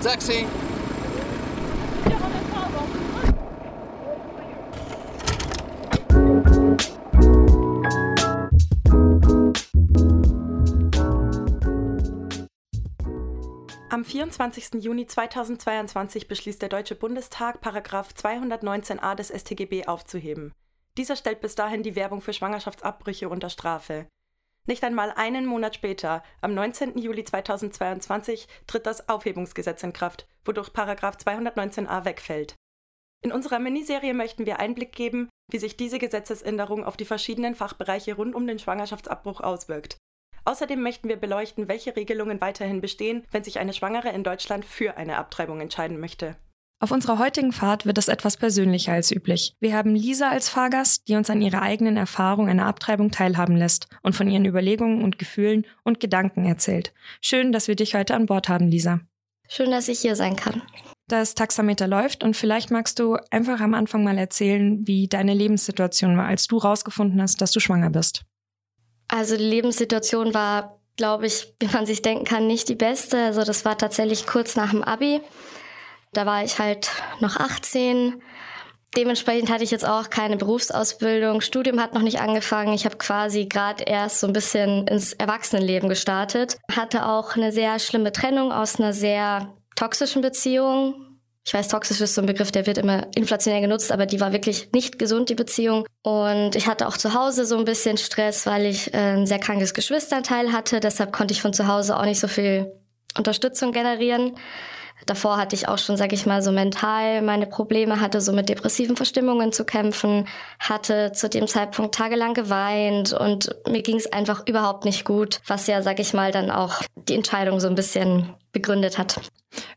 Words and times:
Taxi! 0.00 0.46
Am 13.90 14.04
24. 14.04 14.74
Juni 14.84 15.06
2022 15.06 16.28
beschließt 16.28 16.62
der 16.62 16.68
Deutsche 16.68 16.94
Bundestag, 16.94 17.60
Paragraph 17.60 18.10
219a 18.14 19.16
des 19.16 19.28
StGB 19.28 19.86
aufzuheben. 19.86 20.52
Dieser 20.96 21.16
stellt 21.16 21.40
bis 21.40 21.56
dahin 21.56 21.82
die 21.82 21.96
Werbung 21.96 22.20
für 22.20 22.32
Schwangerschaftsabbrüche 22.32 23.28
unter 23.28 23.50
Strafe. 23.50 24.06
Nicht 24.68 24.84
einmal 24.84 25.12
einen 25.12 25.46
Monat 25.46 25.74
später, 25.74 26.22
am 26.42 26.52
19. 26.52 26.98
Juli 26.98 27.24
2022, 27.24 28.46
tritt 28.66 28.84
das 28.84 29.08
Aufhebungsgesetz 29.08 29.82
in 29.82 29.94
Kraft, 29.94 30.28
wodurch 30.44 30.74
Paragraph 30.74 31.16
219a 31.16 32.04
wegfällt. 32.04 32.54
In 33.24 33.32
unserer 33.32 33.60
Miniserie 33.60 34.12
möchten 34.12 34.44
wir 34.44 34.58
Einblick 34.58 34.92
geben, 34.92 35.30
wie 35.50 35.58
sich 35.58 35.78
diese 35.78 35.98
Gesetzesänderung 35.98 36.84
auf 36.84 36.98
die 36.98 37.06
verschiedenen 37.06 37.54
Fachbereiche 37.54 38.14
rund 38.14 38.34
um 38.34 38.46
den 38.46 38.58
Schwangerschaftsabbruch 38.58 39.40
auswirkt. 39.40 39.96
Außerdem 40.44 40.82
möchten 40.82 41.08
wir 41.08 41.16
beleuchten, 41.16 41.68
welche 41.68 41.96
Regelungen 41.96 42.42
weiterhin 42.42 42.82
bestehen, 42.82 43.26
wenn 43.30 43.44
sich 43.44 43.58
eine 43.58 43.72
Schwangere 43.72 44.10
in 44.10 44.22
Deutschland 44.22 44.66
für 44.66 44.98
eine 44.98 45.16
Abtreibung 45.16 45.62
entscheiden 45.62 45.98
möchte. 45.98 46.36
Auf 46.80 46.92
unserer 46.92 47.18
heutigen 47.18 47.50
Fahrt 47.50 47.86
wird 47.86 47.98
es 47.98 48.06
etwas 48.06 48.36
persönlicher 48.36 48.92
als 48.92 49.10
üblich. 49.10 49.56
Wir 49.58 49.74
haben 49.74 49.96
Lisa 49.96 50.30
als 50.30 50.48
Fahrgast, 50.48 51.08
die 51.08 51.16
uns 51.16 51.28
an 51.28 51.42
ihrer 51.42 51.60
eigenen 51.60 51.96
Erfahrung 51.96 52.48
einer 52.48 52.66
Abtreibung 52.66 53.10
teilhaben 53.10 53.56
lässt 53.56 53.88
und 54.02 54.14
von 54.14 54.30
ihren 54.30 54.44
Überlegungen 54.44 55.02
und 55.02 55.18
Gefühlen 55.18 55.66
und 55.82 55.98
Gedanken 55.98 56.44
erzählt. 56.46 56.92
Schön, 57.20 57.50
dass 57.50 57.66
wir 57.66 57.74
dich 57.74 57.96
heute 57.96 58.14
an 58.14 58.26
Bord 58.26 58.48
haben, 58.48 58.68
Lisa. 58.68 59.00
Schön, 59.48 59.72
dass 59.72 59.88
ich 59.88 59.98
hier 59.98 60.14
sein 60.14 60.36
kann. 60.36 60.62
Das 61.08 61.34
Taxameter 61.34 61.88
läuft 61.88 62.22
und 62.22 62.36
vielleicht 62.36 62.70
magst 62.70 63.00
du 63.00 63.16
einfach 63.30 63.60
am 63.60 63.74
Anfang 63.74 64.04
mal 64.04 64.16
erzählen, 64.16 64.86
wie 64.86 65.08
deine 65.08 65.34
Lebenssituation 65.34 66.16
war, 66.16 66.26
als 66.26 66.46
du 66.46 66.58
rausgefunden 66.58 67.20
hast, 67.20 67.40
dass 67.40 67.50
du 67.50 67.58
schwanger 67.58 67.90
bist. 67.90 68.22
Also 69.08 69.36
die 69.36 69.44
Lebenssituation 69.44 70.32
war, 70.32 70.78
glaube 70.96 71.26
ich, 71.26 71.54
wie 71.58 71.68
man 71.72 71.86
sich 71.86 72.02
denken 72.02 72.24
kann, 72.24 72.46
nicht 72.46 72.68
die 72.68 72.76
beste. 72.76 73.18
Also 73.24 73.42
das 73.42 73.64
war 73.64 73.76
tatsächlich 73.76 74.26
kurz 74.26 74.54
nach 74.54 74.70
dem 74.70 74.84
Abi. 74.84 75.22
Da 76.12 76.26
war 76.26 76.44
ich 76.44 76.58
halt 76.58 76.90
noch 77.20 77.36
18. 77.36 78.22
Dementsprechend 78.96 79.50
hatte 79.50 79.64
ich 79.64 79.70
jetzt 79.70 79.86
auch 79.86 80.10
keine 80.10 80.36
Berufsausbildung. 80.36 81.40
Studium 81.40 81.80
hat 81.80 81.94
noch 81.94 82.02
nicht 82.02 82.20
angefangen. 82.20 82.72
Ich 82.72 82.84
habe 82.84 82.96
quasi 82.96 83.46
gerade 83.46 83.84
erst 83.84 84.20
so 84.20 84.26
ein 84.26 84.32
bisschen 84.32 84.86
ins 84.86 85.12
Erwachsenenleben 85.12 85.88
gestartet. 85.88 86.58
Hatte 86.74 87.06
auch 87.06 87.36
eine 87.36 87.52
sehr 87.52 87.78
schlimme 87.78 88.12
Trennung 88.12 88.50
aus 88.50 88.80
einer 88.80 88.92
sehr 88.92 89.54
toxischen 89.76 90.22
Beziehung 90.22 91.08
ich 91.48 91.54
weiß, 91.54 91.68
toxisch 91.68 91.98
ist 92.02 92.14
so 92.14 92.20
ein 92.20 92.26
Begriff, 92.26 92.52
der 92.52 92.66
wird 92.66 92.76
immer 92.76 93.06
inflationär 93.14 93.62
genutzt, 93.62 93.90
aber 93.90 94.04
die 94.04 94.20
war 94.20 94.34
wirklich 94.34 94.70
nicht 94.74 94.98
gesund, 94.98 95.30
die 95.30 95.34
Beziehung. 95.34 95.86
Und 96.02 96.54
ich 96.56 96.66
hatte 96.66 96.86
auch 96.86 96.98
zu 96.98 97.14
Hause 97.14 97.46
so 97.46 97.56
ein 97.56 97.64
bisschen 97.64 97.96
Stress, 97.96 98.44
weil 98.44 98.66
ich 98.66 98.92
äh, 98.92 99.14
ein 99.14 99.26
sehr 99.26 99.38
krankes 99.38 99.72
Geschwisterteil 99.72 100.52
hatte. 100.52 100.78
Deshalb 100.78 101.10
konnte 101.10 101.32
ich 101.32 101.40
von 101.40 101.54
zu 101.54 101.66
Hause 101.66 101.96
auch 101.96 102.04
nicht 102.04 102.20
so 102.20 102.28
viel 102.28 102.70
Unterstützung 103.16 103.72
generieren. 103.72 104.36
Davor 105.06 105.38
hatte 105.38 105.54
ich 105.54 105.68
auch 105.68 105.78
schon, 105.78 105.96
sag 105.96 106.12
ich 106.12 106.26
mal, 106.26 106.42
so 106.42 106.52
mental 106.52 107.22
meine 107.22 107.46
Probleme, 107.46 108.00
hatte 108.00 108.20
so 108.20 108.32
mit 108.32 108.48
depressiven 108.48 108.96
Verstimmungen 108.96 109.52
zu 109.52 109.64
kämpfen, 109.64 110.26
hatte 110.58 111.12
zu 111.12 111.28
dem 111.28 111.46
Zeitpunkt 111.46 111.94
tagelang 111.94 112.34
geweint 112.34 113.12
und 113.12 113.54
mir 113.66 113.82
ging 113.82 113.96
es 113.96 114.12
einfach 114.12 114.46
überhaupt 114.46 114.84
nicht 114.84 115.04
gut, 115.04 115.40
was 115.46 115.66
ja, 115.66 115.82
sag 115.82 115.98
ich 115.98 116.12
mal, 116.12 116.32
dann 116.32 116.50
auch 116.50 116.82
die 116.96 117.14
Entscheidung 117.14 117.60
so 117.60 117.68
ein 117.68 117.74
bisschen 117.74 118.34
begründet 118.52 118.98
hat. 118.98 119.20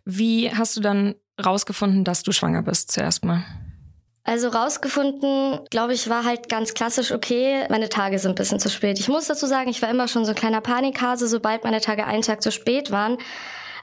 Wie 0.05 0.51
hast 0.53 0.75
du 0.75 0.81
dann 0.81 1.15
rausgefunden, 1.43 2.03
dass 2.03 2.23
du 2.23 2.31
schwanger 2.31 2.63
bist 2.63 2.91
zuerst 2.91 3.23
mal? 3.23 3.43
Also 4.23 4.49
rausgefunden, 4.49 5.61
glaube 5.71 5.93
ich, 5.93 6.07
war 6.07 6.25
halt 6.25 6.47
ganz 6.47 6.75
klassisch, 6.75 7.11
okay, 7.11 7.65
meine 7.69 7.89
Tage 7.89 8.19
sind 8.19 8.33
ein 8.33 8.35
bisschen 8.35 8.59
zu 8.59 8.69
spät. 8.69 8.99
Ich 8.99 9.07
muss 9.07 9.25
dazu 9.25 9.47
sagen, 9.47 9.69
ich 9.69 9.81
war 9.81 9.89
immer 9.89 10.07
schon 10.07 10.25
so 10.25 10.31
ein 10.31 10.35
kleiner 10.35 10.61
Panikhase. 10.61 11.27
Sobald 11.27 11.63
meine 11.63 11.81
Tage 11.81 12.05
einen 12.05 12.21
Tag 12.21 12.43
zu 12.43 12.51
spät 12.51 12.91
waren, 12.91 13.17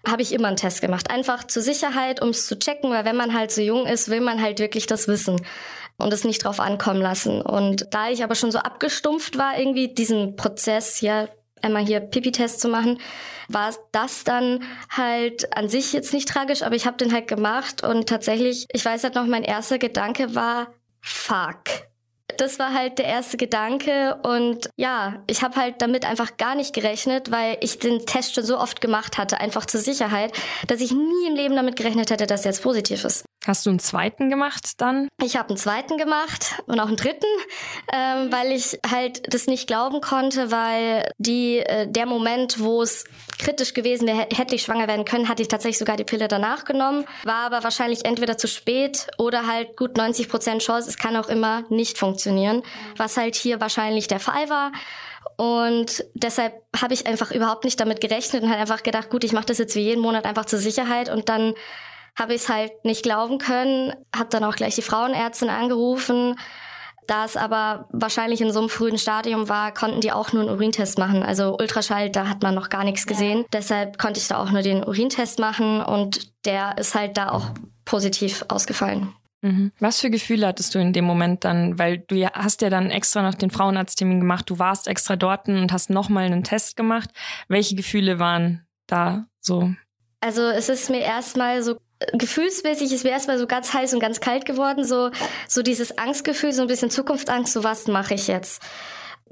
habe 0.07 0.23
ich 0.23 0.33
immer 0.33 0.49
einen 0.49 0.57
Test 0.57 0.81
gemacht. 0.81 1.11
Einfach 1.11 1.45
zur 1.45 1.63
Sicherheit, 1.63 2.23
um 2.23 2.31
es 2.31 2.47
zu 2.47 2.59
checken, 2.59 2.91
weil 2.91 3.05
wenn 3.05 3.17
man 3.17 3.35
halt 3.35 3.51
so 3.51 3.61
jung 3.61 3.87
ist, 3.87 4.09
will 4.09 4.21
man 4.21 4.41
halt 4.41 4.59
wirklich 4.59 4.87
das 4.87 5.09
wissen 5.09 5.41
und 5.97 6.13
es 6.13 6.25
nicht 6.25 6.45
drauf 6.45 6.61
ankommen 6.61 7.01
lassen. 7.01 7.43
Und 7.43 7.87
da 7.91 8.09
ich 8.09 8.23
aber 8.23 8.35
schon 8.35 8.53
so 8.53 8.59
abgestumpft 8.59 9.37
war, 9.37 9.59
irgendwie 9.59 9.89
diesen 9.89 10.37
Prozess, 10.37 11.01
ja, 11.01 11.29
einmal 11.63 11.85
hier 11.85 12.01
Pipi-Test 12.01 12.61
zu 12.61 12.69
machen, 12.69 13.01
war 13.49 13.75
das 13.93 14.25
dann 14.25 14.63
halt 14.91 15.57
an 15.57 15.69
sich 15.69 15.93
jetzt 15.93 16.13
nicht 16.13 16.29
tragisch, 16.29 16.63
aber 16.63 16.77
ich 16.77 16.87
habe 16.87 16.97
den 16.97 17.13
halt 17.13 17.27
gemacht 17.27 17.83
und 17.83 18.09
tatsächlich, 18.09 18.67
ich 18.73 18.85
weiß 18.85 19.03
halt 19.05 19.15
noch, 19.15 19.27
mein 19.27 19.43
erster 19.43 19.79
Gedanke 19.79 20.35
war, 20.35 20.69
fuck. 21.01 21.88
Das 22.39 22.61
war 22.61 22.73
halt 22.73 22.99
der 22.99 23.07
erste 23.07 23.37
Gedanke 23.37 24.17
und 24.23 24.71
ja, 24.77 25.23
ich 25.27 25.43
habe 25.43 25.57
halt 25.57 25.83
damit 25.83 26.05
einfach 26.05 26.37
gar 26.37 26.55
nicht 26.55 26.73
gerechnet, 26.73 27.33
weil 27.33 27.59
ich 27.61 27.81
den 27.81 28.07
Test 28.07 28.35
schon 28.35 28.45
so 28.45 28.59
oft 28.59 28.81
gemacht 28.81 29.19
hatte, 29.19 29.41
einfach 29.41 29.67
zur 29.67 29.81
Sicherheit, 29.81 30.33
dass 30.69 30.81
ich 30.81 30.93
nie 30.93 31.27
im 31.27 31.35
Leben 31.35 31.57
damit 31.57 31.75
gerechnet 31.75 32.11
hätte, 32.11 32.27
dass 32.27 32.45
er 32.45 32.53
jetzt 32.53 32.63
positiv 32.63 33.05
ist. 33.05 33.25
Hast 33.47 33.67
du 33.67 33.71
einen 33.71 33.79
zweiten 33.79 34.31
gemacht 34.31 34.81
dann? 34.81 35.09
Ich 35.23 35.37
habe 35.37 35.49
einen 35.49 35.57
zweiten 35.57 35.97
gemacht 35.97 36.63
und 36.67 36.79
auch 36.81 36.89
einen 36.89 36.97
dritten, 36.97 37.27
ähm, 37.93 38.31
weil 38.31 38.53
ich 38.53 38.79
halt 38.89 39.33
das 39.33 39.47
nicht 39.47 39.67
glauben 39.67 40.01
konnte, 40.01 40.51
weil 40.51 41.11
die 41.19 41.59
äh, 41.59 41.91
der 41.91 42.07
Moment, 42.07 42.61
wo 42.61 42.83
es 42.83 43.05
kritisch 43.39 43.75
gewesen 43.75 44.07
wäre, 44.07 44.27
hätte 44.35 44.55
ich 44.55 44.63
schwanger 44.63 44.87
werden 44.87 45.05
können, 45.05 45.29
hatte 45.29 45.43
ich 45.43 45.49
tatsächlich 45.49 45.79
sogar 45.79 45.97
die 45.97 46.05
Pille 46.05 46.29
danach 46.29 46.65
genommen, 46.65 47.05
war 47.25 47.47
aber 47.47 47.65
wahrscheinlich 47.65 48.05
entweder 48.05 48.37
zu 48.37 48.49
spät 48.49 49.07
oder 49.17 49.47
halt 49.47 49.77
gut 49.77 49.97
90 49.97 50.29
Prozent 50.29 50.63
Chance, 50.63 50.89
es 50.89 50.99
kann 50.99 51.17
auch 51.17 51.29
immer 51.29 51.65
nicht 51.71 51.97
funktionieren, 51.97 52.28
was 52.97 53.17
halt 53.17 53.35
hier 53.35 53.61
wahrscheinlich 53.61 54.09
der 54.09 54.21
Fall 54.21 54.49
war. 54.49 54.73
Und 55.37 56.05
deshalb 56.15 56.55
habe 56.81 56.95
ich 56.95 57.07
einfach 57.07 57.31
überhaupt 57.31 57.65
nicht 57.65 57.79
damit 57.79 58.01
gerechnet 58.01 58.43
und 58.43 58.51
halt 58.51 58.61
einfach 58.61 58.83
gedacht, 58.83 59.11
gut, 59.11 59.25
ich 59.25 59.33
mache 59.33 59.47
das 59.47 59.59
jetzt 59.59 59.75
wie 59.77 59.81
jeden 59.81 60.03
Monat 60.03 60.25
einfach 60.25 60.47
zur 60.47 60.59
Sicherheit 60.59 61.09
und 61.09 61.29
dann 61.29 61.55
habe 62.19 62.35
ich 62.35 62.43
es 62.43 62.49
halt 62.49 62.85
nicht 62.85 63.05
glauben 63.05 63.39
können, 63.39 63.95
habe 64.15 64.29
dann 64.31 64.45
auch 64.45 64.57
gleich 64.57 64.75
die 64.75 64.83
Frauenärztin 64.83 65.51
angerufen. 65.51 66.35
Da 67.07 67.25
es 67.25 67.37
aber 67.37 67.89
wahrscheinlich 67.91 68.41
in 68.43 68.53
so 68.53 68.59
einem 68.59 68.69
frühen 68.69 68.99
Stadium 68.99 69.49
war, 69.49 69.73
konnten 69.73 70.03
die 70.03 70.13
auch 70.13 70.33
nur 70.33 70.43
einen 70.43 70.51
Urintest 70.51 70.99
machen. 70.99 71.23
Also 71.23 71.57
Ultraschall, 71.59 72.11
da 72.11 72.29
hat 72.29 72.43
man 72.43 72.55
noch 72.55 72.69
gar 72.69 72.85
nichts 72.85 73.07
gesehen. 73.07 73.39
Ja. 73.39 73.45
Deshalb 73.55 73.99
konnte 73.99 74.21
ich 74.21 74.29
da 74.29 74.43
auch 74.43 74.51
nur 74.51 74.63
den 74.63 74.85
Urintest 74.85 75.39
machen 75.39 75.81
und 75.81 76.33
der 76.45 76.77
ist 76.77 76.95
halt 76.95 77.17
da 77.17 77.31
auch 77.31 77.47
positiv 77.87 78.45
ausgefallen. 78.49 79.15
Mhm. 79.41 79.73
Was 79.79 80.01
für 80.01 80.11
Gefühle 80.11 80.47
hattest 80.47 80.75
du 80.75 80.79
in 80.79 80.93
dem 80.93 81.05
Moment 81.05 81.45
dann? 81.45 81.79
Weil 81.79 81.99
du 81.99 82.17
ja, 82.17 82.33
hast 82.35 82.61
ja 82.63 82.71
dann 82.71 82.91
extra 82.91 83.23
noch 83.23 83.35
den 83.35 83.51
Frauenarzttermin 83.51 84.21
gemacht, 84.21 84.51
du 84.51 84.59
warst 84.59 84.89
extra 84.89 85.17
dort 85.17 85.49
und 85.49 85.73
hast 85.73 85.91
nochmal 85.91 86.25
einen 86.25 86.45
Test 86.45 86.77
gemacht. 86.77 87.11
Welche 87.49 87.77
Gefühle 87.77 88.19
waren 88.19 88.67
da 88.87 89.27
so? 89.41 89.73
Also 90.21 90.43
es 90.43 90.69
ist 90.69 90.91
mir 90.91 91.01
erstmal 91.01 91.63
so 91.63 91.77
gefühlsmäßig 92.13 92.93
ist 92.93 93.05
mir 93.05 93.11
erstmal 93.11 93.39
so 93.39 93.47
ganz 93.47 93.75
heiß 93.75 93.93
und 93.95 94.01
ganz 94.01 94.21
kalt 94.21 94.45
geworden, 94.45 94.85
so, 94.85 95.11
so 95.49 95.63
dieses 95.63 95.99
Angstgefühl, 95.99 96.53
so 96.53 96.63
ein 96.63 96.69
bisschen 96.69 96.91
Zukunftsangst, 96.91 97.53
so 97.53 97.65
was 97.65 97.89
mache 97.89 98.15
ich 98.15 98.29
jetzt? 98.29 98.63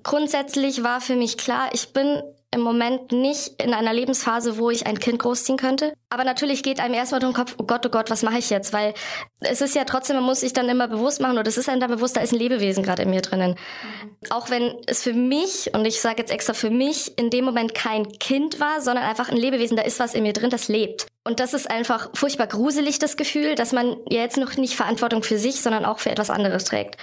Grundsätzlich 0.02 0.82
war 0.82 1.00
für 1.00 1.16
mich 1.16 1.36
klar, 1.36 1.70
ich 1.72 1.92
bin 1.92 2.22
im 2.56 2.62
Moment 2.62 3.12
nicht 3.12 3.62
in 3.62 3.72
einer 3.72 3.92
Lebensphase, 3.92 4.58
wo 4.58 4.70
ich 4.70 4.86
ein 4.86 4.98
Kind 4.98 5.20
großziehen 5.20 5.56
könnte. 5.56 5.92
Aber 6.10 6.24
natürlich 6.24 6.62
geht 6.62 6.80
einem 6.80 6.94
erstmal 6.94 7.20
durch 7.20 7.32
den 7.32 7.36
Kopf, 7.36 7.54
oh 7.58 7.64
Gott, 7.64 7.86
oh 7.86 7.90
Gott, 7.90 8.10
was 8.10 8.22
mache 8.22 8.38
ich 8.38 8.50
jetzt? 8.50 8.72
Weil 8.72 8.94
es 9.40 9.60
ist 9.60 9.74
ja 9.74 9.84
trotzdem, 9.84 10.16
man 10.16 10.24
muss 10.24 10.40
sich 10.40 10.52
dann 10.52 10.68
immer 10.68 10.88
bewusst 10.88 11.20
machen, 11.20 11.38
oder 11.38 11.48
es 11.48 11.58
ist 11.58 11.68
einem 11.68 11.80
da 11.80 11.86
bewusst, 11.86 12.16
da 12.16 12.20
ist 12.20 12.32
ein 12.32 12.38
Lebewesen 12.38 12.82
gerade 12.82 13.02
in 13.02 13.10
mir 13.10 13.20
drinnen. 13.20 13.52
Mhm. 13.52 14.16
Auch 14.30 14.50
wenn 14.50 14.74
es 14.86 15.02
für 15.02 15.12
mich, 15.12 15.70
und 15.74 15.84
ich 15.84 16.00
sage 16.00 16.18
jetzt 16.18 16.32
extra 16.32 16.54
für 16.54 16.70
mich, 16.70 17.16
in 17.18 17.30
dem 17.30 17.44
Moment 17.44 17.74
kein 17.74 18.08
Kind 18.18 18.58
war, 18.58 18.80
sondern 18.80 19.04
einfach 19.04 19.28
ein 19.28 19.36
Lebewesen, 19.36 19.76
da 19.76 19.82
ist 19.82 20.00
was 20.00 20.14
in 20.14 20.22
mir 20.22 20.32
drin, 20.32 20.50
das 20.50 20.68
lebt. 20.68 21.06
Und 21.24 21.40
das 21.40 21.54
ist 21.54 21.70
einfach 21.70 22.10
furchtbar 22.14 22.46
gruselig, 22.46 22.98
das 22.98 23.16
Gefühl, 23.16 23.54
dass 23.54 23.72
man 23.72 23.96
ja 24.08 24.20
jetzt 24.20 24.36
noch 24.38 24.56
nicht 24.56 24.74
Verantwortung 24.74 25.22
für 25.22 25.38
sich, 25.38 25.60
sondern 25.60 25.84
auch 25.84 25.98
für 25.98 26.10
etwas 26.10 26.30
anderes 26.30 26.64
trägt. 26.64 26.96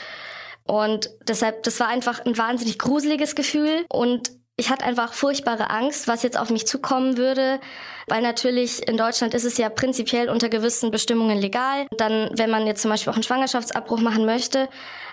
Und 0.65 1.09
deshalb, 1.27 1.63
das 1.63 1.79
war 1.79 1.87
einfach 1.87 2.25
ein 2.25 2.37
wahnsinnig 2.37 2.79
gruseliges 2.79 3.35
Gefühl 3.35 3.85
und 3.89 4.31
ich 4.55 4.69
hatte 4.69 4.85
einfach 4.85 5.13
furchtbare 5.13 5.71
Angst, 5.71 6.07
was 6.07 6.21
jetzt 6.21 6.37
auf 6.37 6.51
mich 6.51 6.67
zukommen 6.67 7.17
würde, 7.17 7.59
weil 8.07 8.21
natürlich 8.21 8.87
in 8.87 8.97
Deutschland 8.97 9.33
ist 9.33 9.45
es 9.45 9.57
ja 9.57 9.69
prinzipiell 9.69 10.29
unter 10.29 10.47
gewissen 10.47 10.91
Bestimmungen 10.91 11.39
legal. 11.39 11.87
Dann, 11.97 12.29
wenn 12.33 12.51
man 12.51 12.67
jetzt 12.67 12.83
zum 12.83 12.91
Beispiel 12.91 13.11
auch 13.11 13.15
einen 13.15 13.23
Schwangerschaftsabbruch 13.23 13.99
machen 13.99 14.25
möchte, 14.25 14.69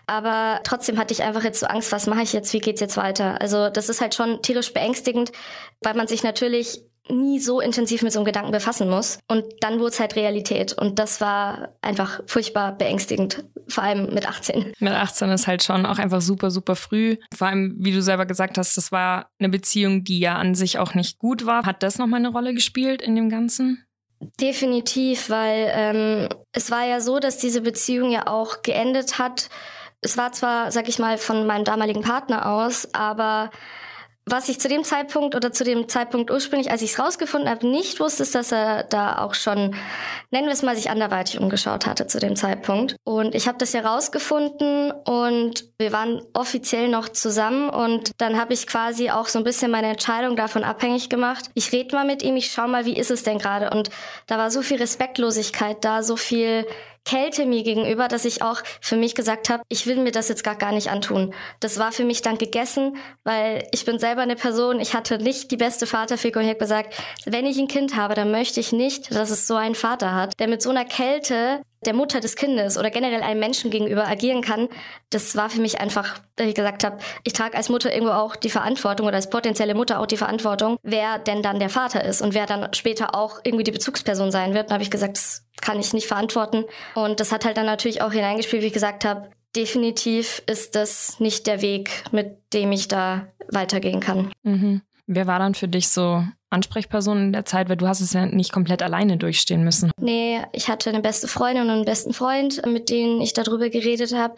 aber 0.07 0.61
trotzdem 0.65 0.99
hatte 0.99 1.15
ich 1.15 1.23
einfach 1.23 1.45
jetzt 1.45 1.61
so 1.61 1.67
Angst, 1.67 1.91
was 1.93 2.07
mache 2.07 2.23
ich 2.23 2.33
jetzt, 2.33 2.53
wie 2.53 2.61
geht's 2.61 2.81
jetzt 2.81 2.97
weiter? 2.97 3.41
Also 3.41 3.71
das 3.71 3.89
ist 3.89 4.01
halt 4.01 4.15
schon 4.15 4.43
tierisch 4.43 4.75
beängstigend, 4.75 5.33
weil 5.81 5.95
man 5.95 6.07
sich 6.07 6.23
natürlich 6.23 6.83
nie 7.11 7.39
so 7.41 7.61
intensiv 7.61 8.03
mit 8.03 8.13
so 8.13 8.19
einem 8.19 8.27
Gedanken 8.27 8.53
befassen 8.53 8.89
muss. 8.89 9.19
Und 9.29 9.45
dann 9.61 9.79
wurde 9.79 9.91
es 9.91 10.01
halt 10.01 10.17
Realität. 10.17 10.73
Und 10.73 10.99
das 10.99 11.21
war 11.21 11.75
einfach 11.83 12.21
furchtbar 12.27 12.73
beängstigend, 12.73 13.45
vor 13.69 13.85
allem 13.85 14.13
mit 14.15 14.29
18. 14.29 14.75
Mit 14.79 14.93
18 14.93 15.31
ist 15.31 15.47
halt 15.47 15.63
schon 15.63 15.87
auch 15.87 15.99
einfach 15.99 16.21
super, 16.21 16.51
super 16.51 16.77
früh. 16.77 17.17
Vor 17.35 17.49
allem, 17.49 17.77
wie 17.79 17.93
du 17.93 18.03
selber 18.03 18.27
gesagt 18.27 18.59
hast, 18.59 18.77
das 18.77 18.93
war 18.93 19.31
eine 19.39 19.49
Beziehung, 19.49 20.05
die 20.05 20.21
ja 20.21 20.37
an 20.37 20.55
sich 20.55 20.79
auch 20.79 20.95
nicht 20.95 21.19
gut 21.19 21.47
war. 21.47 21.65
Hat 21.65 21.83
das 21.83 21.99
nochmal 21.99 22.21
eine 22.21 22.31
Rolle 22.31 22.55
gespielt 22.55 23.03
in 23.03 23.17
dem 23.17 23.29
Ganzen? 23.29 23.85
Definitiv, 24.39 25.31
weil 25.31 25.71
ähm, 25.75 26.29
es 26.53 26.71
war 26.71 26.87
ja 26.87 27.01
so, 27.01 27.21
dass 27.21 27.39
diese 27.39 27.63
Beziehung 27.63 28.11
ja 28.11 28.27
auch 28.27 28.61
geendet 28.63 29.19
hat. 29.19 29.49
Es 30.03 30.19
war 30.19 30.33
zwar, 30.33 30.71
sag 30.71 30.89
ich 30.89 30.99
mal, 30.99 31.17
von 31.17 31.47
meinem 31.47 31.65
damaligen 31.65 32.03
Partner 32.03 32.47
aus, 32.53 32.93
aber 32.93 33.51
was 34.27 34.49
ich 34.49 34.61
zu 34.61 34.69
dem 34.69 34.85
Zeitpunkt 34.85 35.35
oder 35.35 35.53
zu 35.53 35.65
dem 35.65 35.89
Zeitpunkt 35.89 36.31
ursprünglich, 36.31 36.71
als 36.71 36.83
ich 36.83 36.93
es 36.93 36.99
rausgefunden 36.99 37.49
habe, 37.49 37.67
nicht 37.67 38.01
wusste, 38.01 38.23
ist, 38.23 38.35
dass 38.35 38.53
er 38.53 38.85
da 38.85 39.19
auch 39.19 39.35
schon, 39.35 39.75
nennen 40.31 40.47
wir 40.47 40.53
es 40.53 40.63
mal, 40.63 40.77
sich 40.77 40.91
anderweitig 40.91 41.41
umgeschaut 41.41 41.87
hatte 41.87 42.07
zu 42.07 42.21
dem 42.21 42.37
Zeitpunkt. 42.37 42.97
Und 43.05 43.35
ich 43.35 43.49
habe 43.49 43.59
das 43.59 43.73
ja 43.73 43.81
rausgefunden 43.81 44.93
und 44.93 45.65
wir 45.79 45.93
waren 45.93 46.23
offiziell 46.33 46.89
noch 46.89 47.09
zusammen 47.09 47.71
und 47.71 48.13
dann 48.19 48.39
habe 48.39 48.53
ich 48.53 48.67
quasi 48.67 49.11
auch 49.11 49.27
so 49.27 49.39
ein 49.39 49.45
bisschen 49.45 49.71
meine 49.71 49.89
Entscheidung 49.89 50.37
davon 50.37 50.65
abhängig 50.65 51.09
gemacht. 51.09 51.51
Ich 51.55 51.73
rede 51.73 51.97
mal 51.97 52.05
mit 52.05 52.23
ihm, 52.23 52.37
ich 52.37 52.53
schau 52.53 52.69
mal, 52.69 52.85
wie 52.85 52.97
ist 52.97 53.11
es 53.11 53.23
denn 53.23 53.39
gerade. 53.39 53.71
Und 53.71 53.91
da 54.27 54.39
war 54.39 54.51
so 54.51 54.63
viel 54.63 54.77
Respektlosigkeit 54.77 55.85
da, 55.85 56.03
so 56.03 56.17
viel 56.17 56.67
Kälte 57.05 57.47
mir 57.47 57.63
gegenüber, 57.63 58.09
dass 58.09 58.25
ich 58.25 58.43
auch 58.43 58.63
für 58.81 58.97
mich 58.97 59.15
gesagt 59.15 59.49
habe, 59.49 59.63
ich 59.69 59.87
will 59.87 59.97
mir 59.97 60.13
das 60.13 60.29
jetzt 60.29 60.45
gar, 60.45 60.55
gar 60.55 60.73
nicht 60.73 60.91
antun. 60.91 61.35
Das 61.61 61.79
war 61.79 61.93
für 61.93 62.05
mich 62.05 62.23
dann 62.23 62.39
gegessen, 62.39 62.97
weil 63.25 63.67
ich 63.73 63.85
bin 63.85 63.99
selber 63.99 64.23
eine 64.23 64.37
Person, 64.37 64.81
ich 64.81 64.95
hatte 64.95 65.19
nicht 65.19 65.51
die 65.51 65.57
beste 65.57 65.87
Vaterfigur 65.87 66.43
ich 66.43 66.49
habe 66.49 66.59
gesagt, 66.59 66.95
wenn 67.27 67.47
ich 67.47 67.59
ein 67.59 67.69
Kind 67.69 67.97
habe, 67.97 68.15
dann 68.15 68.31
möchte 68.31 68.61
ich 68.61 68.73
nicht, 68.73 69.15
dass 69.15 69.31
es 69.31 69.47
so 69.47 69.57
einen 69.57 69.75
Vater 69.75 70.15
hat, 70.15 70.39
der 70.39 70.49
mit 70.49 70.63
so 70.63 70.71
einer 70.71 70.85
Kälte 70.85 71.63
der 71.87 71.95
Mutter 71.95 72.21
des 72.21 72.37
Kindes 72.37 72.77
oder 72.77 72.91
generell 72.91 73.23
einem 73.23 73.41
Menschen 73.41 73.71
gegenüber 73.71 74.07
agieren 74.07 74.43
kann, 74.43 74.69
das 75.11 75.37
war 75.37 75.49
für 75.51 75.61
mich 75.61 75.81
einfach, 75.81 76.19
dass 76.37 76.47
ich 76.47 76.55
gesagt 76.55 76.85
habe, 76.85 76.99
ich 77.25 77.33
trage 77.33 77.57
als 77.57 77.69
Mutter 77.69 77.93
irgendwo 77.93 78.13
auch 78.13 78.37
die 78.37 78.51
Verantwortung 78.51 79.07
oder 79.07 79.17
als 79.17 79.31
potenzielle 79.31 79.75
Mutter 79.75 80.01
auch 80.01 80.07
die 80.07 80.17
Verantwortung, 80.17 80.79
wer 80.83 81.19
denn 81.19 81.43
dann 81.43 81.59
der 81.59 81.71
Vater 81.71 82.05
ist 82.05 82.21
und 82.21 82.35
wer 82.35 82.47
dann 82.47 82.73
später 82.75 83.15
auch 83.15 83.41
irgendwie 83.45 83.65
die 83.65 83.73
Bezugsperson 83.73 84.31
sein 84.31 84.55
wird. 84.55 84.71
Da 84.71 84.75
habe 84.75 84.83
ich 84.83 84.91
gesagt, 84.91 85.17
das 85.17 85.47
kann 85.61 85.79
ich 85.79 85.93
nicht 85.93 86.07
verantworten. 86.07 86.65
Und 86.95 87.21
das 87.21 87.33
hat 87.33 87.45
halt 87.45 87.57
dann 87.57 87.67
natürlich 87.67 88.03
auch 88.03 88.13
hineingespielt, 88.13 88.63
wie 88.63 88.69
ich 88.69 88.73
gesagt 88.73 89.05
habe, 89.05 89.31
definitiv 89.57 90.43
ist 90.47 90.75
das 90.77 91.19
nicht 91.19 91.47
der 91.47 91.63
Weg, 91.63 92.05
mit 92.13 92.37
dem 92.53 92.73
ich 92.73 92.89
da 92.89 93.29
weitergehen 93.49 94.01
kann. 94.01 94.33
Mhm. 94.43 94.83
Wer 95.13 95.27
war 95.27 95.41
dann 95.41 95.57
für 95.57 95.67
dich 95.67 95.89
so 95.89 96.25
Ansprechperson 96.51 97.19
in 97.19 97.33
der 97.33 97.45
Zeit, 97.45 97.69
weil 97.69 97.77
du 97.77 97.89
hast 97.89 98.01
es 98.01 98.13
ja 98.13 98.27
nicht 98.27 98.53
komplett 98.53 98.81
alleine 98.81 99.17
durchstehen 99.17 99.65
müssen. 99.65 99.91
Nee, 100.01 100.39
ich 100.53 100.69
hatte 100.69 100.89
eine 100.89 101.01
beste 101.01 101.27
Freundin 101.27 101.65
und 101.65 101.71
einen 101.71 101.85
besten 101.85 102.13
Freund, 102.13 102.65
mit 102.65 102.91
denen 102.91 103.21
ich 103.21 103.33
darüber 103.33 103.71
geredet 103.71 104.15
habe. 104.15 104.37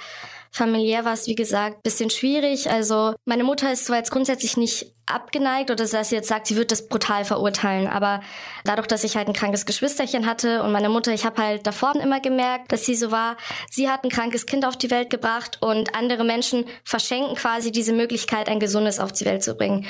Familiär 0.55 1.07
war 1.07 1.15
es, 1.15 1.27
wie 1.27 1.35
gesagt, 1.35 1.83
bisschen 1.83 2.11
schwierig. 2.11 2.71
Also 2.71 3.15
meine 3.25 3.43
Mutter 3.43 3.73
ist 3.73 3.87
zwar 3.87 3.97
jetzt 3.97 4.11
grundsätzlich 4.11 4.59
nicht 4.59 4.93
abgeneigt 5.07 5.71
oder 5.71 5.87
dass 5.87 6.11
sie 6.11 6.15
jetzt 6.15 6.29
sagt, 6.29 6.47
sie 6.47 6.57
wird 6.57 6.71
das 6.71 6.89
brutal 6.89 7.25
verurteilen. 7.25 7.87
Aber 7.87 8.21
dadurch, 8.65 8.87
dass 8.87 9.03
ich 9.03 9.17
halt 9.17 9.29
ein 9.29 9.35
krankes 9.35 9.65
Geschwisterchen 9.65 10.27
hatte 10.27 10.63
und 10.63 10.71
meine 10.71 10.91
Mutter, 10.91 11.13
ich 11.15 11.25
habe 11.25 11.43
halt 11.43 11.67
davor 11.67 11.97
immer 11.97 12.21
gemerkt, 12.21 12.71
dass 12.71 12.85
sie 12.85 12.95
so 12.95 13.11
war, 13.11 13.39
sie 13.71 13.89
hat 13.89 14.05
ein 14.05 14.11
krankes 14.11 14.45
Kind 14.45 14.67
auf 14.67 14.77
die 14.77 14.91
Welt 14.91 15.09
gebracht 15.09 15.57
und 15.63 15.95
andere 15.95 16.23
Menschen 16.23 16.67
verschenken 16.85 17.35
quasi 17.35 17.73
diese 17.73 17.95
Möglichkeit, 17.95 18.49
ein 18.49 18.61
gesundes 18.61 19.01
auf 19.01 19.13
die 19.13 19.25
Welt 19.25 19.43
zu 19.43 19.55
bringen. 19.55 19.87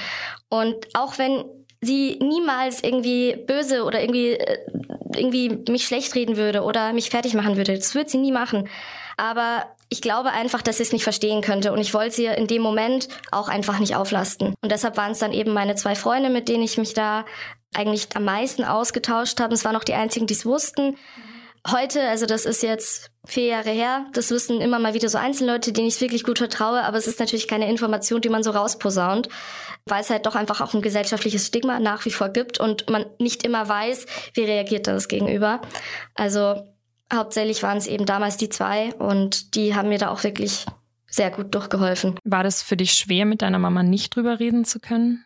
Und 0.49 0.77
auch 0.95 1.19
wenn 1.19 1.45
sie 1.83 2.19
niemals 2.21 2.83
irgendwie 2.83 3.37
böse 3.37 3.85
oder 3.85 4.01
irgendwie, 4.01 4.31
äh, 4.31 4.59
irgendwie 5.15 5.61
mich 5.71 5.85
schlecht 5.85 6.15
reden 6.15 6.37
würde 6.37 6.63
oder 6.63 6.93
mich 6.93 7.11
fertig 7.11 7.35
machen 7.35 7.57
würde. 7.57 7.75
Das 7.77 7.95
würde 7.95 8.09
sie 8.09 8.19
nie 8.19 8.33
machen. 8.33 8.69
Aber 9.17 9.67
ich 9.89 10.01
glaube 10.01 10.31
einfach, 10.31 10.63
dass 10.63 10.79
sie 10.79 10.85
es 10.85 10.93
nicht 10.93 11.05
verstehen 11.05 11.43
könnte 11.43 11.73
und 11.73 11.79
ich 11.79 11.93
wollte 11.93 12.15
sie 12.15 12.27
in 12.27 12.47
dem 12.47 12.63
Moment 12.63 13.09
auch 13.31 13.49
einfach 13.49 13.79
nicht 13.79 13.95
auflasten. 13.95 14.55
Und 14.63 14.73
deshalb 14.73 14.97
waren 14.97 15.13
es 15.13 15.19
dann 15.19 15.33
eben 15.33 15.53
meine 15.53 15.75
zwei 15.75 15.95
Freunde, 15.95 16.31
mit 16.31 16.49
denen 16.49 16.63
ich 16.63 16.79
mich 16.79 16.95
da 16.95 17.27
eigentlich 17.75 18.09
am 18.15 18.25
meisten 18.25 18.65
ausgetauscht 18.65 19.41
habe. 19.41 19.53
Es 19.53 19.65
waren 19.65 19.77
auch 19.77 19.85
die 19.85 19.95
einzigen, 19.95 20.27
die 20.27 20.35
es 20.35 20.47
wussten. 20.47 20.97
Heute, 21.71 22.03
also 22.09 22.27
das 22.27 22.47
ist 22.47 22.63
jetzt 22.63 23.12
vier 23.25 23.47
Jahre 23.47 23.71
her, 23.71 24.07
das 24.13 24.31
wissen 24.31 24.61
immer 24.61 24.79
mal 24.79 24.95
wieder 24.95 25.09
so 25.09 25.19
Einzelleute, 25.19 25.73
denen 25.73 25.87
ich 25.87 26.01
wirklich 26.01 26.25
gut 26.25 26.39
vertraue, 26.39 26.83
aber 26.83 26.97
es 26.97 27.07
ist 27.07 27.21
natürlich 27.21 27.47
keine 27.47 27.71
Information, 27.71 28.21
die 28.21 28.29
man 28.29 28.43
so 28.43 28.51
rausposaunt, 28.51 29.29
weil 29.87 30.01
es 30.01 30.11
halt 30.11 30.27
doch 30.27 30.35
einfach 30.35 30.61
auch 30.61 30.75
ein 30.75 30.83
gesellschaftliches 30.83 31.47
Stigma 31.47 31.79
nach 31.79 32.05
wie 32.05 32.11
vor 32.11 32.31
gibt 32.31 32.59
und 32.59 32.91
man 32.91 33.07
nicht 33.19 33.45
immer 33.45 33.69
weiß, 33.69 34.07
wie 34.35 34.45
reagiert 34.45 34.87
das 34.87 35.09
gegenüber. 35.09 35.63
Also 36.15 36.67
hauptsächlich 37.13 37.63
waren 37.63 37.79
es 37.79 37.87
eben 37.87 38.07
damals 38.07 38.39
die 38.39 38.49
zwei 38.49 38.93
und 38.95 39.55
die 39.55 39.75
haben 39.75 39.89
mir 39.89 39.99
da 39.99 40.11
auch 40.11 40.25
wirklich 40.25 40.67
sehr 41.07 41.31
gut 41.31 41.55
durchgeholfen. 41.55 42.19
War 42.25 42.43
das 42.43 42.63
für 42.63 42.77
dich 42.77 42.93
schwer, 42.95 43.27
mit 43.27 43.43
deiner 43.43 43.59
Mama 43.59 43.83
nicht 43.83 44.17
drüber 44.17 44.41
reden 44.41 44.65
zu 44.65 44.81
können? 44.81 45.25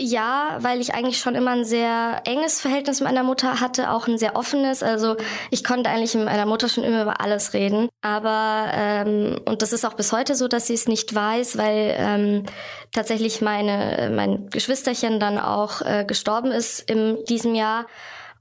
Ja, 0.00 0.58
weil 0.60 0.80
ich 0.80 0.94
eigentlich 0.94 1.18
schon 1.18 1.34
immer 1.34 1.50
ein 1.50 1.64
sehr 1.64 2.22
enges 2.24 2.60
Verhältnis 2.60 3.00
mit 3.00 3.08
meiner 3.08 3.24
Mutter 3.24 3.60
hatte, 3.60 3.90
auch 3.90 4.06
ein 4.06 4.16
sehr 4.16 4.36
offenes. 4.36 4.84
Also 4.84 5.16
ich 5.50 5.64
konnte 5.64 5.90
eigentlich 5.90 6.14
mit 6.14 6.26
meiner 6.26 6.46
Mutter 6.46 6.68
schon 6.68 6.84
immer 6.84 7.02
über 7.02 7.20
alles 7.20 7.52
reden. 7.52 7.88
Aber, 8.00 8.70
ähm, 8.74 9.40
und 9.44 9.60
das 9.60 9.72
ist 9.72 9.84
auch 9.84 9.94
bis 9.94 10.12
heute 10.12 10.36
so, 10.36 10.46
dass 10.46 10.68
sie 10.68 10.74
es 10.74 10.86
nicht 10.86 11.12
weiß, 11.16 11.58
weil 11.58 11.96
ähm, 11.98 12.46
tatsächlich 12.92 13.40
meine, 13.40 14.12
mein 14.14 14.48
Geschwisterchen 14.50 15.18
dann 15.18 15.36
auch 15.36 15.80
äh, 15.80 16.04
gestorben 16.06 16.52
ist 16.52 16.88
in 16.88 17.24
diesem 17.24 17.56
Jahr. 17.56 17.86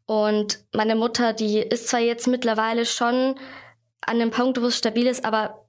Und 0.06 0.60
meine 0.76 0.96
Mutter, 0.96 1.34
die 1.34 1.58
ist 1.58 1.88
zwar 1.88 2.02
jetzt 2.02 2.28
mittlerweile 2.28 2.86
schon 2.86 3.34
an 4.02 4.22
einem 4.22 4.30
Punkt, 4.30 4.62
wo 4.62 4.68
es 4.68 4.78
stabil 4.78 5.08
ist, 5.08 5.26
aber 5.26 5.67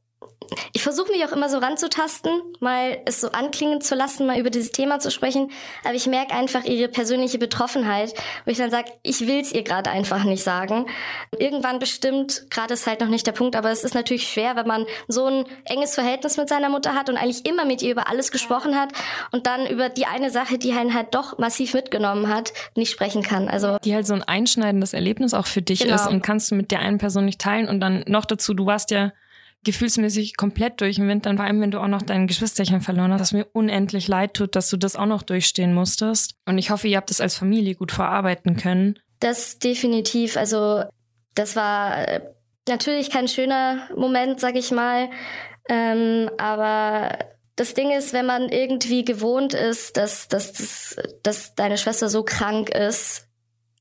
ich 0.73 0.83
versuche 0.83 1.13
mich 1.13 1.25
auch 1.25 1.33
immer 1.33 1.49
so 1.49 1.59
ranzutasten, 1.59 2.31
mal 2.61 2.99
es 3.05 3.21
so 3.21 3.31
anklingen 3.31 3.81
zu 3.81 3.95
lassen, 3.95 4.27
mal 4.27 4.39
über 4.39 4.51
dieses 4.51 4.73
Thema 4.73 4.99
zu 4.99 5.11
sprechen. 5.11 5.51
Aber 5.85 5.95
ich 5.95 6.07
merke 6.07 6.35
einfach 6.35 6.65
ihre 6.65 6.89
persönliche 6.89 7.39
Betroffenheit, 7.39 8.15
wo 8.45 8.51
ich 8.51 8.59
dann 8.59 8.71
sage, 8.71 8.91
ich 9.03 9.27
will 9.27 9.41
es 9.41 9.53
ihr 9.53 9.63
gerade 9.63 9.91
einfach 9.91 10.25
nicht 10.25 10.43
sagen. 10.43 10.87
Irgendwann 11.39 11.79
bestimmt, 11.79 12.47
gerade 12.51 12.75
ist 12.75 12.87
halt 12.87 13.01
noch 13.01 13.09
nicht 13.09 13.27
der 13.27 13.33
Punkt, 13.33 13.57
aber 13.57 13.71
es 13.71 13.85
ist 13.85 13.95
natürlich 13.95 14.29
schwer, 14.29 14.57
wenn 14.57 14.67
man 14.67 14.87
so 15.07 15.27
ein 15.27 15.45
enges 15.65 15.95
Verhältnis 15.95 16.37
mit 16.37 16.49
seiner 16.49 16.69
Mutter 16.69 16.95
hat 16.95 17.09
und 17.09 17.17
eigentlich 17.17 17.47
immer 17.47 17.65
mit 17.65 17.83
ihr 17.83 17.93
über 17.93 18.09
alles 18.09 18.31
gesprochen 18.31 18.77
hat 18.77 18.91
und 19.33 19.47
dann 19.47 19.67
über 19.67 19.89
die 19.89 20.07
eine 20.07 20.31
Sache, 20.31 20.59
die 20.59 20.73
einen 20.73 20.95
halt 20.95 21.15
doch 21.15 21.39
massiv 21.39 21.75
mitgenommen 21.75 22.29
hat, 22.29 22.53
nicht 22.75 22.91
sprechen 22.91 23.23
kann. 23.23 23.49
Also 23.49 23.79
die 23.85 23.95
halt 23.95 24.07
so 24.07 24.15
ein 24.15 24.23
einschneidendes 24.23 24.95
Erlebnis 24.95 25.35
auch 25.35 25.47
für 25.47 25.63
dich 25.63 25.81
genau. 25.81 25.95
ist 25.95 26.07
und 26.07 26.23
kannst 26.23 26.51
du 26.51 26.55
mit 26.55 26.71
der 26.71 26.81
einen 26.81 26.99
Person 26.99 27.25
nicht 27.25 27.41
teilen 27.41 27.69
und 27.69 27.81
dann 27.81 28.05
noch 28.07 28.25
dazu, 28.25 28.55
du 28.55 28.67
warst 28.67 28.91
ja 28.91 29.13
gefühlsmäßig 29.65 30.37
komplett 30.37 30.81
durch 30.81 30.97
den 30.97 31.09
Wind, 31.09 31.27
dann 31.27 31.37
vor 31.37 31.47
allem, 31.47 31.61
wenn 31.61 31.71
du 31.71 31.81
auch 31.81 31.89
noch 31.89 32.03
dein 32.03 32.27
Geschwisterchen 32.27 32.81
verloren 32.81 33.13
hast, 33.13 33.21
dass 33.21 33.33
mir 33.33 33.47
unendlich 33.53 34.09
leid 34.09 34.35
tut, 34.35 34.57
dass 34.57 34.71
du 34.71 34.77
das 34.77 34.97
auch 34.97 35.07
noch 35.07 35.23
durchstehen 35.23 35.75
musstest. 35.75 36.35
Und 36.47 36.59
ich 36.59 36.71
hoffe, 36.71 36.89
ihr 36.89 36.97
habt 36.97 37.11
das 37.11 37.21
als 37.21 37.37
Familie 37.37 37.75
gut 37.75 37.93
verarbeiten 37.93 38.57
können. 38.57 38.99
Das 39.21 39.59
definitiv. 39.59 40.37
Also 40.37 40.85
das 41.35 41.57
war 41.57 42.09
äh, 42.09 42.21
natürlich 42.69 43.11
kein 43.11 43.29
schöner 43.29 43.89
Moment, 43.97 44.41
sag 44.41 44.57
ich 44.57 44.71
mal. 44.71 45.11
Ähm, 45.69 46.31
aber 46.39 47.19
das 47.57 47.75
Ding 47.75 47.91
ist, 47.91 48.13
wenn 48.13 48.27
man 48.27 48.49
irgendwie 48.49 49.05
gewohnt 49.05 49.53
ist, 49.53 49.97
dass, 49.97 50.29
dass, 50.29 50.53
dass, 50.53 50.97
dass 51.23 51.55
deine 51.55 51.77
Schwester 51.77 52.09
so 52.09 52.23
krank 52.23 52.71
ist, 52.71 53.28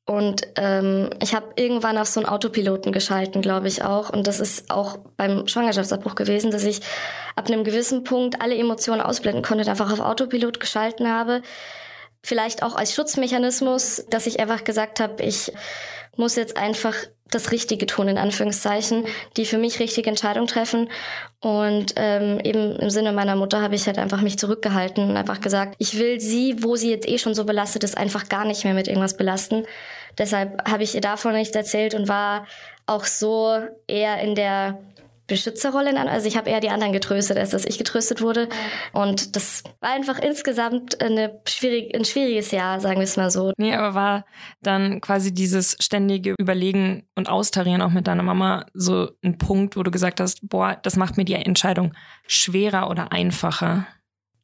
und 0.09 0.43
ähm, 0.55 1.09
ich 1.21 1.35
habe 1.35 1.47
irgendwann 1.57 1.97
auf 1.97 2.07
so 2.07 2.21
einen 2.21 2.29
Autopiloten 2.29 2.93
geschalten, 2.93 3.41
glaube 3.41 3.67
ich 3.67 3.83
auch. 3.83 4.09
Und 4.09 4.25
das 4.25 4.39
ist 4.39 4.71
auch 4.71 4.99
beim 5.17 5.49
Schwangerschaftsabbruch 5.49 6.15
gewesen, 6.15 6.49
dass 6.49 6.63
ich 6.63 6.79
ab 7.35 7.47
einem 7.47 7.65
gewissen 7.65 8.05
Punkt 8.05 8.41
alle 8.41 8.57
Emotionen 8.57 9.01
ausblenden 9.01 9.43
konnte 9.43 9.69
einfach 9.69 9.91
auf 9.91 9.99
Autopilot 9.99 10.61
geschalten 10.61 11.09
habe. 11.09 11.41
Vielleicht 12.23 12.63
auch 12.63 12.77
als 12.77 12.95
Schutzmechanismus, 12.95 14.05
dass 14.09 14.27
ich 14.27 14.39
einfach 14.39 14.63
gesagt 14.63 15.01
habe, 15.01 15.21
ich 15.23 15.51
muss 16.15 16.37
jetzt 16.37 16.55
einfach 16.55 16.95
das 17.29 17.51
Richtige 17.51 17.85
tun, 17.85 18.07
in 18.07 18.17
Anführungszeichen, 18.17 19.05
die 19.35 19.45
für 19.45 19.57
mich 19.57 19.79
richtige 19.81 20.09
Entscheidung 20.09 20.47
treffen. 20.47 20.89
Und 21.41 21.95
ähm, 21.97 22.39
eben 22.43 22.77
im 22.77 22.89
Sinne 22.89 23.11
meiner 23.11 23.35
Mutter 23.35 23.61
habe 23.61 23.75
ich 23.75 23.85
halt 23.85 23.97
einfach 23.97 24.21
mich 24.21 24.39
zurückgehalten 24.39 25.09
und 25.09 25.17
einfach 25.17 25.41
gesagt, 25.41 25.75
ich 25.79 25.99
will 25.99 26.21
sie, 26.21 26.63
wo 26.63 26.77
sie 26.77 26.91
jetzt 26.91 27.09
eh 27.09 27.17
schon 27.17 27.35
so 27.35 27.43
belastet 27.43 27.83
ist, 27.83 27.97
einfach 27.97 28.29
gar 28.29 28.45
nicht 28.45 28.63
mehr 28.63 28.73
mit 28.73 28.87
irgendwas 28.87 29.17
belasten. 29.17 29.65
Deshalb 30.17 30.69
habe 30.69 30.83
ich 30.83 30.95
ihr 30.95 31.01
davon 31.01 31.33
nichts 31.33 31.55
erzählt 31.55 31.93
und 31.93 32.07
war 32.07 32.45
auch 32.85 33.05
so 33.05 33.59
eher 33.87 34.19
in 34.19 34.35
der 34.35 34.79
Beschützerrolle. 35.27 35.95
Also 36.09 36.27
ich 36.27 36.37
habe 36.37 36.49
eher 36.49 36.61
die 36.61 36.69
anderen 36.69 36.93
getröstet, 36.93 37.37
als 37.37 37.49
dass 37.49 37.65
ich 37.65 37.77
getröstet 37.77 38.21
wurde. 38.21 38.47
Und 38.93 39.35
das 39.35 39.63
war 39.81 39.91
einfach 39.91 40.19
insgesamt 40.19 41.01
eine 41.01 41.41
schwierig, 41.45 41.93
ein 41.93 42.05
schwieriges 42.05 42.51
Jahr, 42.51 42.79
sagen 42.79 42.97
wir 42.97 43.03
es 43.03 43.17
mal 43.17 43.29
so. 43.29 43.51
Nee, 43.57 43.75
aber 43.75 43.93
war 43.93 44.25
dann 44.61 45.01
quasi 45.01 45.33
dieses 45.33 45.75
ständige 45.79 46.33
Überlegen 46.37 47.07
und 47.15 47.29
Austarieren 47.29 47.81
auch 47.81 47.91
mit 47.91 48.07
deiner 48.07 48.23
Mama 48.23 48.65
so 48.73 49.09
ein 49.23 49.37
Punkt, 49.37 49.75
wo 49.75 49.83
du 49.83 49.91
gesagt 49.91 50.21
hast, 50.21 50.47
boah, 50.47 50.77
das 50.81 50.95
macht 50.95 51.17
mir 51.17 51.25
die 51.25 51.33
Entscheidung 51.33 51.93
schwerer 52.25 52.89
oder 52.89 53.11
einfacher? 53.11 53.85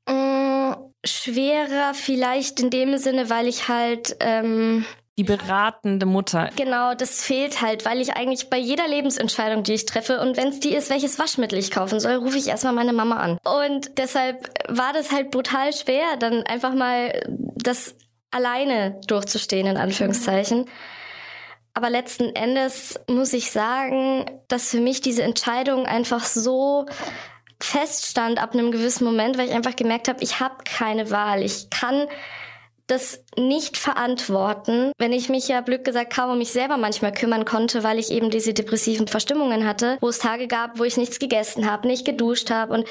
Mm, 0.09 0.73
schwerer 1.05 1.93
vielleicht 1.93 2.59
in 2.59 2.69
dem 2.69 2.97
Sinne, 2.97 3.29
weil 3.29 3.47
ich 3.47 3.69
halt... 3.69 4.17
Ähm, 4.19 4.85
die 5.17 5.23
beratende 5.23 6.05
Mutter. 6.05 6.49
Genau, 6.55 6.95
das 6.95 7.21
fehlt 7.21 7.61
halt, 7.61 7.85
weil 7.85 8.01
ich 8.01 8.15
eigentlich 8.15 8.49
bei 8.49 8.57
jeder 8.57 8.87
Lebensentscheidung, 8.87 9.63
die 9.63 9.73
ich 9.73 9.85
treffe, 9.85 10.19
und 10.19 10.37
wenn 10.37 10.47
es 10.47 10.59
die 10.59 10.73
ist, 10.73 10.89
welches 10.89 11.19
Waschmittel 11.19 11.59
ich 11.59 11.69
kaufen 11.69 11.99
soll, 11.99 12.15
rufe 12.15 12.37
ich 12.37 12.47
erstmal 12.47 12.73
meine 12.73 12.93
Mama 12.93 13.17
an. 13.17 13.37
Und 13.43 13.97
deshalb 13.99 14.49
war 14.67 14.91
das 14.93 15.11
halt 15.11 15.29
brutal 15.29 15.71
schwer, 15.71 16.17
dann 16.17 16.43
einfach 16.43 16.73
mal 16.73 17.21
das 17.27 17.95
alleine 18.31 18.99
durchzustehen, 19.07 19.67
in 19.67 19.77
Anführungszeichen. 19.77 20.65
Aber 21.75 21.89
letzten 21.89 22.35
Endes 22.35 22.99
muss 23.07 23.33
ich 23.33 23.51
sagen, 23.51 24.25
dass 24.47 24.69
für 24.69 24.79
mich 24.79 25.01
diese 25.01 25.23
Entscheidung 25.23 25.85
einfach 25.85 26.23
so 26.23 26.85
feststand 27.59 28.41
ab 28.41 28.53
einem 28.53 28.71
gewissen 28.71 29.05
Moment, 29.05 29.37
weil 29.37 29.47
ich 29.47 29.53
einfach 29.53 29.75
gemerkt 29.75 30.07
habe, 30.07 30.23
ich 30.23 30.39
habe 30.39 30.55
keine 30.65 31.11
Wahl. 31.11 31.41
Ich 31.43 31.69
kann 31.69 32.07
das 32.87 33.23
nicht 33.37 33.77
verantworten, 33.77 34.91
wenn 34.97 35.13
ich 35.13 35.29
mich 35.29 35.47
ja 35.47 35.61
blöd 35.61 35.83
gesagt 35.83 36.13
kaum 36.13 36.31
um 36.31 36.37
mich 36.37 36.51
selber 36.51 36.77
manchmal 36.77 37.13
kümmern 37.13 37.45
konnte, 37.45 37.83
weil 37.83 37.97
ich 37.97 38.11
eben 38.11 38.29
diese 38.29 38.53
depressiven 38.53 39.07
Verstimmungen 39.07 39.65
hatte, 39.65 39.97
wo 40.01 40.09
es 40.09 40.19
Tage 40.19 40.47
gab, 40.47 40.79
wo 40.79 40.83
ich 40.83 40.97
nichts 40.97 41.19
gegessen 41.19 41.69
habe, 41.69 41.87
nicht 41.87 42.05
geduscht 42.05 42.49
habe 42.49 42.73
und 42.73 42.87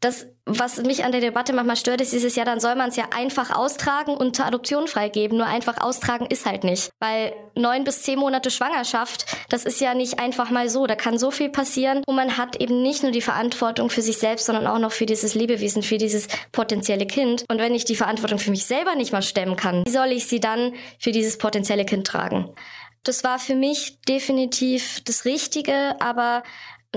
das, 0.00 0.26
was 0.44 0.76
mich 0.82 1.04
an 1.04 1.12
der 1.12 1.22
Debatte 1.22 1.52
manchmal 1.54 1.76
stört, 1.76 2.00
ist 2.00 2.12
dieses, 2.12 2.36
ja, 2.36 2.44
dann 2.44 2.60
soll 2.60 2.74
man 2.74 2.90
es 2.90 2.96
ja 2.96 3.06
einfach 3.16 3.50
austragen 3.50 4.14
und 4.14 4.36
zur 4.36 4.44
Adoption 4.44 4.88
freigeben. 4.88 5.38
Nur 5.38 5.46
einfach 5.46 5.80
austragen 5.80 6.26
ist 6.26 6.44
halt 6.44 6.64
nicht. 6.64 6.90
Weil 7.00 7.32
neun 7.54 7.84
bis 7.84 8.02
zehn 8.02 8.18
Monate 8.18 8.50
Schwangerschaft, 8.50 9.24
das 9.48 9.64
ist 9.64 9.80
ja 9.80 9.94
nicht 9.94 10.20
einfach 10.20 10.50
mal 10.50 10.68
so. 10.68 10.86
Da 10.86 10.96
kann 10.96 11.18
so 11.18 11.30
viel 11.30 11.48
passieren. 11.48 12.02
Und 12.06 12.14
man 12.14 12.36
hat 12.36 12.60
eben 12.60 12.82
nicht 12.82 13.02
nur 13.02 13.12
die 13.12 13.22
Verantwortung 13.22 13.88
für 13.88 14.02
sich 14.02 14.18
selbst, 14.18 14.46
sondern 14.46 14.66
auch 14.66 14.78
noch 14.78 14.92
für 14.92 15.06
dieses 15.06 15.34
Lebewesen, 15.34 15.82
für 15.82 15.98
dieses 15.98 16.28
potenzielle 16.52 17.06
Kind. 17.06 17.44
Und 17.48 17.58
wenn 17.58 17.74
ich 17.74 17.86
die 17.86 17.96
Verantwortung 17.96 18.38
für 18.38 18.50
mich 18.50 18.66
selber 18.66 18.94
nicht 18.94 19.12
mal 19.12 19.22
stemmen 19.22 19.56
kann, 19.56 19.82
wie 19.86 19.90
soll 19.90 20.12
ich 20.12 20.26
sie 20.26 20.40
dann 20.40 20.74
für 20.98 21.10
dieses 21.10 21.38
potenzielle 21.38 21.86
Kind 21.86 22.06
tragen? 22.06 22.54
Das 23.02 23.22
war 23.22 23.38
für 23.38 23.54
mich 23.54 24.00
definitiv 24.08 25.00
das 25.04 25.24
Richtige, 25.24 25.94
aber 26.00 26.42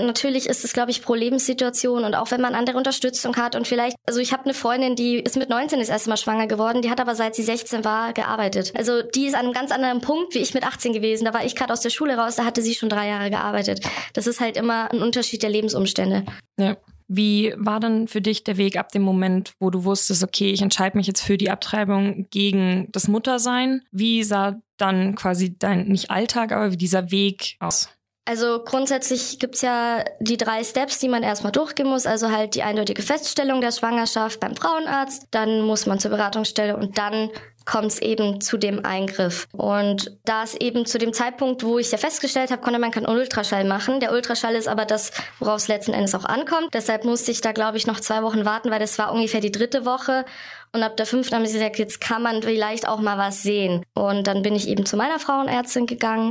Natürlich 0.06 0.48
ist 0.48 0.64
es, 0.64 0.72
glaube 0.72 0.90
ich, 0.90 1.02
pro 1.02 1.14
Lebenssituation 1.14 2.04
und 2.04 2.14
auch 2.14 2.30
wenn 2.30 2.40
man 2.40 2.54
andere 2.54 2.76
Unterstützung 2.76 3.36
hat 3.36 3.56
und 3.56 3.66
vielleicht, 3.66 3.96
also 4.06 4.20
ich 4.20 4.32
habe 4.32 4.44
eine 4.44 4.54
Freundin, 4.54 4.96
die 4.96 5.16
ist 5.16 5.36
mit 5.36 5.48
19 5.48 5.78
das 5.78 5.88
erste 5.88 6.10
Mal 6.10 6.16
schwanger 6.16 6.46
geworden, 6.46 6.82
die 6.82 6.90
hat 6.90 7.00
aber 7.00 7.14
seit 7.14 7.34
sie 7.34 7.42
16 7.42 7.84
war 7.84 8.12
gearbeitet. 8.12 8.72
Also 8.76 9.02
die 9.02 9.26
ist 9.26 9.34
an 9.34 9.46
einem 9.46 9.52
ganz 9.52 9.70
anderen 9.70 10.00
Punkt 10.00 10.34
wie 10.34 10.38
ich 10.38 10.54
mit 10.54 10.66
18 10.66 10.92
gewesen. 10.92 11.24
Da 11.24 11.34
war 11.34 11.44
ich 11.44 11.56
gerade 11.56 11.72
aus 11.72 11.80
der 11.80 11.90
Schule 11.90 12.16
raus, 12.16 12.36
da 12.36 12.44
hatte 12.44 12.62
sie 12.62 12.74
schon 12.74 12.88
drei 12.88 13.08
Jahre 13.08 13.30
gearbeitet. 13.30 13.80
Das 14.14 14.26
ist 14.26 14.40
halt 14.40 14.56
immer 14.56 14.90
ein 14.92 15.02
Unterschied 15.02 15.42
der 15.42 15.50
Lebensumstände. 15.50 16.24
Ja. 16.58 16.76
Wie 17.12 17.52
war 17.56 17.80
dann 17.80 18.06
für 18.06 18.20
dich 18.20 18.44
der 18.44 18.56
Weg 18.56 18.76
ab 18.76 18.92
dem 18.92 19.02
Moment, 19.02 19.54
wo 19.58 19.70
du 19.70 19.82
wusstest, 19.82 20.22
okay, 20.22 20.52
ich 20.52 20.62
entscheide 20.62 20.96
mich 20.96 21.08
jetzt 21.08 21.22
für 21.22 21.36
die 21.36 21.50
Abtreibung 21.50 22.28
gegen 22.30 22.86
das 22.92 23.08
Muttersein? 23.08 23.82
Wie 23.90 24.22
sah 24.22 24.60
dann 24.76 25.16
quasi 25.16 25.58
dein, 25.58 25.88
nicht 25.88 26.12
Alltag, 26.12 26.52
aber 26.52 26.70
wie 26.70 26.76
dieser 26.76 27.10
Weg 27.10 27.56
aus? 27.58 27.88
Also 28.30 28.62
grundsätzlich 28.62 29.40
gibt's 29.40 29.60
ja 29.60 30.04
die 30.20 30.36
drei 30.36 30.62
Steps, 30.62 31.00
die 31.00 31.08
man 31.08 31.24
erstmal 31.24 31.50
durchgehen 31.50 31.88
muss. 31.88 32.06
Also 32.06 32.30
halt 32.30 32.54
die 32.54 32.62
eindeutige 32.62 33.02
Feststellung 33.02 33.60
der 33.60 33.72
Schwangerschaft 33.72 34.38
beim 34.38 34.54
Frauenarzt, 34.54 35.26
dann 35.32 35.62
muss 35.62 35.86
man 35.86 35.98
zur 35.98 36.12
Beratungsstelle 36.12 36.76
und 36.76 36.96
dann 36.96 37.30
kommt 37.64 37.88
es 37.88 38.00
eben 38.00 38.40
zu 38.40 38.56
dem 38.56 38.84
Eingriff. 38.84 39.48
Und 39.50 40.16
da 40.24 40.44
es 40.44 40.54
eben 40.54 40.86
zu 40.86 40.98
dem 40.98 41.12
Zeitpunkt, 41.12 41.64
wo 41.64 41.80
ich 41.80 41.90
ja 41.90 41.98
festgestellt 41.98 42.52
habe, 42.52 42.62
konnte 42.62 42.78
man 42.78 42.92
keinen 42.92 43.08
Ultraschall 43.08 43.64
machen. 43.64 43.98
Der 43.98 44.12
Ultraschall 44.12 44.54
ist 44.54 44.68
aber 44.68 44.84
das, 44.84 45.10
worauf 45.40 45.56
es 45.56 45.66
letzten 45.66 45.92
Endes 45.92 46.14
auch 46.14 46.24
ankommt. 46.24 46.72
Deshalb 46.72 47.04
musste 47.04 47.32
ich 47.32 47.40
da, 47.40 47.50
glaube 47.50 47.78
ich, 47.78 47.88
noch 47.88 47.98
zwei 47.98 48.22
Wochen 48.22 48.44
warten, 48.44 48.70
weil 48.70 48.78
das 48.78 48.96
war 48.96 49.12
ungefähr 49.12 49.40
die 49.40 49.50
dritte 49.50 49.84
Woche. 49.84 50.24
Und 50.72 50.84
ab 50.84 50.96
der 50.96 51.06
fünften 51.06 51.34
haben 51.34 51.46
sie 51.46 51.54
gesagt, 51.58 51.80
jetzt 51.80 52.00
kann 52.00 52.22
man 52.22 52.42
vielleicht 52.42 52.86
auch 52.86 53.00
mal 53.00 53.18
was 53.18 53.42
sehen. 53.42 53.84
Und 53.92 54.28
dann 54.28 54.42
bin 54.42 54.54
ich 54.54 54.68
eben 54.68 54.86
zu 54.86 54.96
meiner 54.96 55.18
Frauenärztin 55.18 55.86
gegangen 55.86 56.30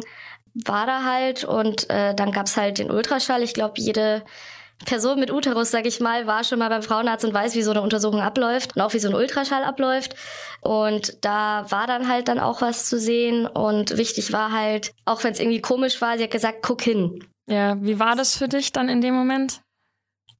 war 0.65 0.85
da 0.85 1.03
halt 1.03 1.43
und 1.43 1.89
äh, 1.89 2.13
dann 2.15 2.31
gab's 2.31 2.57
halt 2.57 2.79
den 2.79 2.91
Ultraschall. 2.91 3.43
Ich 3.43 3.53
glaube, 3.53 3.73
jede 3.77 4.23
Person 4.85 5.19
mit 5.19 5.31
Uterus, 5.31 5.71
sag 5.71 5.85
ich 5.85 5.99
mal, 5.99 6.25
war 6.25 6.43
schon 6.43 6.59
mal 6.59 6.69
beim 6.69 6.81
Frauenarzt 6.81 7.25
und 7.25 7.33
weiß, 7.33 7.55
wie 7.55 7.63
so 7.63 7.71
eine 7.71 7.81
Untersuchung 7.81 8.21
abläuft 8.21 8.75
und 8.75 8.81
auch 8.81 8.93
wie 8.93 8.99
so 8.99 9.09
ein 9.09 9.15
Ultraschall 9.15 9.63
abläuft. 9.63 10.15
Und 10.61 11.17
da 11.21 11.65
war 11.69 11.85
dann 11.85 12.07
halt 12.07 12.29
dann 12.29 12.39
auch 12.39 12.61
was 12.61 12.87
zu 12.87 12.97
sehen 12.97 13.45
und 13.45 13.97
wichtig 13.97 14.31
war 14.31 14.51
halt, 14.51 14.93
auch 15.05 15.23
wenn 15.23 15.33
es 15.33 15.39
irgendwie 15.39 15.61
komisch 15.61 16.01
war, 16.01 16.17
sie 16.17 16.23
hat 16.23 16.31
gesagt, 16.31 16.59
guck 16.61 16.81
hin. 16.81 17.25
Ja, 17.49 17.81
wie 17.81 17.99
war 17.99 18.15
das 18.15 18.37
für 18.37 18.47
dich 18.47 18.71
dann 18.71 18.89
in 18.89 19.01
dem 19.01 19.15
Moment? 19.15 19.61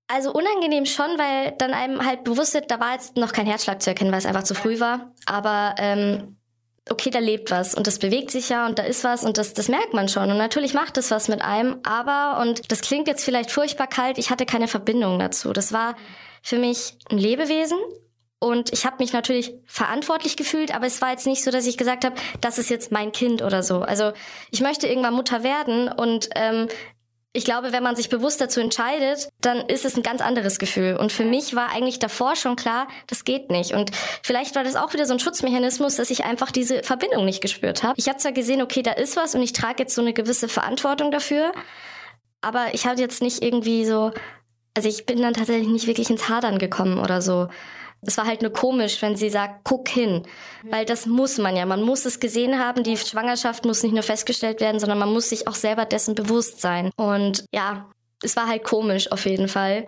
Also 0.07 0.31
unangenehm 0.31 0.85
schon, 0.85 1.19
weil 1.19 1.53
dann 1.57 1.73
einem 1.73 2.03
halt 2.03 2.23
bewusst 2.23 2.53
wird, 2.53 2.71
da 2.71 2.79
war 2.79 2.93
jetzt 2.93 3.15
noch 3.15 3.31
kein 3.31 3.45
Herzschlag 3.45 3.81
zu 3.81 3.91
erkennen, 3.91 4.11
weil 4.11 4.19
es 4.19 4.25
einfach 4.25 4.43
zu 4.43 4.55
früh 4.55 4.79
war. 4.79 5.11
Aber 5.27 5.75
ähm, 5.77 6.38
okay, 6.91 7.09
da 7.09 7.19
lebt 7.19 7.51
was 7.51 7.75
und 7.75 7.87
das 7.87 7.99
bewegt 7.99 8.31
sich 8.31 8.49
ja 8.49 8.65
und 8.65 8.79
da 8.79 8.83
ist 8.83 9.03
was 9.03 9.23
und 9.23 9.37
das, 9.37 9.53
das 9.53 9.67
merkt 9.67 9.93
man 9.93 10.07
schon. 10.07 10.31
Und 10.31 10.37
natürlich 10.37 10.73
macht 10.73 10.97
es 10.97 11.11
was 11.11 11.27
mit 11.27 11.41
einem, 11.41 11.77
aber, 11.83 12.41
und 12.41 12.71
das 12.71 12.81
klingt 12.81 13.07
jetzt 13.07 13.23
vielleicht 13.23 13.51
furchtbar 13.51 13.87
kalt, 13.87 14.17
ich 14.17 14.29
hatte 14.29 14.45
keine 14.45 14.67
Verbindung 14.67 15.19
dazu. 15.19 15.53
Das 15.53 15.71
war 15.73 15.95
für 16.41 16.57
mich 16.57 16.97
ein 17.09 17.17
Lebewesen 17.17 17.77
und 18.39 18.71
ich 18.71 18.85
habe 18.85 18.97
mich 18.99 19.11
natürlich 19.11 19.53
verantwortlich 19.65 20.37
gefühlt, 20.37 20.73
aber 20.73 20.85
es 20.85 21.01
war 21.01 21.11
jetzt 21.11 21.27
nicht 21.27 21.43
so, 21.43 21.51
dass 21.51 21.67
ich 21.67 21.77
gesagt 21.77 22.05
habe, 22.05 22.15
das 22.39 22.57
ist 22.57 22.69
jetzt 22.69 22.91
mein 22.91 23.11
Kind 23.11 23.41
oder 23.41 23.63
so. 23.63 23.81
Also 23.81 24.13
ich 24.49 24.61
möchte 24.61 24.87
irgendwann 24.87 25.13
Mutter 25.13 25.43
werden 25.43 25.89
und 25.89 26.29
ähm, 26.35 26.67
ich 27.31 27.45
glaube, 27.45 27.71
wenn 27.71 27.83
man 27.83 27.95
sich 27.95 28.09
bewusst 28.09 28.41
dazu 28.41 28.59
entscheidet, 28.59 29.29
dann 29.39 29.59
ist 29.67 29.85
es 29.85 29.95
ein 29.95 30.01
ganz 30.01 30.21
anderes 30.21 30.57
Gefühl. 30.57 30.97
Und 30.97 31.11
für 31.11 31.25
mich 31.25 31.55
war 31.55 31.71
eigentlich 31.71 31.99
davor 31.99 32.35
schon 32.35 32.55
klar, 32.55 32.87
das 33.05 33.23
geht 33.23 33.51
nicht. 33.51 33.73
Und 33.73 33.91
vielleicht 34.23 34.55
war 34.55 34.63
das 34.63 34.75
auch 34.75 34.93
wieder 34.93 35.05
so 35.05 35.13
ein 35.13 35.19
Schutzmechanismus, 35.19 35.95
dass 35.95 36.09
ich 36.09 36.25
einfach 36.25 36.49
diese 36.49 36.81
Verbindung 36.81 37.25
nicht 37.25 37.41
gespürt 37.41 37.83
habe. 37.83 37.93
Ich 37.97 38.09
habe 38.09 38.17
zwar 38.17 38.31
gesehen, 38.31 38.63
okay, 38.63 38.81
da 38.81 38.93
ist 38.93 39.15
was 39.15 39.35
und 39.35 39.43
ich 39.43 39.53
trage 39.53 39.83
jetzt 39.83 39.93
so 39.93 40.01
eine 40.01 40.13
gewisse 40.13 40.49
Verantwortung 40.49 41.11
dafür, 41.11 41.51
aber 42.41 42.73
ich 42.73 42.87
habe 42.87 42.99
jetzt 42.99 43.21
nicht 43.21 43.43
irgendwie 43.43 43.85
so, 43.85 44.11
also 44.73 44.89
ich 44.89 45.05
bin 45.05 45.21
dann 45.21 45.35
tatsächlich 45.35 45.67
nicht 45.67 45.85
wirklich 45.85 46.09
ins 46.09 46.29
Hadern 46.29 46.57
gekommen 46.57 46.97
oder 46.97 47.21
so. 47.21 47.47
Es 48.01 48.17
war 48.17 48.25
halt 48.25 48.41
nur 48.41 48.53
komisch, 48.53 49.01
wenn 49.01 49.15
sie 49.15 49.29
sagt, 49.29 49.61
guck 49.63 49.89
hin. 49.89 50.23
Weil 50.69 50.85
das 50.85 51.05
muss 51.05 51.37
man 51.37 51.55
ja. 51.55 51.65
Man 51.65 51.81
muss 51.81 52.05
es 52.05 52.19
gesehen 52.19 52.59
haben. 52.59 52.83
Die 52.83 52.97
Schwangerschaft 52.97 53.65
muss 53.65 53.83
nicht 53.83 53.93
nur 53.93 54.03
festgestellt 54.03 54.61
werden, 54.61 54.79
sondern 54.79 54.99
man 54.99 55.11
muss 55.11 55.29
sich 55.29 55.47
auch 55.47 55.55
selber 55.55 55.85
dessen 55.85 56.15
bewusst 56.15 56.61
sein. 56.61 56.91
Und 56.95 57.43
ja, 57.53 57.89
es 58.23 58.35
war 58.35 58.47
halt 58.47 58.63
komisch 58.63 59.11
auf 59.11 59.25
jeden 59.25 59.47
Fall. 59.47 59.87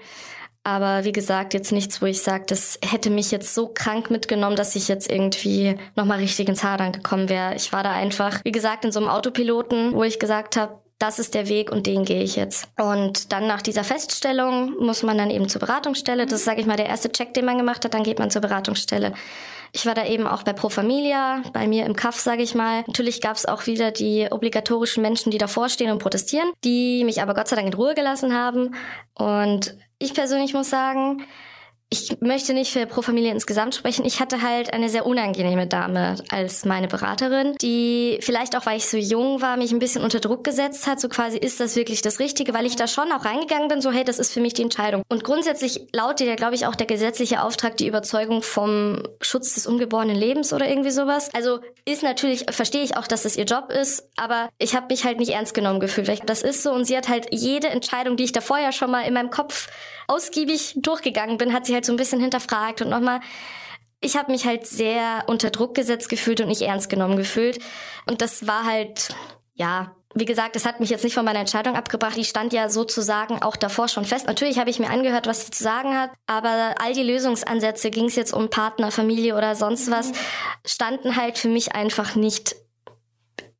Aber 0.63 1.05
wie 1.05 1.11
gesagt, 1.11 1.55
jetzt 1.55 1.71
nichts, 1.71 2.01
wo 2.01 2.05
ich 2.05 2.21
sage, 2.21 2.45
das 2.47 2.77
hätte 2.85 3.09
mich 3.09 3.31
jetzt 3.31 3.55
so 3.55 3.69
krank 3.73 4.11
mitgenommen, 4.11 4.55
dass 4.55 4.75
ich 4.75 4.87
jetzt 4.87 5.09
irgendwie 5.09 5.75
nochmal 5.95 6.19
richtig 6.19 6.47
ins 6.49 6.63
Hadern 6.63 6.91
gekommen 6.91 7.29
wäre. 7.29 7.55
Ich 7.55 7.73
war 7.73 7.83
da 7.83 7.93
einfach, 7.93 8.41
wie 8.43 8.51
gesagt, 8.51 8.85
in 8.85 8.91
so 8.91 8.99
einem 8.99 9.09
Autopiloten, 9.09 9.93
wo 9.93 10.03
ich 10.03 10.19
gesagt 10.19 10.57
habe, 10.57 10.79
das 11.01 11.19
ist 11.19 11.33
der 11.33 11.49
Weg 11.49 11.71
und 11.71 11.87
den 11.87 12.05
gehe 12.05 12.21
ich 12.21 12.35
jetzt. 12.35 12.67
Und 12.79 13.31
dann 13.31 13.47
nach 13.47 13.61
dieser 13.61 13.83
Feststellung 13.83 14.75
muss 14.79 15.03
man 15.03 15.17
dann 15.17 15.31
eben 15.31 15.49
zur 15.49 15.59
Beratungsstelle. 15.59 16.25
Das 16.25 16.39
ist, 16.39 16.45
sage 16.45 16.61
ich 16.61 16.67
mal, 16.67 16.77
der 16.77 16.87
erste 16.87 17.11
Check, 17.11 17.33
den 17.33 17.45
man 17.45 17.57
gemacht 17.57 17.83
hat. 17.83 17.93
Dann 17.93 18.03
geht 18.03 18.19
man 18.19 18.29
zur 18.29 18.41
Beratungsstelle. 18.41 19.13
Ich 19.73 19.85
war 19.85 19.95
da 19.95 20.05
eben 20.05 20.27
auch 20.27 20.43
bei 20.43 20.53
Pro 20.53 20.69
Familia, 20.69 21.41
bei 21.53 21.65
mir 21.65 21.85
im 21.85 21.95
Kaff, 21.95 22.19
sage 22.19 22.43
ich 22.43 22.55
mal. 22.55 22.83
Natürlich 22.87 23.21
gab 23.21 23.37
es 23.37 23.45
auch 23.45 23.67
wieder 23.67 23.91
die 23.91 24.27
obligatorischen 24.29 25.01
Menschen, 25.01 25.31
die 25.31 25.37
davor 25.37 25.69
stehen 25.69 25.91
und 25.91 25.99
protestieren, 25.99 26.51
die 26.63 27.03
mich 27.05 27.21
aber 27.21 27.33
Gott 27.33 27.47
sei 27.47 27.55
Dank 27.55 27.69
in 27.69 27.73
Ruhe 27.73 27.95
gelassen 27.95 28.35
haben. 28.35 28.75
Und 29.15 29.77
ich 29.97 30.13
persönlich 30.13 30.53
muss 30.53 30.69
sagen, 30.69 31.25
ich 31.93 32.21
möchte 32.21 32.53
nicht 32.53 32.71
für 32.71 32.85
Pro 32.85 33.01
Familie 33.01 33.31
insgesamt 33.31 33.75
sprechen. 33.75 34.05
Ich 34.05 34.21
hatte 34.21 34.41
halt 34.41 34.73
eine 34.73 34.89
sehr 34.89 35.05
unangenehme 35.05 35.67
Dame 35.67 36.15
als 36.29 36.63
meine 36.63 36.87
Beraterin, 36.87 37.57
die 37.61 38.17
vielleicht 38.21 38.55
auch, 38.55 38.65
weil 38.65 38.77
ich 38.77 38.87
so 38.87 38.95
jung 38.95 39.41
war, 39.41 39.57
mich 39.57 39.73
ein 39.73 39.79
bisschen 39.79 40.01
unter 40.01 40.21
Druck 40.21 40.45
gesetzt 40.45 40.87
hat. 40.87 41.01
So 41.01 41.09
quasi, 41.09 41.37
ist 41.37 41.59
das 41.59 41.75
wirklich 41.75 42.01
das 42.01 42.19
Richtige? 42.19 42.53
Weil 42.53 42.65
ich 42.65 42.77
da 42.77 42.87
schon 42.87 43.11
auch 43.11 43.25
reingegangen 43.25 43.67
bin, 43.67 43.81
so 43.81 43.91
hey, 43.91 44.05
das 44.05 44.19
ist 44.19 44.31
für 44.31 44.39
mich 44.39 44.53
die 44.53 44.61
Entscheidung. 44.61 45.03
Und 45.09 45.25
grundsätzlich 45.25 45.81
lautet 45.91 46.27
ja, 46.27 46.35
glaube 46.35 46.55
ich, 46.55 46.65
auch 46.65 46.75
der 46.75 46.87
gesetzliche 46.87 47.43
Auftrag 47.43 47.75
die 47.75 47.87
Überzeugung 47.87 48.41
vom 48.41 49.03
Schutz 49.19 49.55
des 49.55 49.67
ungeborenen 49.67 50.15
Lebens 50.15 50.53
oder 50.53 50.69
irgendwie 50.69 50.91
sowas. 50.91 51.29
Also 51.33 51.59
ist 51.83 52.03
natürlich, 52.03 52.45
verstehe 52.51 52.83
ich 52.83 52.95
auch, 52.95 53.07
dass 53.07 53.23
das 53.23 53.35
ihr 53.35 53.43
Job 53.43 53.69
ist, 53.69 54.07
aber 54.15 54.47
ich 54.59 54.75
habe 54.77 54.85
mich 54.89 55.03
halt 55.03 55.19
nicht 55.19 55.33
ernst 55.33 55.53
genommen 55.53 55.81
gefühlt. 55.81 56.21
Das 56.25 56.41
ist 56.41 56.63
so 56.63 56.71
und 56.71 56.85
sie 56.85 56.95
hat 56.95 57.09
halt 57.09 57.27
jede 57.31 57.67
Entscheidung, 57.67 58.15
die 58.15 58.23
ich 58.23 58.31
davor 58.31 58.59
ja 58.59 58.71
schon 58.71 58.91
mal 58.91 59.01
in 59.01 59.13
meinem 59.13 59.29
Kopf 59.29 59.67
ausgiebig 60.11 60.73
durchgegangen 60.77 61.37
bin, 61.37 61.53
hat 61.53 61.65
sie 61.65 61.73
halt 61.73 61.85
so 61.85 61.93
ein 61.93 61.97
bisschen 61.97 62.19
hinterfragt 62.19 62.81
und 62.81 62.89
nochmal 62.89 63.21
ich 64.01 64.17
habe 64.17 64.31
mich 64.31 64.45
halt 64.45 64.65
sehr 64.65 65.23
unter 65.27 65.51
Druck 65.51 65.75
gesetzt 65.75 66.09
gefühlt 66.09 66.41
und 66.41 66.47
nicht 66.47 66.63
ernst 66.63 66.89
genommen 66.89 67.17
gefühlt. 67.17 67.59
Und 68.07 68.21
das 68.21 68.47
war 68.47 68.65
halt, 68.65 69.09
ja, 69.53 69.95
wie 70.13 70.25
gesagt, 70.25 70.55
das 70.55 70.65
hat 70.65 70.79
mich 70.79 70.89
jetzt 70.89 71.03
nicht 71.03 71.13
von 71.13 71.23
meiner 71.23 71.39
Entscheidung 71.39 71.75
abgebracht. 71.75 72.17
Die 72.17 72.25
stand 72.25 72.51
ja 72.51 72.67
sozusagen 72.67 73.41
auch 73.41 73.55
davor 73.55 73.87
schon 73.87 74.03
fest. 74.03 74.27
Natürlich 74.27 74.59
habe 74.59 74.69
ich 74.69 74.79
mir 74.79 74.89
angehört, 74.89 75.27
was 75.27 75.45
sie 75.45 75.51
zu 75.51 75.63
sagen 75.63 75.95
hat, 75.95 76.09
aber 76.25 76.75
all 76.79 76.93
die 76.93 77.03
Lösungsansätze, 77.03 77.91
ging 77.91 78.05
es 78.05 78.15
jetzt 78.15 78.33
um 78.33 78.49
Partner, 78.49 78.91
Familie 78.91 79.37
oder 79.37 79.55
sonst 79.55 79.89
was, 79.91 80.11
standen 80.65 81.15
halt 81.15 81.37
für 81.37 81.47
mich 81.47 81.75
einfach 81.75 82.15
nicht 82.15 82.55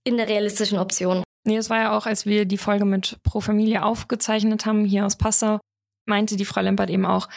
in 0.04 0.18
der 0.18 0.28
realistischen 0.28 0.80
Option. 0.80 1.24
Nee, 1.44 1.58
es 1.58 1.70
war 1.70 1.78
ja 1.78 1.98
auch, 1.98 2.06
als 2.06 2.26
wir 2.26 2.46
die 2.46 2.58
Folge 2.58 2.86
mit 2.86 3.18
Pro 3.24 3.40
Familie 3.40 3.84
aufgezeichnet 3.84 4.66
haben, 4.66 4.86
hier 4.86 5.06
aus 5.06 5.18
Passau, 5.18 5.60
meinte 6.06 6.36
die 6.36 6.46
Frau 6.46 6.62
Lempert 6.62 6.90
eben 6.90 7.06
auch, 7.06 7.28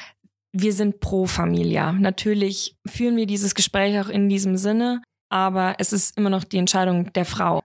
wir 0.52 0.73
sind 0.73 1.00
pro 1.00 1.26
Familia. 1.26 1.92
Natürlich 1.92 2.76
führen 2.87 3.16
wir 3.16 3.26
dieses 3.26 3.54
Gespräch 3.54 3.99
auch 4.00 4.09
in 4.09 4.28
diesem 4.28 4.56
Sinne, 4.56 5.02
aber 5.28 5.75
es 5.78 5.92
ist 5.92 6.16
immer 6.16 6.30
noch 6.30 6.44
die 6.44 6.59
Entscheidung 6.59 7.12
der 7.12 7.25
Frau. 7.25 7.61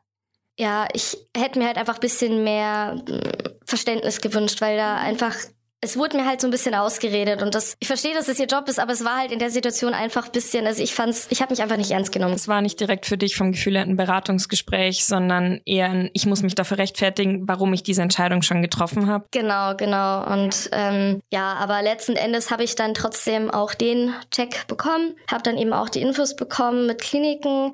Ja, 0.60 0.88
ich 0.94 1.16
hätte 1.38 1.60
mir 1.60 1.68
halt 1.68 1.78
einfach 1.78 1.96
ein 1.96 2.02
bisschen 2.02 2.44
mehr 2.44 3.02
hm, 3.08 3.22
Verständnis 3.66 4.22
gewünscht, 4.22 4.60
weil 4.60 4.76
da 4.76 4.98
einfach 4.98 5.36
es 5.82 5.96
wurde 5.96 6.18
mir 6.18 6.26
halt 6.26 6.42
so 6.42 6.48
ein 6.48 6.52
bisschen 6.52 6.76
ausgeredet 6.76 7.42
und 7.42 7.56
das, 7.56 7.76
ich 7.80 7.88
verstehe, 7.88 8.14
dass 8.14 8.28
es 8.28 8.40
ihr 8.40 8.48
Job 8.48 8.68
ist, 8.68 8.80
aber 8.80 8.92
es 8.92 9.06
war 9.06 9.18
halt 9.18 9.32
in 9.32 9.40
der 9.40 9.50
Situation 9.50 9.94
einfach 9.94 10.26
ein 10.26 10.32
bisschen, 10.32 10.68
also 10.68 10.84
ich 10.84 10.94
fand's, 10.94 11.28
ich 11.30 11.42
habe 11.42 11.54
mich 11.54 11.62
einfach 11.62 11.78
nicht 11.78 11.92
ernst 11.92 12.12
genommen. 12.12 12.34
Es 12.34 12.48
war 12.48 12.62
nicht 12.62 12.80
direkt 12.80 13.06
für 13.06 13.18
dich 13.18 13.38
vom 13.38 13.54
Gefühl 13.54 13.76
her 13.76 13.84
ein 13.84 13.96
Beratungsgespräch, 13.96 15.06
sondern 15.06 15.62
eher 15.66 15.90
ein, 15.90 16.10
ich 16.14 16.26
muss 16.26 16.44
mich 16.44 16.56
dafür 16.56 16.80
rechtfertigen, 16.80 17.48
warum 17.48 17.72
ich 17.74 17.84
diese 17.84 18.02
Entscheidung 18.02 18.42
schon 18.42 18.62
getroffen 18.62 19.08
habe. 19.08 19.26
Genau, 19.32 19.76
genau. 19.76 20.26
Und 20.26 20.70
ähm, 20.74 21.22
ja, 21.32 21.54
aber 21.54 21.82
letzten 21.82 22.18
Endes 22.18 22.52
habe 22.52 22.64
ich 22.64 22.76
dann 22.76 22.94
trotzdem 22.94 23.50
auch 23.50 23.74
den 23.74 24.14
Check 24.32 24.68
bekommen, 24.68 25.16
habe 25.32 25.44
dann 25.44 25.58
eben 25.58 25.72
auch 25.72 25.88
die 25.88 26.02
Infos 26.02 26.36
bekommen 26.36 26.88
mit 26.88 27.00
Kliniken, 27.00 27.74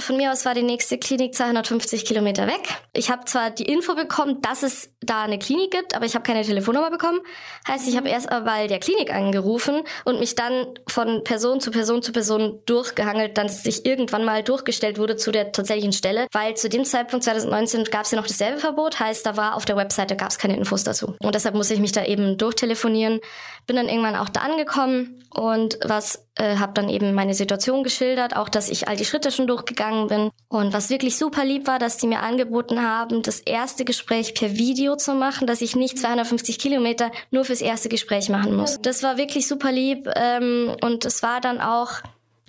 von 0.00 0.16
mir 0.16 0.32
aus 0.32 0.44
war 0.46 0.54
die 0.54 0.62
nächste 0.62 0.96
Klinik 0.96 1.34
250 1.34 2.06
Kilometer 2.06 2.46
weg. 2.46 2.62
Ich 2.94 3.10
habe 3.10 3.26
zwar 3.26 3.50
die 3.50 3.64
Info 3.64 3.94
bekommen, 3.94 4.40
dass 4.40 4.62
es 4.62 4.90
da 5.00 5.24
eine 5.24 5.38
Klinik 5.38 5.70
gibt, 5.70 5.94
aber 5.94 6.06
ich 6.06 6.14
habe 6.14 6.22
keine 6.22 6.42
Telefonnummer 6.42 6.90
bekommen. 6.90 7.20
Heißt, 7.68 7.86
ich 7.86 7.96
habe 7.96 8.08
erst 8.08 8.30
bei 8.30 8.68
der 8.68 8.78
Klinik 8.78 9.12
angerufen 9.12 9.82
und 10.04 10.18
mich 10.18 10.34
dann 10.34 10.66
von 10.88 11.22
Person 11.24 11.60
zu 11.60 11.70
Person 11.70 12.02
zu 12.02 12.12
Person 12.12 12.60
durchgehangelt, 12.64 13.36
dass 13.36 13.62
sich 13.62 13.84
irgendwann 13.84 14.24
mal 14.24 14.42
durchgestellt 14.42 14.98
wurde 14.98 15.16
zu 15.16 15.30
der 15.30 15.52
tatsächlichen 15.52 15.92
Stelle, 15.92 16.26
weil 16.32 16.56
zu 16.56 16.70
dem 16.70 16.84
Zeitpunkt 16.84 17.24
2019 17.24 17.84
gab 17.84 18.04
es 18.04 18.12
ja 18.12 18.18
noch 18.18 18.26
dasselbe 18.26 18.60
Verbot, 18.60 18.98
heißt, 18.98 19.26
da 19.26 19.36
war 19.36 19.56
auf 19.56 19.66
der 19.66 19.76
Webseite 19.76 20.16
gab 20.16 20.30
es 20.30 20.38
keine 20.38 20.56
Infos 20.56 20.84
dazu. 20.84 21.16
Und 21.20 21.34
deshalb 21.34 21.54
muss 21.54 21.70
ich 21.70 21.80
mich 21.80 21.92
da 21.92 22.04
eben 22.04 22.38
durchtelefonieren. 22.38 23.20
Bin 23.66 23.76
dann 23.76 23.88
irgendwann 23.88 24.16
auch 24.16 24.30
da 24.30 24.40
angekommen 24.40 25.22
und 25.30 25.78
was 25.84 26.26
äh, 26.42 26.56
habe 26.58 26.72
dann 26.74 26.88
eben 26.88 27.14
meine 27.14 27.34
Situation 27.34 27.84
geschildert, 27.84 28.34
auch 28.34 28.48
dass 28.48 28.68
ich 28.68 28.88
all 28.88 28.96
die 28.96 29.04
Schritte 29.04 29.30
schon 29.30 29.46
durchgegangen 29.46 30.08
bin. 30.08 30.30
Und 30.48 30.72
was 30.72 30.90
wirklich 30.90 31.16
super 31.16 31.44
lieb 31.44 31.68
war, 31.68 31.78
dass 31.78 31.98
die 31.98 32.08
mir 32.08 32.20
angeboten 32.20 32.82
haben, 32.82 33.22
das 33.22 33.38
erste 33.38 33.84
Gespräch 33.84 34.34
per 34.34 34.56
Video 34.56 34.96
zu 34.96 35.14
machen, 35.14 35.46
dass 35.46 35.60
ich 35.60 35.76
nicht 35.76 35.98
250 35.98 36.58
Kilometer 36.58 37.12
nur 37.30 37.44
fürs 37.44 37.60
erste 37.60 37.88
Gespräch 37.88 38.28
machen 38.28 38.56
muss. 38.56 38.80
Das 38.82 39.04
war 39.04 39.16
wirklich 39.18 39.46
super 39.46 39.70
lieb 39.70 40.08
ähm, 40.16 40.74
und 40.82 41.04
es 41.04 41.22
war 41.22 41.40
dann 41.40 41.60
auch 41.60 42.00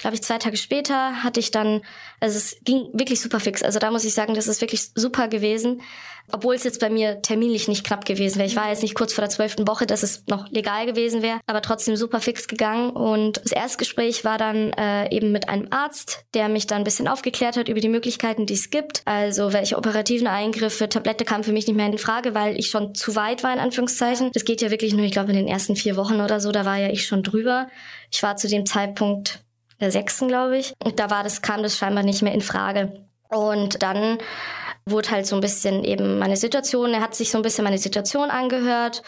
glaube 0.03 0.15
ich, 0.15 0.21
zwei 0.21 0.37
Tage 0.37 0.57
später 0.57 1.23
hatte 1.23 1.39
ich 1.39 1.49
dann, 1.49 1.81
also 2.19 2.37
es 2.37 2.57
ging 2.65 2.89
wirklich 2.91 3.21
super 3.21 3.39
fix. 3.39 3.63
Also 3.63 3.79
da 3.79 3.89
muss 3.89 4.03
ich 4.03 4.13
sagen, 4.13 4.33
das 4.33 4.47
ist 4.47 4.59
wirklich 4.59 4.89
super 4.95 5.29
gewesen. 5.29 5.81
Obwohl 6.31 6.55
es 6.55 6.63
jetzt 6.63 6.79
bei 6.81 6.89
mir 6.89 7.21
terminlich 7.21 7.69
nicht 7.69 7.85
knapp 7.85 8.03
gewesen 8.05 8.37
wäre. 8.37 8.47
Ich 8.47 8.55
war 8.55 8.69
jetzt 8.69 8.81
nicht 8.81 8.95
kurz 8.95 9.13
vor 9.13 9.21
der 9.21 9.29
zwölften 9.29 9.65
Woche, 9.67 9.85
dass 9.85 10.03
es 10.03 10.23
noch 10.27 10.49
legal 10.49 10.85
gewesen 10.85 11.21
wäre, 11.21 11.39
aber 11.47 11.61
trotzdem 11.61 11.95
super 11.95 12.19
fix 12.19 12.47
gegangen. 12.47 12.91
Und 12.91 13.41
das 13.43 13.53
Erstgespräch 13.53 14.25
war 14.25 14.37
dann 14.37 14.73
äh, 14.73 15.09
eben 15.13 15.31
mit 15.31 15.47
einem 15.47 15.67
Arzt, 15.71 16.25
der 16.33 16.49
mich 16.49 16.67
dann 16.67 16.79
ein 16.79 16.83
bisschen 16.83 17.07
aufgeklärt 17.07 17.55
hat 17.55 17.69
über 17.69 17.79
die 17.79 17.89
Möglichkeiten, 17.89 18.45
die 18.45 18.55
es 18.55 18.69
gibt. 18.69 19.03
Also 19.05 19.53
welche 19.53 19.77
operativen 19.77 20.27
Eingriffe, 20.27 20.89
Tablette 20.89 21.23
kam 21.23 21.45
für 21.45 21.53
mich 21.53 21.67
nicht 21.67 21.75
mehr 21.77 21.87
in 21.87 21.97
Frage, 21.97 22.33
weil 22.33 22.59
ich 22.59 22.69
schon 22.69 22.93
zu 22.93 23.15
weit 23.15 23.43
war, 23.43 23.53
in 23.53 23.59
Anführungszeichen. 23.59 24.31
Das 24.33 24.43
geht 24.43 24.61
ja 24.61 24.69
wirklich 24.69 24.93
nur, 24.93 25.05
ich 25.05 25.13
glaube, 25.13 25.31
in 25.31 25.37
den 25.37 25.47
ersten 25.47 25.77
vier 25.77 25.95
Wochen 25.95 26.19
oder 26.19 26.41
so, 26.41 26.51
da 26.51 26.65
war 26.65 26.77
ja 26.77 26.89
ich 26.89 27.05
schon 27.05 27.23
drüber. 27.23 27.67
Ich 28.11 28.21
war 28.21 28.35
zu 28.35 28.49
dem 28.49 28.65
Zeitpunkt 28.65 29.43
der 29.79 29.91
sechsten, 29.91 30.27
glaube 30.27 30.57
ich. 30.57 30.73
Und 30.83 30.99
da 30.99 31.09
war 31.09 31.23
das, 31.23 31.41
kam 31.41 31.63
das 31.63 31.77
scheinbar 31.77 32.03
nicht 32.03 32.21
mehr 32.21 32.33
in 32.33 32.41
Frage. 32.41 33.05
Und 33.29 33.81
dann 33.83 34.17
wurde 34.85 35.11
halt 35.11 35.25
so 35.25 35.35
ein 35.35 35.41
bisschen 35.41 35.83
eben 35.83 36.19
meine 36.19 36.37
Situation, 36.37 36.93
er 36.93 37.01
hat 37.01 37.15
sich 37.15 37.31
so 37.31 37.37
ein 37.37 37.41
bisschen 37.41 37.63
meine 37.63 37.77
Situation 37.77 38.29
angehört 38.29 39.01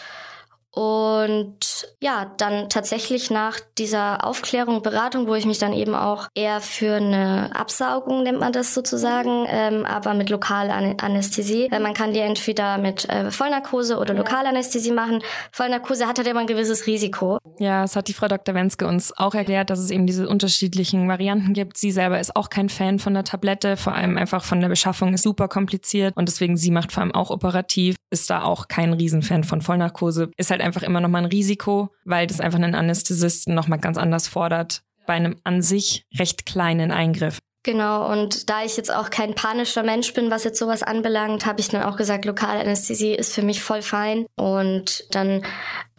und 0.76 1.88
ja, 2.02 2.30
dann 2.36 2.68
tatsächlich 2.68 3.30
nach 3.30 3.60
dieser 3.78 4.26
Aufklärung, 4.26 4.82
Beratung, 4.82 5.26
wo 5.26 5.34
ich 5.34 5.46
mich 5.46 5.56
dann 5.56 5.72
eben 5.72 5.94
auch 5.94 6.28
eher 6.34 6.60
für 6.60 6.96
eine 6.96 7.48
Absaugung, 7.54 8.24
nennt 8.24 8.40
man 8.40 8.52
das 8.52 8.74
sozusagen, 8.74 9.46
ähm, 9.48 9.86
aber 9.86 10.12
mit 10.12 10.28
Lokalanästhesie. 10.28 11.68
Äh, 11.72 11.80
man 11.80 11.94
kann 11.94 12.12
die 12.12 12.20
entweder 12.20 12.76
mit 12.76 13.08
äh, 13.08 13.30
Vollnarkose 13.30 13.96
oder 13.98 14.12
Lokalanästhesie 14.12 14.92
machen. 14.92 15.22
Vollnarkose 15.50 16.06
hat 16.06 16.18
halt 16.18 16.28
immer 16.28 16.40
ein 16.40 16.46
gewisses 16.46 16.86
Risiko. 16.86 17.38
Ja, 17.58 17.84
es 17.84 17.96
hat 17.96 18.08
die 18.08 18.12
Frau 18.12 18.28
Dr. 18.28 18.54
Wenske 18.54 18.86
uns 18.86 19.16
auch 19.16 19.34
erklärt, 19.34 19.70
dass 19.70 19.78
es 19.78 19.90
eben 19.90 20.06
diese 20.06 20.28
unterschiedlichen 20.28 21.08
Varianten 21.08 21.54
gibt. 21.54 21.78
Sie 21.78 21.90
selber 21.90 22.20
ist 22.20 22.36
auch 22.36 22.50
kein 22.50 22.68
Fan 22.68 22.98
von 22.98 23.14
der 23.14 23.24
Tablette, 23.24 23.78
vor 23.78 23.94
allem 23.94 24.18
einfach 24.18 24.44
von 24.44 24.60
der 24.60 24.68
Beschaffung 24.68 25.14
ist 25.14 25.22
super 25.22 25.48
kompliziert 25.48 26.14
und 26.18 26.28
deswegen 26.28 26.58
sie 26.58 26.70
macht 26.70 26.92
vor 26.92 27.02
allem 27.02 27.14
auch 27.14 27.30
operativ, 27.30 27.96
ist 28.10 28.28
da 28.28 28.42
auch 28.42 28.68
kein 28.68 28.92
Riesenfan 28.92 29.42
von 29.42 29.62
Vollnarkose. 29.62 30.30
Ist 30.36 30.50
halt 30.50 30.65
einfach 30.66 30.82
immer 30.82 31.00
noch 31.00 31.08
mal 31.08 31.18
ein 31.18 31.24
Risiko, 31.24 31.88
weil 32.04 32.26
das 32.26 32.40
einfach 32.40 32.58
einen 32.58 32.74
Anästhesisten 32.74 33.54
noch 33.54 33.68
mal 33.68 33.78
ganz 33.78 33.96
anders 33.96 34.28
fordert 34.28 34.82
bei 35.06 35.14
einem 35.14 35.36
an 35.44 35.62
sich 35.62 36.04
recht 36.18 36.46
kleinen 36.46 36.90
Eingriff. 36.90 37.38
Genau, 37.62 38.10
und 38.12 38.48
da 38.48 38.64
ich 38.64 38.76
jetzt 38.76 38.94
auch 38.94 39.10
kein 39.10 39.34
panischer 39.34 39.82
Mensch 39.82 40.12
bin, 40.14 40.30
was 40.30 40.44
jetzt 40.44 40.58
sowas 40.58 40.84
anbelangt, 40.84 41.46
habe 41.46 41.60
ich 41.60 41.68
dann 41.68 41.82
auch 41.82 41.96
gesagt, 41.96 42.24
Lokalanästhesie 42.24 43.14
ist 43.14 43.34
für 43.34 43.42
mich 43.42 43.60
voll 43.60 43.82
fein. 43.82 44.26
Und 44.36 45.04
dann 45.10 45.42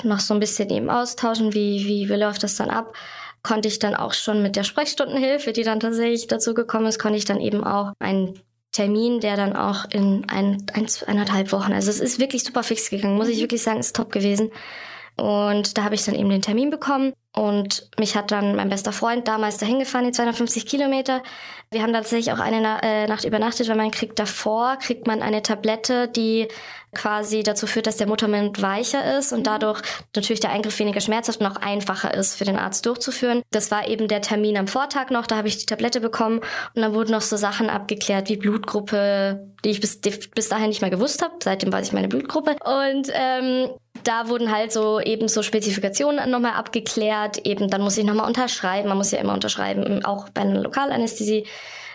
noch 0.03 0.19
so 0.19 0.33
ein 0.33 0.39
bisschen 0.39 0.69
eben 0.69 0.89
austauschen, 0.89 1.53
wie, 1.53 1.85
wie, 1.85 2.09
wie 2.09 2.15
läuft 2.15 2.43
das 2.43 2.55
dann 2.55 2.69
ab 2.69 2.93
konnte 3.43 3.69
ich 3.69 3.79
dann 3.79 3.95
auch 3.95 4.13
schon 4.13 4.41
mit 4.41 4.57
der 4.57 4.63
Sprechstundenhilfe, 4.63 5.53
die 5.53 5.63
dann 5.63 5.79
tatsächlich 5.79 6.27
dazu 6.27 6.53
gekommen 6.53 6.87
ist, 6.87 6.99
konnte 6.99 7.17
ich 7.17 7.23
dann 7.23 7.39
eben 7.39 7.63
auch 7.63 7.93
einen 7.99 8.41
Termin, 8.77 9.19
der 9.19 9.35
dann 9.37 9.55
auch 9.55 9.85
in 9.89 10.23
ein, 10.29 10.63
ein, 10.73 10.87
eineinhalb 11.07 11.51
Wochen, 11.51 11.73
also 11.73 11.89
es 11.89 11.99
ist 11.99 12.19
wirklich 12.19 12.43
super 12.43 12.61
fix 12.61 12.91
gegangen, 12.91 13.17
muss 13.17 13.27
ich 13.27 13.37
mhm. 13.37 13.41
wirklich 13.41 13.63
sagen, 13.63 13.79
ist 13.79 13.95
top 13.95 14.11
gewesen. 14.11 14.51
Und 15.15 15.79
da 15.79 15.83
habe 15.83 15.95
ich 15.95 16.05
dann 16.05 16.13
eben 16.13 16.29
den 16.29 16.43
Termin 16.43 16.69
bekommen 16.69 17.13
und 17.37 17.87
mich 17.99 18.15
hat 18.15 18.31
dann 18.31 18.55
mein 18.55 18.69
bester 18.69 18.91
Freund 18.91 19.27
damals 19.27 19.57
dahin 19.57 19.77
gefahren, 19.77 20.05
die 20.05 20.11
250 20.11 20.65
Kilometer. 20.65 21.21
Wir 21.69 21.83
haben 21.83 21.93
tatsächlich 21.93 22.33
auch 22.33 22.39
eine 22.39 22.61
Na 22.61 22.79
äh, 22.81 23.05
Nacht 23.05 23.25
übernachtet, 23.25 23.69
weil 23.69 23.75
man 23.75 23.91
kriegt 23.91 24.17
davor, 24.17 24.77
kriegt 24.77 25.05
man 25.05 25.21
eine 25.21 25.43
Tablette, 25.43 26.07
die 26.07 26.47
quasi 26.95 27.43
dazu 27.43 27.67
führt, 27.67 27.85
dass 27.85 27.97
der 27.97 28.07
Muttermund 28.07 28.61
weicher 28.63 29.19
ist 29.19 29.33
und 29.33 29.45
dadurch 29.45 29.81
natürlich 30.15 30.39
der 30.39 30.49
Eingriff 30.49 30.79
weniger 30.79 30.99
schmerzhaft 30.99 31.39
und 31.39 31.45
auch 31.45 31.57
einfacher 31.57 32.11
ist 32.11 32.35
für 32.35 32.45
den 32.45 32.57
Arzt 32.57 32.87
durchzuführen. 32.87 33.43
Das 33.51 33.69
war 33.69 33.87
eben 33.87 34.07
der 34.07 34.21
Termin 34.21 34.57
am 34.57 34.67
Vortag 34.67 35.11
noch, 35.11 35.27
da 35.27 35.35
habe 35.35 35.47
ich 35.47 35.57
die 35.57 35.67
Tablette 35.67 36.01
bekommen 36.01 36.39
und 36.73 36.81
dann 36.81 36.95
wurden 36.95 37.11
noch 37.11 37.21
so 37.21 37.37
Sachen 37.37 37.69
abgeklärt 37.69 38.29
wie 38.29 38.37
Blutgruppe, 38.37 39.47
die 39.63 39.69
ich 39.69 39.81
bis, 39.81 39.99
bis 39.99 40.49
dahin 40.49 40.69
nicht 40.69 40.81
mehr 40.81 40.89
gewusst 40.89 41.21
habe. 41.21 41.35
Seitdem 41.43 41.71
weiß 41.71 41.87
ich 41.87 41.93
meine 41.93 42.07
Blutgruppe. 42.07 42.55
Und 42.63 43.11
ähm, 43.13 43.69
da 44.03 44.27
wurden 44.29 44.51
halt 44.51 44.71
so 44.71 44.99
eben 44.99 45.27
so 45.27 45.43
Spezifikationen 45.43 46.29
nochmal 46.29 46.53
abgeklärt. 46.53 47.45
Eben, 47.45 47.69
dann 47.69 47.81
muss 47.81 47.97
ich 47.97 48.05
nochmal 48.05 48.27
unterschreiben. 48.27 48.89
Man 48.89 48.97
muss 48.97 49.11
ja 49.11 49.19
immer 49.19 49.33
unterschreiben, 49.33 50.03
auch 50.05 50.29
bei 50.29 50.41
einer 50.41 50.61
Lokalanästhesie. 50.61 51.45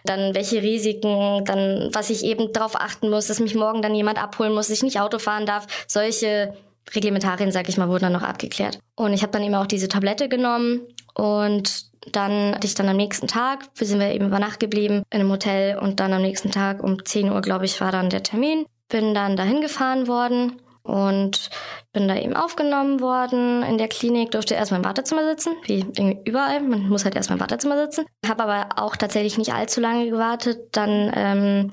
Dann 0.05 0.35
welche 0.35 0.63
Risiken, 0.63 1.45
dann 1.45 1.91
was 1.93 2.11
ich 2.11 2.25
eben 2.25 2.53
darauf 2.53 2.75
achten 2.75 3.09
muss, 3.09 3.29
dass 3.29 3.39
mich 3.39 3.55
morgen 3.55 3.83
dann 3.83 3.95
jemand 3.95 4.21
abholen 4.21 4.53
muss, 4.53 4.67
dass 4.67 4.79
ich 4.79 4.83
nicht 4.83 5.01
Auto 5.01 5.19
fahren 5.19 5.47
darf. 5.47 5.67
Solche 5.87 6.55
Reglementarien, 6.93 7.53
sag 7.53 7.69
ich 7.69 7.77
mal, 7.77 7.89
wurden 7.89 8.05
dann 8.05 8.13
noch 8.13 8.23
abgeklärt. 8.23 8.81
Und 8.97 9.13
ich 9.13 9.23
habe 9.23 9.33
dann 9.33 9.45
eben 9.45 9.55
auch 9.55 9.67
diese 9.67 9.89
Tablette 9.89 10.29
genommen 10.29 10.81
und 11.15 11.93
dann 12.11 12.55
hatte 12.55 12.67
ich 12.67 12.75
dann 12.75 12.89
am 12.89 12.97
nächsten 12.97 13.29
Tag, 13.29 13.61
wir 13.77 13.87
sind 13.87 14.01
wir 14.01 14.13
eben 14.13 14.27
über 14.27 14.41
Nacht 14.41 14.59
geblieben 14.59 15.05
in 15.11 15.21
einem 15.21 15.31
Hotel 15.31 15.79
und 15.79 16.01
dann 16.01 16.13
am 16.13 16.23
nächsten 16.23 16.51
Tag 16.51 16.83
um 16.83 17.05
10 17.05 17.31
Uhr, 17.31 17.41
glaube 17.41 17.65
ich, 17.65 17.81
war 17.81 17.93
dann 17.93 18.11
der 18.11 18.25
Termin. 18.25 18.67
Bin 18.89 19.15
dann 19.15 19.37
dahin 19.37 19.61
gefahren 19.61 20.09
worden 20.09 20.61
und 20.83 21.51
bin 21.93 22.09
da 22.09 22.17
eben 22.17 22.35
aufgenommen 22.35 23.01
worden 23.01 23.63
in 23.63 23.79
der 23.79 23.89
Klinik, 23.89 24.31
durfte 24.33 24.55
erstmal 24.55 24.81
im 24.81 24.85
Wartezimmer 24.85 25.25
sitzen, 25.29 25.55
wie 25.65 25.87
überall. 26.25 26.61
Man 26.61 26.89
muss 26.89 27.05
halt 27.05 27.15
erstmal 27.15 27.37
im 27.37 27.41
Wartezimmer 27.41 27.77
sitzen. 27.77 28.07
Habe 28.27 28.43
aber 28.43 28.69
auch 28.77 28.97
tatsächlich 28.97 29.39
nicht 29.39 29.55
allzu 29.55 29.81
lange 29.81 30.09
gewartet. 30.11 30.69
Dann 30.73 31.13
ähm, 31.15 31.73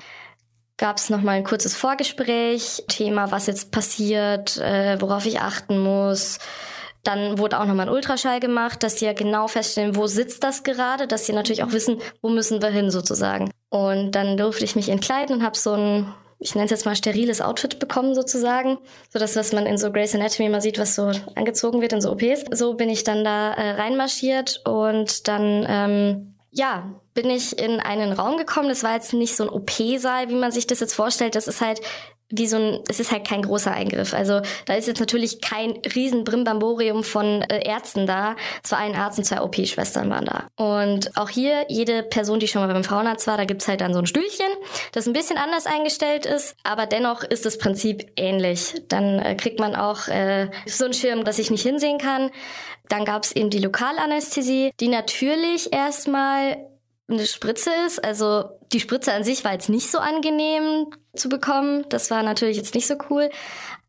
gab 0.77 0.97
es 0.97 1.09
nochmal 1.09 1.37
ein 1.37 1.43
kurzes 1.43 1.75
Vorgespräch, 1.75 2.83
Thema, 2.87 3.31
was 3.31 3.47
jetzt 3.47 3.71
passiert, 3.71 4.57
äh, 4.57 4.99
worauf 4.99 5.25
ich 5.25 5.41
achten 5.41 5.79
muss. 5.79 6.39
Dann 7.03 7.37
wurde 7.37 7.59
auch 7.59 7.65
nochmal 7.65 7.87
ein 7.87 7.93
Ultraschall 7.93 8.39
gemacht, 8.39 8.83
dass 8.83 8.99
sie 8.99 9.05
ja 9.05 9.13
genau 9.13 9.47
feststellen, 9.47 9.95
wo 9.95 10.07
sitzt 10.07 10.43
das 10.43 10.63
gerade, 10.63 11.07
dass 11.07 11.25
sie 11.25 11.33
natürlich 11.33 11.63
auch 11.63 11.71
wissen, 11.71 12.01
wo 12.21 12.29
müssen 12.29 12.61
wir 12.61 12.69
hin 12.69 12.91
sozusagen. 12.91 13.51
Und 13.69 14.11
dann 14.11 14.35
durfte 14.35 14.65
ich 14.65 14.75
mich 14.75 14.89
entkleiden 14.89 15.37
und 15.37 15.43
habe 15.43 15.57
so 15.57 15.73
ein 15.73 16.13
ich 16.39 16.55
nenne 16.55 16.65
es 16.65 16.71
jetzt 16.71 16.85
mal 16.85 16.95
steriles 16.95 17.41
Outfit 17.41 17.79
bekommen 17.79 18.15
sozusagen, 18.15 18.77
so 19.09 19.19
das 19.19 19.35
was 19.35 19.51
man 19.51 19.65
in 19.65 19.77
so 19.77 19.91
Grey's 19.91 20.15
Anatomy 20.15 20.49
mal 20.49 20.61
sieht, 20.61 20.79
was 20.79 20.95
so 20.95 21.11
angezogen 21.35 21.81
wird 21.81 21.91
in 21.91 22.01
so 22.01 22.11
OPs. 22.11 22.45
So 22.51 22.75
bin 22.75 22.89
ich 22.89 23.03
dann 23.03 23.25
da 23.25 23.53
äh, 23.53 23.71
reinmarschiert 23.71 24.61
und 24.65 25.27
dann 25.27 25.65
ähm, 25.67 26.35
ja 26.51 26.95
bin 27.13 27.29
ich 27.29 27.59
in 27.59 27.81
einen 27.81 28.13
Raum 28.13 28.37
gekommen. 28.37 28.69
Das 28.69 28.83
war 28.83 28.93
jetzt 28.93 29.13
nicht 29.13 29.35
so 29.35 29.43
ein 29.43 29.49
OP-Saal, 29.49 30.29
wie 30.29 30.35
man 30.35 30.53
sich 30.53 30.65
das 30.65 30.79
jetzt 30.79 30.93
vorstellt. 30.93 31.35
Das 31.35 31.47
ist 31.47 31.59
halt 31.59 31.81
wie 32.31 32.47
so 32.47 32.57
ein, 32.57 32.79
es 32.87 32.99
ist 32.99 33.11
halt 33.11 33.27
kein 33.27 33.41
großer 33.41 33.71
Eingriff. 33.71 34.13
Also 34.13 34.41
da 34.65 34.75
ist 34.75 34.87
jetzt 34.87 34.99
natürlich 34.99 35.41
kein 35.41 35.71
riesen 35.95 36.23
Brimbamborium 36.23 37.03
von 37.03 37.41
äh, 37.43 37.67
Ärzten 37.67 38.05
da. 38.05 38.35
Es 38.63 38.71
war 38.71 38.79
ein 38.79 38.95
Arzt 38.95 39.17
und 39.17 39.23
zwei 39.23 39.41
OP-Schwestern 39.41 40.09
waren 40.09 40.25
da. 40.25 40.47
Und 40.55 41.17
auch 41.17 41.29
hier, 41.29 41.65
jede 41.69 42.03
Person, 42.03 42.39
die 42.39 42.47
schon 42.47 42.61
mal 42.61 42.71
beim 42.71 42.83
Frauenarzt 42.83 43.25
war, 43.25 43.37
da 43.37 43.45
gibt's 43.45 43.67
halt 43.67 43.81
dann 43.81 43.93
so 43.93 43.99
ein 43.99 44.05
Stühlchen, 44.05 44.45
das 44.91 45.07
ein 45.07 45.13
bisschen 45.13 45.37
anders 45.37 45.65
eingestellt 45.65 46.25
ist, 46.27 46.55
aber 46.63 46.85
dennoch 46.85 47.23
ist 47.23 47.45
das 47.45 47.57
Prinzip 47.57 48.11
ähnlich. 48.15 48.75
Dann 48.89 49.19
äh, 49.19 49.35
kriegt 49.35 49.59
man 49.59 49.75
auch 49.75 50.07
äh, 50.07 50.49
so 50.67 50.85
einen 50.85 50.93
Schirm, 50.93 51.23
dass 51.23 51.39
ich 51.39 51.49
nicht 51.49 51.63
hinsehen 51.63 51.97
kann. 51.97 52.29
Dann 52.89 53.05
gab's 53.05 53.31
eben 53.31 53.49
die 53.49 53.59
Lokalanästhesie, 53.59 54.71
die 54.79 54.87
natürlich 54.87 55.73
erstmal 55.73 56.57
eine 57.07 57.25
Spritze 57.25 57.71
ist. 57.87 58.03
Also 58.03 58.58
die 58.71 58.79
Spritze 58.79 59.13
an 59.13 59.23
sich 59.23 59.43
war 59.43 59.53
jetzt 59.53 59.69
nicht 59.69 59.89
so 59.89 59.99
angenehm 59.99 60.87
zu 61.15 61.29
bekommen. 61.29 61.85
Das 61.89 62.11
war 62.11 62.23
natürlich 62.23 62.57
jetzt 62.57 62.75
nicht 62.75 62.87
so 62.87 62.95
cool. 63.09 63.29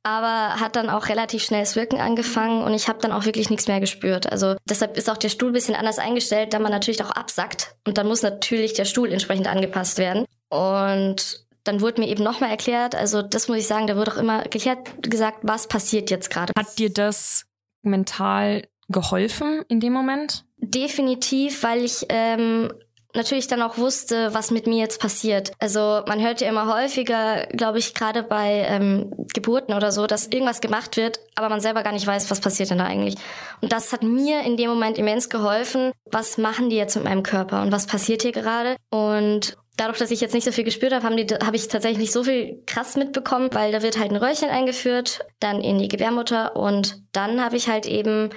aber 0.02 0.60
hat 0.60 0.76
dann 0.76 0.88
auch 0.88 1.08
relativ 1.08 1.42
schnell 1.42 1.60
das 1.60 1.76
Wirken 1.76 2.00
angefangen 2.00 2.62
und 2.62 2.72
ich 2.72 2.88
habe 2.88 3.00
dann 3.00 3.12
auch 3.12 3.26
wirklich 3.26 3.50
nichts 3.50 3.68
mehr 3.68 3.80
gespürt. 3.80 4.30
Also 4.30 4.56
deshalb 4.68 4.96
ist 4.96 5.10
auch 5.10 5.18
der 5.18 5.28
Stuhl 5.28 5.50
ein 5.50 5.52
bisschen 5.52 5.74
anders 5.74 5.98
eingestellt, 5.98 6.54
da 6.54 6.58
man 6.58 6.72
natürlich 6.72 7.04
auch 7.04 7.10
absackt 7.10 7.74
und 7.86 7.98
dann 7.98 8.06
muss 8.06 8.22
natürlich 8.22 8.72
der 8.72 8.86
Stuhl 8.86 9.12
entsprechend 9.12 9.46
angepasst 9.46 9.98
werden. 9.98 10.24
Und 10.48 11.44
dann 11.64 11.80
wurde 11.82 12.00
mir 12.00 12.08
eben 12.08 12.24
nochmal 12.24 12.50
erklärt, 12.50 12.94
also 12.94 13.20
das 13.20 13.48
muss 13.48 13.58
ich 13.58 13.66
sagen, 13.66 13.86
da 13.86 13.96
wurde 13.96 14.12
auch 14.12 14.16
immer 14.16 14.42
geklärt, 14.44 15.02
gesagt, 15.02 15.40
was 15.42 15.66
passiert 15.68 16.10
jetzt 16.10 16.30
gerade. 16.30 16.52
Hat 16.58 16.78
dir 16.78 16.90
das 16.90 17.44
mental 17.82 18.66
geholfen 18.88 19.62
in 19.68 19.80
dem 19.80 19.92
Moment? 19.92 20.44
Definitiv, 20.56 21.62
weil 21.62 21.84
ich 21.84 22.06
ähm, 22.08 22.72
natürlich 23.14 23.46
dann 23.46 23.62
auch 23.62 23.78
wusste, 23.78 24.32
was 24.34 24.50
mit 24.50 24.66
mir 24.66 24.78
jetzt 24.78 25.00
passiert. 25.00 25.52
Also 25.58 26.02
man 26.06 26.20
hört 26.20 26.40
ja 26.40 26.48
immer 26.48 26.72
häufiger, 26.72 27.46
glaube 27.46 27.78
ich, 27.78 27.94
gerade 27.94 28.22
bei 28.22 28.64
ähm, 28.68 29.12
Geburten 29.34 29.74
oder 29.74 29.92
so, 29.92 30.06
dass 30.06 30.28
irgendwas 30.28 30.60
gemacht 30.60 30.96
wird, 30.96 31.20
aber 31.34 31.48
man 31.48 31.60
selber 31.60 31.82
gar 31.82 31.92
nicht 31.92 32.06
weiß, 32.06 32.30
was 32.30 32.40
passiert 32.40 32.70
denn 32.70 32.78
da 32.78 32.84
eigentlich. 32.84 33.16
Und 33.60 33.72
das 33.72 33.92
hat 33.92 34.02
mir 34.02 34.42
in 34.42 34.56
dem 34.56 34.70
Moment 34.70 34.98
immens 34.98 35.28
geholfen. 35.28 35.92
Was 36.10 36.38
machen 36.38 36.70
die 36.70 36.76
jetzt 36.76 36.96
mit 36.96 37.04
meinem 37.04 37.22
Körper 37.22 37.62
und 37.62 37.72
was 37.72 37.86
passiert 37.86 38.22
hier 38.22 38.32
gerade? 38.32 38.76
Und 38.90 39.56
dadurch, 39.76 39.98
dass 39.98 40.10
ich 40.10 40.20
jetzt 40.20 40.34
nicht 40.34 40.44
so 40.44 40.52
viel 40.52 40.64
gespürt 40.64 40.92
habe, 40.92 41.04
habe 41.04 41.38
hab 41.44 41.54
ich 41.54 41.68
tatsächlich 41.68 41.98
nicht 41.98 42.12
so 42.12 42.24
viel 42.24 42.62
krass 42.66 42.96
mitbekommen, 42.96 43.48
weil 43.52 43.72
da 43.72 43.82
wird 43.82 43.98
halt 43.98 44.10
ein 44.10 44.16
Röhrchen 44.16 44.50
eingeführt, 44.50 45.20
dann 45.40 45.60
in 45.60 45.78
die 45.78 45.88
Gebärmutter 45.88 46.56
und 46.56 47.02
dann 47.12 47.42
habe 47.42 47.56
ich 47.56 47.68
halt 47.68 47.86
eben 47.86 48.30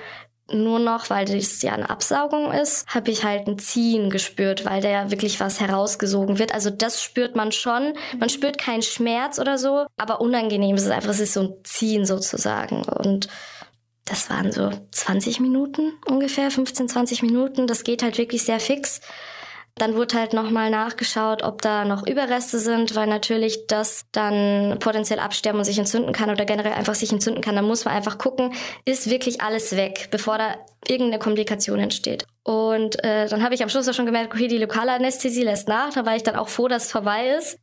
nur 0.53 0.79
noch, 0.79 1.09
weil 1.09 1.25
das 1.25 1.61
ja 1.61 1.73
eine 1.73 1.89
Absaugung 1.89 2.51
ist, 2.51 2.87
habe 2.87 3.11
ich 3.11 3.23
halt 3.23 3.47
ein 3.47 3.59
Ziehen 3.59 4.09
gespürt, 4.09 4.65
weil 4.65 4.81
da 4.81 4.89
ja 4.89 5.11
wirklich 5.11 5.39
was 5.39 5.59
herausgesogen 5.59 6.39
wird. 6.39 6.53
Also 6.53 6.69
das 6.69 7.01
spürt 7.01 7.35
man 7.35 7.51
schon. 7.51 7.93
Man 8.17 8.29
spürt 8.29 8.57
keinen 8.57 8.81
Schmerz 8.81 9.39
oder 9.39 9.57
so, 9.57 9.85
aber 9.97 10.21
unangenehm 10.21 10.75
ist 10.75 10.85
es 10.85 10.91
einfach, 10.91 11.11
es 11.11 11.19
ist 11.19 11.33
so 11.33 11.41
ein 11.41 11.53
Ziehen 11.63 12.05
sozusagen. 12.05 12.83
Und 12.83 13.27
das 14.05 14.29
waren 14.29 14.51
so 14.51 14.69
20 14.91 15.39
Minuten 15.39 15.93
ungefähr, 16.05 16.51
15, 16.51 16.89
20 16.89 17.21
Minuten. 17.23 17.67
Das 17.67 17.83
geht 17.83 18.03
halt 18.03 18.17
wirklich 18.17 18.43
sehr 18.43 18.59
fix. 18.59 19.01
Dann 19.75 19.95
wurde 19.95 20.19
halt 20.19 20.33
nochmal 20.33 20.69
nachgeschaut, 20.69 21.41
ob 21.43 21.61
da 21.61 21.83
noch 21.83 22.05
Überreste 22.05 22.59
sind, 22.59 22.95
weil 22.95 23.07
natürlich 23.07 23.65
das 23.67 24.05
dann 24.11 24.77
potenziell 24.79 25.19
absterben 25.19 25.57
und 25.59 25.65
sich 25.65 25.79
entzünden 25.79 26.13
kann 26.13 26.29
oder 26.29 26.45
generell 26.45 26.73
einfach 26.73 26.93
sich 26.93 27.11
entzünden 27.11 27.41
kann. 27.41 27.55
Da 27.55 27.63
muss 27.63 27.85
man 27.85 27.95
einfach 27.95 28.19
gucken, 28.19 28.53
ist 28.85 29.09
wirklich 29.09 29.41
alles 29.41 29.75
weg, 29.75 30.09
bevor 30.11 30.37
da 30.37 30.55
irgendeine 30.87 31.19
Komplikation 31.19 31.79
entsteht. 31.79 32.25
Und 32.43 33.03
äh, 33.03 33.27
dann 33.27 33.43
habe 33.43 33.55
ich 33.55 33.63
am 33.63 33.69
Schluss 33.69 33.87
auch 33.87 33.93
schon 33.93 34.05
gemerkt, 34.05 34.33
okay, 34.33 34.47
die 34.47 34.57
lokale 34.57 34.91
Anästhesie 34.91 35.43
lässt 35.43 35.67
nach. 35.67 35.91
Da 35.93 36.05
war 36.05 36.15
ich 36.15 36.23
dann 36.23 36.35
auch 36.35 36.49
froh, 36.49 36.67
dass 36.67 36.85
es 36.85 36.91
vorbei 36.91 37.29
ist. 37.29 37.57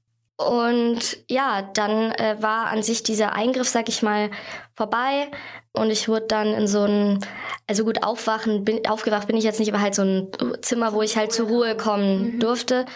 Und 0.49 1.19
ja, 1.29 1.63
dann 1.75 2.13
äh, 2.13 2.37
war 2.41 2.69
an 2.69 2.83
sich 2.83 3.03
dieser 3.03 3.35
Eingriff, 3.35 3.69
sag 3.69 3.89
ich 3.91 4.03
mal, 4.03 4.31
vorbei. 4.75 5.29
Und 5.73 5.91
ich 5.91 6.09
wurde 6.09 6.27
dann 6.29 6.55
in 6.55 6.67
so 6.67 6.83
ein, 6.85 7.19
also 7.67 7.85
gut, 7.85 8.03
aufwachen, 8.03 8.65
bin, 8.65 8.87
aufgewacht 8.87 9.27
bin 9.27 9.37
ich 9.37 9.45
jetzt 9.45 9.61
nicht, 9.61 9.73
aber 9.73 9.83
halt 9.83 9.95
so 9.95 10.03
ein 10.03 10.29
Zimmer, 10.63 10.95
wo 10.95 11.03
ich 11.03 11.17
halt 11.17 11.33
zur 11.33 11.49
Ruhe 11.49 11.77
kommen 11.77 12.35
mhm. 12.35 12.41
durfte. 12.41 12.87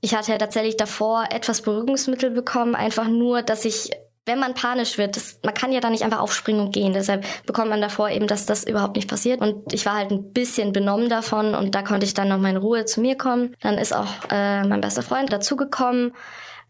Ich 0.00 0.14
hatte 0.14 0.32
ja 0.32 0.38
tatsächlich 0.38 0.76
davor 0.76 1.26
etwas 1.30 1.60
Beruhigungsmittel 1.60 2.30
bekommen, 2.30 2.74
einfach 2.74 3.06
nur, 3.06 3.42
dass 3.42 3.64
ich, 3.66 3.90
wenn 4.24 4.38
man 4.38 4.54
panisch 4.54 4.96
wird, 4.96 5.16
das, 5.16 5.40
man 5.44 5.54
kann 5.54 5.72
ja 5.72 5.80
da 5.80 5.90
nicht 5.90 6.04
einfach 6.04 6.20
aufspringen 6.20 6.66
und 6.66 6.72
gehen. 6.72 6.94
Deshalb 6.94 7.26
bekommt 7.44 7.68
man 7.68 7.82
davor 7.82 8.08
eben, 8.08 8.26
dass 8.26 8.46
das 8.46 8.64
überhaupt 8.64 8.96
nicht 8.96 9.10
passiert. 9.10 9.42
Und 9.42 9.74
ich 9.74 9.84
war 9.84 9.94
halt 9.94 10.10
ein 10.10 10.32
bisschen 10.32 10.72
benommen 10.72 11.10
davon 11.10 11.54
und 11.54 11.74
da 11.74 11.82
konnte 11.82 12.06
ich 12.06 12.14
dann 12.14 12.28
noch 12.28 12.38
mal 12.38 12.50
in 12.50 12.56
Ruhe 12.56 12.86
zu 12.86 13.02
mir 13.02 13.16
kommen. 13.16 13.54
Dann 13.60 13.76
ist 13.76 13.94
auch 13.94 14.08
äh, 14.30 14.64
mein 14.64 14.80
bester 14.80 15.02
Freund 15.02 15.30
dazugekommen 15.32 16.12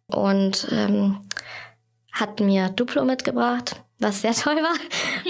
und 0.09 0.67
ähm, 0.73 1.21
hat 2.13 2.41
mir 2.41 2.69
Duplo 2.71 3.05
mitgebracht, 3.05 3.77
was 3.99 4.23
sehr 4.23 4.33
toll 4.35 4.57
war, 4.57 4.75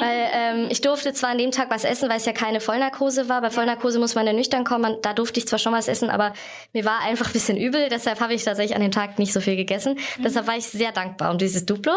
weil 0.00 0.28
ähm, 0.32 0.68
ich 0.70 0.80
durfte 0.80 1.12
zwar 1.12 1.30
an 1.30 1.38
dem 1.38 1.50
Tag 1.50 1.70
was 1.70 1.84
essen, 1.84 2.08
weil 2.08 2.18
es 2.18 2.26
ja 2.26 2.32
keine 2.32 2.60
Vollnarkose 2.60 3.28
war. 3.28 3.40
Bei 3.40 3.50
Vollnarkose 3.50 3.98
muss 3.98 4.14
man 4.14 4.26
ja 4.26 4.32
nüchtern 4.32 4.64
kommen, 4.64 4.96
da 5.02 5.12
durfte 5.12 5.40
ich 5.40 5.48
zwar 5.48 5.58
schon 5.58 5.72
was 5.72 5.88
essen, 5.88 6.10
aber 6.10 6.32
mir 6.72 6.84
war 6.84 7.00
einfach 7.00 7.26
ein 7.26 7.32
bisschen 7.32 7.56
übel, 7.56 7.88
deshalb 7.90 8.20
habe 8.20 8.34
ich 8.34 8.44
tatsächlich 8.44 8.76
an 8.76 8.82
dem 8.82 8.92
Tag 8.92 9.18
nicht 9.18 9.32
so 9.32 9.40
viel 9.40 9.56
gegessen. 9.56 9.98
Mhm. 10.18 10.22
Deshalb 10.22 10.46
war 10.46 10.56
ich 10.56 10.66
sehr 10.66 10.92
dankbar 10.92 11.30
um 11.30 11.38
dieses 11.38 11.66
Duplo. 11.66 11.92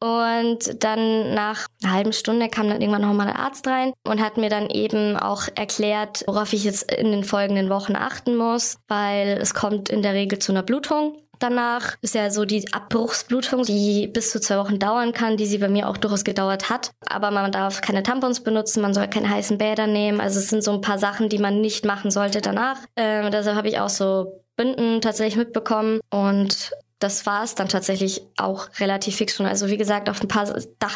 Und 0.00 0.82
dann 0.82 1.32
nach 1.32 1.68
einer 1.84 1.92
halben 1.92 2.12
Stunde 2.12 2.48
kam 2.48 2.68
dann 2.68 2.80
irgendwann 2.80 3.02
nochmal 3.02 3.28
der 3.28 3.38
Arzt 3.38 3.68
rein 3.68 3.92
und 4.04 4.20
hat 4.20 4.36
mir 4.36 4.50
dann 4.50 4.68
eben 4.68 5.16
auch 5.16 5.44
erklärt, 5.54 6.24
worauf 6.26 6.52
ich 6.52 6.64
jetzt 6.64 6.90
in 6.90 7.12
den 7.12 7.22
folgenden 7.22 7.70
Wochen 7.70 7.94
achten 7.94 8.34
muss, 8.34 8.78
weil 8.88 9.38
es 9.40 9.54
kommt 9.54 9.90
in 9.90 10.02
der 10.02 10.14
Regel 10.14 10.40
zu 10.40 10.50
einer 10.50 10.64
Blutung 10.64 11.22
danach. 11.42 11.96
Ist 12.00 12.14
ja 12.14 12.30
so 12.30 12.44
die 12.44 12.72
Abbruchsblutung, 12.72 13.64
die 13.64 14.06
bis 14.06 14.30
zu 14.30 14.40
zwei 14.40 14.58
Wochen 14.58 14.78
dauern 14.78 15.12
kann, 15.12 15.36
die 15.36 15.46
sie 15.46 15.58
bei 15.58 15.68
mir 15.68 15.88
auch 15.88 15.96
durchaus 15.96 16.24
gedauert 16.24 16.70
hat. 16.70 16.92
Aber 17.06 17.30
man 17.30 17.52
darf 17.52 17.80
keine 17.80 18.02
Tampons 18.02 18.40
benutzen, 18.40 18.82
man 18.82 18.94
soll 18.94 19.08
keine 19.08 19.30
heißen 19.30 19.58
Bäder 19.58 19.86
nehmen. 19.86 20.20
Also 20.20 20.38
es 20.38 20.48
sind 20.48 20.62
so 20.62 20.72
ein 20.72 20.80
paar 20.80 20.98
Sachen, 20.98 21.28
die 21.28 21.38
man 21.38 21.60
nicht 21.60 21.84
machen 21.84 22.10
sollte 22.10 22.40
danach. 22.40 22.78
Ähm, 22.96 23.30
deshalb 23.30 23.56
habe 23.56 23.68
ich 23.68 23.78
auch 23.78 23.88
so 23.88 24.42
Binden 24.56 25.00
tatsächlich 25.00 25.36
mitbekommen 25.36 26.00
und 26.10 26.72
das 27.02 27.26
war 27.26 27.42
es 27.42 27.54
dann 27.54 27.68
tatsächlich 27.68 28.22
auch 28.36 28.68
relativ 28.78 29.16
fix 29.16 29.36
schon. 29.36 29.46
Also 29.46 29.68
wie 29.68 29.76
gesagt, 29.76 30.08
auf 30.08 30.22
ein 30.22 30.28
paar 30.28 30.46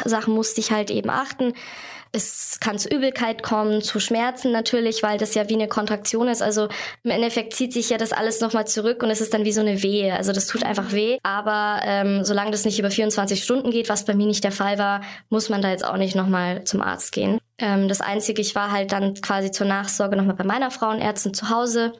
Sachen 0.05 0.33
musste 0.33 0.61
ich 0.61 0.71
halt 0.71 0.89
eben 0.89 1.09
achten. 1.09 1.53
Es 2.13 2.59
kann 2.61 2.79
zu 2.79 2.87
Übelkeit 2.87 3.43
kommen, 3.43 3.81
zu 3.81 3.99
Schmerzen 3.99 4.51
natürlich, 4.51 5.03
weil 5.03 5.17
das 5.17 5.35
ja 5.35 5.49
wie 5.49 5.55
eine 5.55 5.67
Kontraktion 5.67 6.29
ist. 6.29 6.41
Also 6.41 6.69
im 7.03 7.11
Endeffekt 7.11 7.53
zieht 7.53 7.73
sich 7.73 7.89
ja 7.89 7.97
das 7.97 8.13
alles 8.13 8.39
nochmal 8.39 8.65
zurück 8.65 9.03
und 9.03 9.09
es 9.09 9.19
ist 9.19 9.33
dann 9.33 9.43
wie 9.43 9.51
so 9.51 9.61
eine 9.61 9.83
Wehe. 9.83 10.15
Also 10.15 10.31
das 10.31 10.47
tut 10.47 10.63
einfach 10.63 10.93
weh. 10.93 11.17
Aber 11.23 11.81
ähm, 11.83 12.23
solange 12.23 12.51
das 12.51 12.63
nicht 12.63 12.79
über 12.79 12.89
24 12.89 13.43
Stunden 13.43 13.71
geht, 13.71 13.89
was 13.89 14.05
bei 14.05 14.13
mir 14.13 14.25
nicht 14.25 14.43
der 14.43 14.53
Fall 14.53 14.77
war, 14.77 15.01
muss 15.29 15.49
man 15.49 15.61
da 15.61 15.69
jetzt 15.69 15.85
auch 15.85 15.97
nicht 15.97 16.15
nochmal 16.15 16.63
zum 16.63 16.81
Arzt 16.81 17.11
gehen. 17.11 17.39
Ähm, 17.57 17.89
das 17.89 17.99
Einzige, 17.99 18.41
ich 18.41 18.55
war 18.55 18.71
halt 18.71 18.93
dann 18.93 19.15
quasi 19.15 19.51
zur 19.51 19.67
Nachsorge 19.67 20.15
nochmal 20.15 20.35
bei 20.35 20.45
meiner 20.45 20.71
Frauenärztin 20.71 21.33
zu 21.33 21.49
Hause 21.49 21.93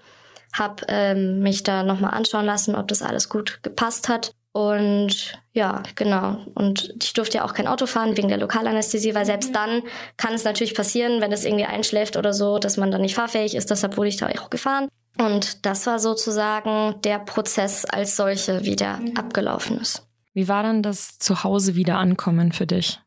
habe 0.54 0.86
ähm, 0.88 1.40
mich 1.40 1.64
da 1.64 1.84
nochmal 1.84 2.14
anschauen 2.14 2.46
lassen, 2.46 2.76
ob 2.76 2.88
das 2.88 3.02
alles 3.02 3.30
gut 3.30 3.60
gepasst 3.64 4.10
hat. 4.10 4.32
Und 4.52 5.40
ja, 5.54 5.84
genau. 5.96 6.38
Und 6.56 6.96
ich 7.02 7.14
durfte 7.14 7.38
ja 7.38 7.46
auch 7.46 7.54
kein 7.54 7.68
Auto 7.68 7.86
fahren 7.86 8.18
wegen 8.18 8.28
der 8.28 8.40
Lokalanästhesie, 8.40 9.14
weil 9.14 9.26
selbst 9.26 9.54
dann 9.56 9.84
kann 10.18 10.34
es 10.34 10.46
natürlich 10.46 10.74
passieren, 10.74 11.22
wenn 11.22 11.32
es 11.32 11.46
irgendwie 11.46 11.66
einschläft 11.66 12.18
oder 12.18 12.34
so, 12.34 12.58
dass 12.58 12.76
man 12.78 12.90
dann 12.90 13.02
nicht 13.02 13.16
fahrfähig 13.16 13.56
ist. 13.56 13.70
Deshalb 13.70 13.98
wurde 13.98 14.10
ich 14.10 14.18
da 14.18 14.30
auch 14.30 14.50
gefahren. 14.50 14.88
Und 15.20 15.66
das 15.66 15.86
war 15.86 16.00
sozusagen 16.00 17.00
der 17.02 17.20
Prozess 17.20 17.86
als 17.86 18.16
solche, 18.16 18.64
wie 18.64 18.76
der 18.76 18.98
mhm. 18.98 19.18
abgelaufen 19.18 19.80
ist. 19.80 20.08
Wie 20.34 20.48
war 20.48 20.64
dann 20.64 20.84
das 20.84 21.18
Zuhause 21.20 21.76
wieder 21.76 21.98
ankommen 21.98 22.52
für 22.52 22.68
dich? 22.68 23.00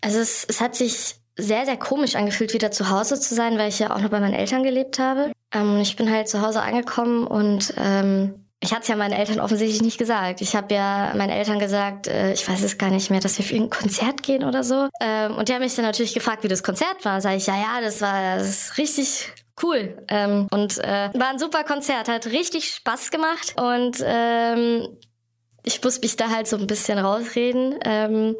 Also 0.00 0.18
es, 0.18 0.44
es 0.44 0.60
hat 0.60 0.76
sich 0.76 1.16
sehr, 1.36 1.64
sehr 1.64 1.76
komisch 1.76 2.16
angefühlt, 2.16 2.52
wieder 2.52 2.70
zu 2.70 2.90
Hause 2.90 3.18
zu 3.18 3.34
sein, 3.34 3.58
weil 3.58 3.68
ich 3.68 3.78
ja 3.78 3.94
auch 3.94 4.00
noch 4.00 4.10
bei 4.10 4.20
meinen 4.20 4.34
Eltern 4.34 4.62
gelebt 4.62 4.98
habe. 4.98 5.32
Ähm, 5.52 5.78
ich 5.80 5.96
bin 5.96 6.10
halt 6.10 6.28
zu 6.28 6.42
Hause 6.42 6.62
angekommen 6.62 7.26
und 7.26 7.74
ähm, 7.76 8.48
ich 8.60 8.72
hatte 8.72 8.82
es 8.82 8.88
ja 8.88 8.96
meinen 8.96 9.12
Eltern 9.12 9.38
offensichtlich 9.38 9.82
nicht 9.82 9.98
gesagt. 9.98 10.40
Ich 10.40 10.56
habe 10.56 10.74
ja 10.74 11.12
meinen 11.14 11.30
Eltern 11.30 11.60
gesagt, 11.60 12.08
äh, 12.08 12.32
ich 12.32 12.48
weiß 12.48 12.62
es 12.62 12.76
gar 12.76 12.90
nicht 12.90 13.08
mehr, 13.08 13.20
dass 13.20 13.38
wir 13.38 13.44
für 13.44 13.54
ein 13.54 13.70
Konzert 13.70 14.22
gehen 14.22 14.42
oder 14.42 14.64
so. 14.64 14.88
Ähm, 15.00 15.36
und 15.36 15.48
die 15.48 15.54
haben 15.54 15.62
mich 15.62 15.76
dann 15.76 15.84
natürlich 15.84 16.12
gefragt, 16.12 16.42
wie 16.42 16.48
das 16.48 16.64
Konzert 16.64 17.04
war. 17.04 17.20
Sag 17.20 17.36
ich, 17.36 17.46
ja, 17.46 17.54
ja, 17.54 17.80
das 17.80 18.00
war 18.00 18.36
das 18.36 18.48
ist 18.48 18.78
richtig 18.78 19.32
cool. 19.62 20.04
Ähm, 20.08 20.48
und 20.50 20.78
äh, 20.78 21.10
war 21.14 21.28
ein 21.28 21.38
super 21.38 21.62
Konzert, 21.62 22.08
hat 22.08 22.26
richtig 22.26 22.74
Spaß 22.74 23.10
gemacht. 23.10 23.54
Und 23.56 24.02
ähm, 24.04 24.88
ich 25.62 25.82
muss 25.82 26.00
mich 26.00 26.16
da 26.16 26.28
halt 26.28 26.48
so 26.48 26.56
ein 26.56 26.66
bisschen 26.66 26.98
rausreden. 26.98 27.78
Ähm, 27.84 28.36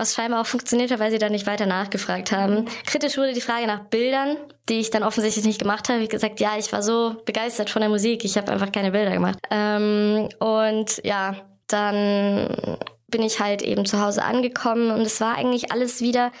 was 0.00 0.14
scheinbar 0.14 0.40
auch 0.40 0.46
funktioniert 0.46 0.90
hat, 0.90 0.98
weil 0.98 1.10
sie 1.10 1.18
dann 1.18 1.32
nicht 1.32 1.46
weiter 1.46 1.66
nachgefragt 1.66 2.32
haben. 2.32 2.64
Kritisch 2.86 3.18
wurde 3.18 3.34
die 3.34 3.42
Frage 3.42 3.66
nach 3.66 3.80
Bildern, 3.84 4.38
die 4.68 4.80
ich 4.80 4.90
dann 4.90 5.02
offensichtlich 5.02 5.44
nicht 5.44 5.60
gemacht 5.60 5.88
habe. 5.88 6.00
Ich 6.00 6.08
gesagt, 6.08 6.40
ja, 6.40 6.56
ich 6.58 6.72
war 6.72 6.82
so 6.82 7.16
begeistert 7.26 7.68
von 7.68 7.80
der 7.80 7.90
Musik, 7.90 8.24
ich 8.24 8.36
habe 8.38 8.50
einfach 8.50 8.72
keine 8.72 8.92
Bilder 8.92 9.12
gemacht. 9.12 9.38
Ähm, 9.50 10.28
und 10.38 11.00
ja, 11.04 11.36
dann 11.66 12.78
bin 13.08 13.22
ich 13.22 13.40
halt 13.40 13.60
eben 13.60 13.84
zu 13.84 14.00
Hause 14.00 14.24
angekommen 14.24 14.90
und 14.90 15.02
es 15.02 15.20
war 15.20 15.36
eigentlich 15.36 15.70
alles 15.70 16.00
wieder 16.00 16.32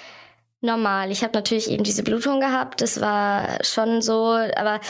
normal. 0.62 1.10
Ich 1.10 1.22
habe 1.22 1.34
natürlich 1.34 1.70
eben 1.70 1.84
diese 1.84 2.02
Blutung 2.02 2.40
gehabt, 2.40 2.80
das 2.80 3.00
war 3.00 3.62
schon 3.62 4.00
so, 4.00 4.38
aber 4.56 4.80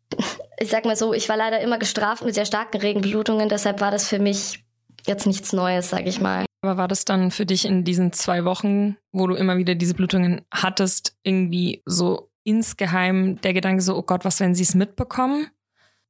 ich 0.58 0.70
sag 0.70 0.86
mal 0.86 0.96
so, 0.96 1.12
ich 1.12 1.28
war 1.28 1.36
leider 1.36 1.60
immer 1.60 1.78
gestraft 1.78 2.24
mit 2.24 2.34
sehr 2.34 2.46
starken 2.46 2.78
Regenblutungen, 2.78 3.50
deshalb 3.50 3.82
war 3.82 3.90
das 3.90 4.08
für 4.08 4.18
mich 4.18 4.64
jetzt 5.06 5.26
nichts 5.26 5.52
Neues, 5.52 5.90
sag 5.90 6.06
ich 6.06 6.20
mal. 6.20 6.46
Aber 6.64 6.78
war 6.78 6.88
das 6.88 7.04
dann 7.04 7.30
für 7.30 7.44
dich 7.44 7.66
in 7.66 7.84
diesen 7.84 8.14
zwei 8.14 8.46
Wochen, 8.46 8.96
wo 9.12 9.26
du 9.26 9.34
immer 9.34 9.58
wieder 9.58 9.74
diese 9.74 9.92
Blutungen 9.92 10.40
hattest, 10.50 11.14
irgendwie 11.22 11.82
so 11.84 12.30
insgeheim 12.42 13.38
der 13.42 13.52
Gedanke 13.52 13.82
so, 13.82 13.94
oh 13.94 14.00
Gott, 14.00 14.24
was, 14.24 14.40
wenn 14.40 14.54
sie 14.54 14.62
es 14.62 14.74
mitbekommen? 14.74 15.48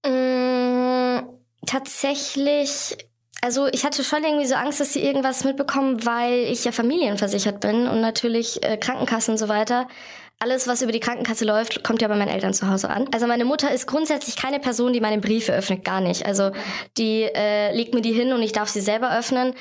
Mm, 0.06 1.26
tatsächlich, 1.66 2.96
also 3.40 3.66
ich 3.66 3.84
hatte 3.84 4.04
schon 4.04 4.22
irgendwie 4.22 4.46
so 4.46 4.54
Angst, 4.54 4.78
dass 4.78 4.92
sie 4.92 5.02
irgendwas 5.02 5.42
mitbekommen, 5.42 6.06
weil 6.06 6.44
ich 6.44 6.64
ja 6.64 6.70
familienversichert 6.70 7.58
bin 7.58 7.88
und 7.88 8.00
natürlich 8.00 8.62
äh, 8.62 8.76
Krankenkassen 8.76 9.32
und 9.32 9.38
so 9.38 9.48
weiter. 9.48 9.88
Alles, 10.38 10.68
was 10.68 10.82
über 10.82 10.92
die 10.92 11.00
Krankenkasse 11.00 11.44
läuft, 11.44 11.82
kommt 11.82 12.00
ja 12.00 12.06
bei 12.06 12.16
meinen 12.16 12.28
Eltern 12.28 12.54
zu 12.54 12.68
Hause 12.70 12.90
an. 12.90 13.08
Also 13.12 13.26
meine 13.26 13.44
Mutter 13.44 13.72
ist 13.72 13.88
grundsätzlich 13.88 14.36
keine 14.36 14.60
Person, 14.60 14.92
die 14.92 15.00
meine 15.00 15.18
Briefe 15.18 15.52
öffnet, 15.52 15.84
gar 15.84 16.00
nicht. 16.00 16.26
Also 16.26 16.52
die 16.96 17.22
äh, 17.22 17.74
legt 17.74 17.92
mir 17.92 18.02
die 18.02 18.12
hin 18.12 18.32
und 18.32 18.42
ich 18.42 18.52
darf 18.52 18.68
sie 18.68 18.80
selber 18.80 19.16
öffnen. 19.18 19.54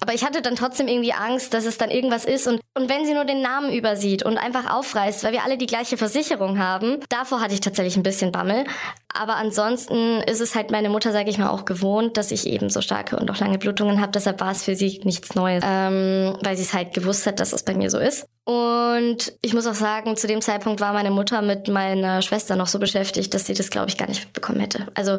Aber 0.00 0.14
ich 0.14 0.24
hatte 0.24 0.42
dann 0.42 0.56
trotzdem 0.56 0.88
irgendwie 0.88 1.12
Angst, 1.12 1.54
dass 1.54 1.64
es 1.64 1.78
dann 1.78 1.90
irgendwas 1.90 2.24
ist. 2.24 2.46
Und, 2.46 2.60
und 2.74 2.88
wenn 2.88 3.04
sie 3.04 3.14
nur 3.14 3.24
den 3.24 3.42
Namen 3.42 3.72
übersieht 3.72 4.22
und 4.22 4.38
einfach 4.38 4.70
aufreißt, 4.70 5.24
weil 5.24 5.32
wir 5.32 5.44
alle 5.44 5.58
die 5.58 5.66
gleiche 5.66 5.96
Versicherung 5.96 6.58
haben, 6.58 6.98
davor 7.08 7.40
hatte 7.40 7.54
ich 7.54 7.60
tatsächlich 7.60 7.96
ein 7.96 8.02
bisschen 8.02 8.32
Bammel. 8.32 8.64
Aber 9.12 9.36
ansonsten 9.36 10.20
ist 10.22 10.40
es 10.40 10.54
halt 10.54 10.70
meine 10.70 10.88
Mutter, 10.88 11.12
sage 11.12 11.30
ich 11.30 11.38
mal, 11.38 11.48
auch 11.48 11.64
gewohnt, 11.64 12.16
dass 12.16 12.30
ich 12.30 12.46
eben 12.46 12.70
so 12.70 12.80
starke 12.80 13.16
und 13.16 13.30
auch 13.30 13.38
lange 13.38 13.58
Blutungen 13.58 14.00
habe. 14.00 14.12
Deshalb 14.12 14.40
war 14.40 14.52
es 14.52 14.62
für 14.62 14.76
sie 14.76 15.00
nichts 15.04 15.34
Neues, 15.34 15.64
ähm, 15.66 16.36
weil 16.42 16.56
sie 16.56 16.62
es 16.62 16.72
halt 16.72 16.94
gewusst 16.94 17.26
hat, 17.26 17.40
dass 17.40 17.52
es 17.52 17.64
bei 17.64 17.74
mir 17.74 17.90
so 17.90 17.98
ist. 17.98 18.26
Und 18.48 19.34
ich 19.42 19.52
muss 19.52 19.66
auch 19.66 19.74
sagen, 19.74 20.16
zu 20.16 20.26
dem 20.26 20.40
Zeitpunkt 20.40 20.80
war 20.80 20.94
meine 20.94 21.10
Mutter 21.10 21.42
mit 21.42 21.68
meiner 21.68 22.22
Schwester 22.22 22.56
noch 22.56 22.66
so 22.66 22.78
beschäftigt, 22.78 23.34
dass 23.34 23.44
sie 23.44 23.52
das, 23.52 23.68
glaube 23.68 23.90
ich, 23.90 23.98
gar 23.98 24.08
nicht 24.08 24.32
bekommen 24.32 24.58
hätte. 24.58 24.86
Also, 24.94 25.18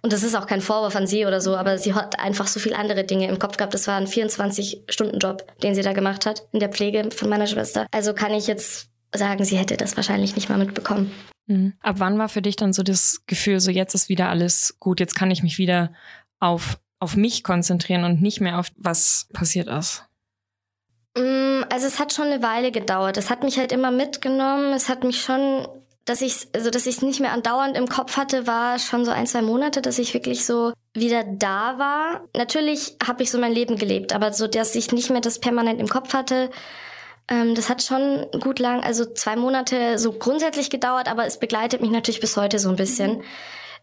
und 0.00 0.12
das 0.12 0.22
ist 0.22 0.36
auch 0.36 0.46
kein 0.46 0.60
Vorwurf 0.60 0.94
an 0.94 1.08
sie 1.08 1.26
oder 1.26 1.40
so, 1.40 1.56
aber 1.56 1.76
sie 1.78 1.94
hat 1.94 2.20
einfach 2.20 2.46
so 2.46 2.60
viele 2.60 2.78
andere 2.78 3.02
Dinge 3.02 3.26
im 3.26 3.40
Kopf 3.40 3.56
gehabt. 3.56 3.74
Das 3.74 3.88
war 3.88 3.96
ein 3.96 4.06
24-Stunden-Job, 4.06 5.44
den 5.60 5.74
sie 5.74 5.82
da 5.82 5.92
gemacht 5.92 6.24
hat 6.24 6.46
in 6.52 6.60
der 6.60 6.68
Pflege 6.68 7.10
von 7.10 7.28
meiner 7.28 7.48
Schwester. 7.48 7.84
Also 7.90 8.14
kann 8.14 8.32
ich 8.32 8.46
jetzt 8.46 8.88
sagen, 9.12 9.44
sie 9.44 9.56
hätte 9.56 9.76
das 9.76 9.96
wahrscheinlich 9.96 10.36
nicht 10.36 10.48
mal 10.48 10.58
mitbekommen. 10.58 11.10
Mhm. 11.48 11.72
Ab 11.80 11.96
wann 11.98 12.16
war 12.16 12.28
für 12.28 12.42
dich 12.42 12.54
dann 12.54 12.72
so 12.72 12.84
das 12.84 13.22
Gefühl, 13.26 13.58
so 13.58 13.72
jetzt 13.72 13.94
ist 13.94 14.08
wieder 14.08 14.28
alles 14.28 14.76
gut, 14.78 15.00
jetzt 15.00 15.16
kann 15.16 15.32
ich 15.32 15.42
mich 15.42 15.58
wieder 15.58 15.92
auf, 16.38 16.78
auf 17.00 17.16
mich 17.16 17.42
konzentrieren 17.42 18.04
und 18.04 18.22
nicht 18.22 18.40
mehr 18.40 18.60
auf 18.60 18.70
was 18.76 19.26
passiert 19.32 19.66
ist? 19.66 20.04
Mm, 21.16 21.62
also 21.70 21.86
es 21.86 21.98
hat 21.98 22.12
schon 22.12 22.26
eine 22.26 22.42
Weile 22.42 22.70
gedauert. 22.70 23.16
Es 23.16 23.30
hat 23.30 23.42
mich 23.42 23.58
halt 23.58 23.72
immer 23.72 23.90
mitgenommen. 23.90 24.72
Es 24.72 24.88
hat 24.88 25.04
mich 25.04 25.20
schon, 25.20 25.66
dass 26.04 26.20
ich, 26.20 26.48
also 26.54 26.70
dass 26.70 26.86
ich 26.86 26.96
es 26.96 27.02
nicht 27.02 27.20
mehr 27.20 27.32
andauernd 27.32 27.76
im 27.76 27.88
Kopf 27.88 28.16
hatte, 28.16 28.46
war 28.46 28.78
schon 28.78 29.04
so 29.04 29.10
ein 29.10 29.26
zwei 29.26 29.42
Monate, 29.42 29.82
dass 29.82 29.98
ich 29.98 30.14
wirklich 30.14 30.44
so 30.44 30.72
wieder 30.94 31.24
da 31.24 31.78
war. 31.78 32.22
Natürlich 32.36 32.96
habe 33.06 33.22
ich 33.22 33.30
so 33.30 33.38
mein 33.38 33.52
Leben 33.52 33.76
gelebt, 33.76 34.14
aber 34.14 34.32
so, 34.32 34.46
dass 34.46 34.74
ich 34.74 34.92
nicht 34.92 35.10
mehr 35.10 35.20
das 35.20 35.38
permanent 35.38 35.80
im 35.80 35.88
Kopf 35.88 36.14
hatte. 36.14 36.50
Ähm, 37.28 37.54
das 37.54 37.68
hat 37.68 37.82
schon 37.82 38.26
gut 38.40 38.58
lang, 38.58 38.82
also 38.82 39.04
zwei 39.04 39.36
Monate 39.36 39.98
so 39.98 40.12
grundsätzlich 40.12 40.70
gedauert, 40.70 41.08
aber 41.08 41.26
es 41.26 41.38
begleitet 41.38 41.80
mich 41.82 41.90
natürlich 41.90 42.20
bis 42.20 42.36
heute 42.36 42.58
so 42.58 42.70
ein 42.70 42.76
bisschen. 42.76 43.18
Mhm. 43.18 43.22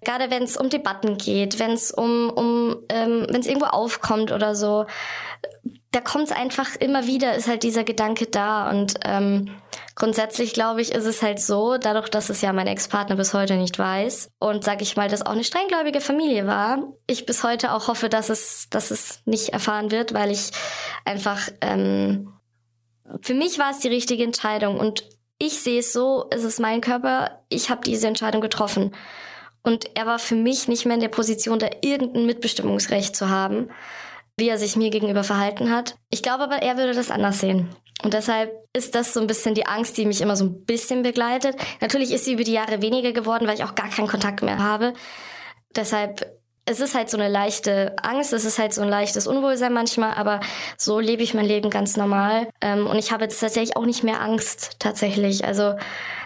Gerade 0.04 0.30
wenn 0.30 0.44
es 0.44 0.58
um 0.58 0.70
Debatten 0.70 1.18
geht, 1.18 1.58
wenn 1.60 1.72
es 1.72 1.92
um, 1.92 2.30
um 2.30 2.78
ähm, 2.90 3.26
wenn 3.30 3.42
es 3.42 3.48
irgendwo 3.48 3.68
aufkommt 3.68 4.32
oder 4.32 4.56
so, 4.56 4.86
da 5.96 6.02
kommt 6.02 6.26
es 6.26 6.36
einfach 6.36 6.76
immer 6.76 7.08
wieder, 7.08 7.36
ist 7.36 7.48
halt 7.48 7.64
dieser 7.64 7.86
Gedanke 7.86 8.26
da. 8.26 8.70
Und 8.70 8.96
ähm, 9.06 9.50
grundsätzlich 9.96 10.54
glaube 10.54 10.82
ich, 10.82 10.92
ist 10.92 11.06
es 11.06 11.22
halt 11.22 11.40
so, 11.40 11.78
dadurch, 11.78 12.10
dass 12.10 12.30
es 12.30 12.42
ja 12.42 12.52
mein 12.52 12.68
Ex-Partner 12.68 13.16
bis 13.16 13.34
heute 13.34 13.56
nicht 13.56 13.80
weiß 13.80 14.30
und 14.40 14.66
sage 14.66 14.84
ich 14.84 14.98
mal, 14.98 15.08
dass 15.08 15.26
auch 15.26 15.32
eine 15.32 15.46
strenggläubige 15.46 16.02
Familie 16.02 16.48
war, 16.48 16.80
ich 17.08 17.26
bis 17.26 17.44
heute 17.46 17.72
auch 17.72 17.88
hoffe, 17.88 18.10
dass 18.10 18.30
es, 18.30 18.68
dass 18.70 18.92
es 18.92 19.22
nicht 19.24 19.50
erfahren 19.50 19.90
wird, 19.90 20.14
weil 20.14 20.32
ich 20.32 20.52
einfach 21.06 21.48
ähm, 21.62 22.34
für 23.22 23.34
mich 23.34 23.58
war 23.58 23.72
es 23.72 23.80
die 23.80 23.88
richtige 23.88 24.26
Entscheidung 24.26 24.78
und 24.78 25.08
ich 25.38 25.62
sehe 25.62 25.80
es 25.80 25.94
so, 25.94 26.26
es 26.30 26.44
ist 26.44 26.60
mein 26.60 26.82
Körper, 26.82 27.42
ich 27.48 27.70
habe 27.70 27.82
diese 27.86 28.08
Entscheidung 28.08 28.42
getroffen. 28.42 28.94
Und 29.64 29.96
er 29.96 30.06
war 30.06 30.20
für 30.20 30.36
mich 30.36 30.68
nicht 30.68 30.86
mehr 30.86 30.96
in 30.96 31.02
der 31.02 31.10
Position, 31.10 31.58
da 31.58 31.68
irgendein 31.82 32.26
Mitbestimmungsrecht 32.26 33.16
zu 33.16 33.30
haben 33.30 33.70
wie 34.38 34.50
er 34.50 34.58
sich 34.58 34.76
mir 34.76 34.90
gegenüber 34.90 35.24
verhalten 35.24 35.72
hat. 35.72 35.96
Ich 36.10 36.22
glaube 36.22 36.44
aber, 36.44 36.62
er 36.62 36.78
würde 36.78 36.94
das 36.94 37.12
anders 37.12 37.40
sehen. 37.40 37.70
Und 38.04 38.14
deshalb 38.14 38.52
ist 38.74 38.94
das 38.94 39.14
so 39.14 39.22
ein 39.22 39.28
bisschen 39.28 39.56
die 39.56 39.66
Angst, 39.66 39.98
die 39.98 40.06
mich 40.06 40.22
immer 40.22 40.36
so 40.36 40.46
ein 40.46 40.66
bisschen 40.66 41.02
begleitet. 41.02 41.56
Natürlich 41.80 42.12
ist 42.12 42.26
sie 42.26 42.34
über 42.34 42.44
die 42.44 42.52
Jahre 42.52 42.82
weniger 42.82 43.14
geworden, 43.14 43.48
weil 43.48 43.56
ich 43.56 43.64
auch 43.64 43.76
gar 43.76 43.90
keinen 43.90 44.08
Kontakt 44.08 44.44
mehr 44.44 44.60
habe. 44.60 44.94
Deshalb, 45.74 46.30
es 46.66 46.82
ist 46.82 46.94
halt 46.94 47.10
so 47.10 47.18
eine 47.18 47.30
leichte 47.30 47.96
Angst, 48.02 48.34
es 48.34 48.44
ist 48.44 48.60
halt 48.60 48.74
so 48.74 48.82
ein 48.82 48.90
leichtes 48.90 49.28
Unwohlsein 49.28 49.72
manchmal, 49.72 50.14
aber 50.16 50.42
so 50.78 51.00
lebe 51.00 51.24
ich 51.24 51.34
mein 51.34 51.46
Leben 51.46 51.70
ganz 51.70 51.96
normal. 51.96 52.50
Ähm, 52.60 52.88
und 52.88 52.98
ich 52.98 53.12
habe 53.14 53.24
jetzt 53.24 53.40
tatsächlich 53.40 53.78
auch 53.78 53.86
nicht 53.86 54.04
mehr 54.04 54.22
Angst, 54.22 54.76
tatsächlich. 54.80 55.46
Also 55.46 55.76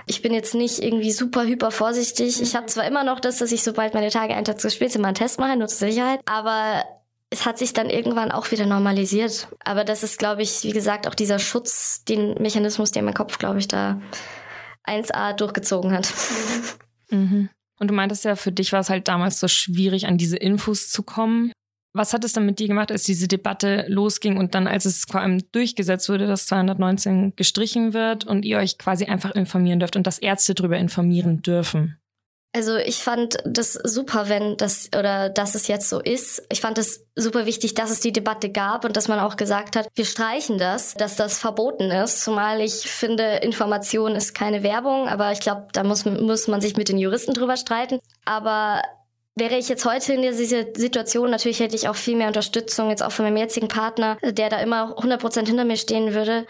ich 0.07 0.23
bin 0.23 0.33
jetzt 0.33 0.55
nicht 0.55 0.79
irgendwie 0.79 1.11
super 1.11 1.43
hyper 1.43 1.69
vorsichtig. 1.69 2.41
Ich 2.41 2.55
habe 2.55 2.65
zwar 2.65 2.87
immer 2.87 3.03
noch 3.03 3.19
das, 3.19 3.37
dass 3.37 3.51
ich 3.51 3.63
sobald 3.63 3.93
meine 3.93 4.09
Tage 4.09 4.33
einen 4.33 4.45
Tag 4.45 4.59
zu 4.59 4.71
spät 4.71 4.91
sind, 4.91 5.03
mal 5.03 5.09
einen 5.09 5.15
Test 5.15 5.39
mache, 5.39 5.55
nur 5.55 5.67
zur 5.67 5.87
Sicherheit, 5.87 6.19
aber 6.25 6.83
es 7.29 7.45
hat 7.45 7.57
sich 7.57 7.73
dann 7.73 7.89
irgendwann 7.89 8.31
auch 8.31 8.51
wieder 8.51 8.65
normalisiert. 8.65 9.47
Aber 9.63 9.83
das 9.83 10.03
ist, 10.03 10.17
glaube 10.17 10.41
ich, 10.41 10.63
wie 10.63 10.71
gesagt, 10.71 11.07
auch 11.07 11.15
dieser 11.15 11.39
Schutz, 11.39 12.03
den 12.03 12.33
Mechanismus, 12.41 12.91
der 12.91 13.03
mein 13.03 13.13
Kopf, 13.13 13.37
glaube 13.37 13.59
ich, 13.59 13.67
da 13.67 14.01
1a 14.85 15.33
durchgezogen 15.33 15.91
hat. 15.91 16.11
Mhm. 17.09 17.49
Und 17.79 17.89
du 17.89 17.93
meintest 17.93 18.25
ja, 18.25 18.35
für 18.35 18.51
dich 18.51 18.71
war 18.71 18.81
es 18.81 18.89
halt 18.89 19.07
damals 19.07 19.39
so 19.39 19.47
schwierig, 19.47 20.07
an 20.07 20.17
diese 20.17 20.37
Infos 20.37 20.89
zu 20.89 21.03
kommen. 21.03 21.51
Was 21.93 22.13
hat 22.13 22.23
es 22.23 22.33
dann 22.33 22.45
mit 22.45 22.59
dir 22.59 22.67
gemacht, 22.67 22.91
als 22.91 23.03
diese 23.03 23.27
Debatte 23.27 23.85
losging 23.87 24.37
und 24.37 24.53
dann, 24.53 24.67
als 24.67 24.85
es 24.85 25.05
vor 25.09 25.21
allem 25.21 25.41
durchgesetzt 25.51 26.09
wurde, 26.09 26.27
dass 26.27 26.45
219 26.45 27.35
gestrichen 27.35 27.93
wird 27.93 28.25
und 28.25 28.43
ihr 28.43 28.57
euch 28.57 28.77
quasi 28.77 29.05
einfach 29.05 29.31
informieren 29.31 29.79
dürft 29.79 29.95
und 29.95 30.05
dass 30.05 30.19
Ärzte 30.19 30.53
darüber 30.53 30.77
informieren 30.77 31.41
dürfen? 31.41 31.99
Also 32.51 32.77
ich 32.77 33.03
fand 33.03 33.37
das 33.45 33.73
super, 33.73 34.27
wenn 34.27 34.57
das 34.57 34.89
oder 34.97 35.29
dass 35.29 35.53
es 35.53 35.67
jetzt 35.67 35.87
so 35.87 35.99
ist. 35.99 36.41
Ich 36.51 36.61
fand 36.61 36.79
es 36.79 37.05
super 37.15 37.45
wichtig, 37.45 37.75
dass 37.75 37.91
es 37.91 37.99
die 37.99 38.11
Debatte 38.11 38.49
gab 38.49 38.85
und 38.85 38.97
dass 38.97 39.07
man 39.07 39.19
auch 39.19 39.37
gesagt 39.37 39.75
hat, 39.75 39.87
wir 39.93 40.05
streichen 40.05 40.57
das, 40.57 40.95
dass 40.95 41.15
das 41.15 41.37
verboten 41.37 41.91
ist. 41.91 42.23
Zumal 42.23 42.61
ich 42.61 42.89
finde, 42.89 43.35
Information 43.43 44.15
ist 44.15 44.33
keine 44.33 44.63
Werbung, 44.63 45.07
aber 45.07 45.31
ich 45.31 45.41
glaube, 45.41 45.67
da 45.73 45.83
muss, 45.83 46.05
muss 46.05 46.47
man 46.47 46.59
sich 46.59 46.75
mit 46.75 46.89
den 46.89 46.97
Juristen 46.97 47.33
drüber 47.33 47.55
streiten. 47.55 47.99
Aber 48.25 48.81
Wäre 49.35 49.57
ich 49.57 49.69
jetzt 49.69 49.85
heute 49.85 50.11
in 50.11 50.21
dieser 50.21 50.65
Situation, 50.75 51.29
natürlich 51.29 51.61
hätte 51.61 51.73
ich 51.73 51.87
auch 51.87 51.95
viel 51.95 52.17
mehr 52.17 52.27
Unterstützung, 52.27 52.89
jetzt 52.89 53.01
auch 53.01 53.13
von 53.13 53.23
meinem 53.23 53.37
jetzigen 53.37 53.69
Partner, 53.69 54.17
der 54.21 54.49
da 54.49 54.59
immer 54.59 54.97
100% 54.97 55.47
hinter 55.47 55.63
mir 55.63 55.77
stehen 55.77 56.13
würde 56.13 56.45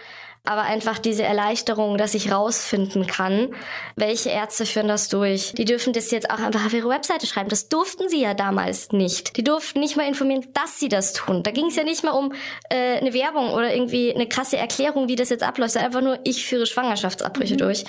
aber 0.49 0.63
einfach 0.63 0.97
diese 0.97 1.21
Erleichterung, 1.21 1.99
dass 1.99 2.15
ich 2.15 2.31
rausfinden 2.31 3.05
kann, 3.05 3.53
welche 3.95 4.29
Ärzte 4.29 4.65
führen 4.65 4.87
das 4.87 5.07
durch. 5.07 5.53
Die 5.53 5.63
dürfen 5.63 5.93
das 5.93 6.09
jetzt 6.09 6.31
auch 6.31 6.39
einfach 6.39 6.65
auf 6.65 6.73
ihre 6.73 6.89
Webseite 6.89 7.27
schreiben. 7.27 7.49
Das 7.49 7.69
durften 7.69 8.09
sie 8.09 8.21
ja 8.21 8.33
damals 8.33 8.91
nicht. 8.91 9.37
Die 9.37 9.43
durften 9.43 9.79
nicht 9.79 9.95
mal 9.95 10.07
informieren, 10.07 10.47
dass 10.53 10.79
sie 10.79 10.89
das 10.89 11.13
tun. 11.13 11.43
Da 11.43 11.51
ging 11.51 11.67
es 11.67 11.75
ja 11.75 11.83
nicht 11.83 12.03
mal 12.03 12.13
um 12.13 12.33
äh, 12.71 12.97
eine 12.97 13.13
Werbung 13.13 13.53
oder 13.53 13.71
irgendwie 13.71 14.11
eine 14.11 14.27
krasse 14.27 14.57
Erklärung, 14.57 15.07
wie 15.07 15.15
das 15.15 15.29
jetzt 15.29 15.43
abläuft. 15.43 15.77
Einfach 15.77 16.01
nur, 16.01 16.17
ich 16.23 16.47
führe 16.47 16.65
Schwangerschaftsabbrüche 16.65 17.53
mhm. 17.53 17.59
durch. 17.59 17.83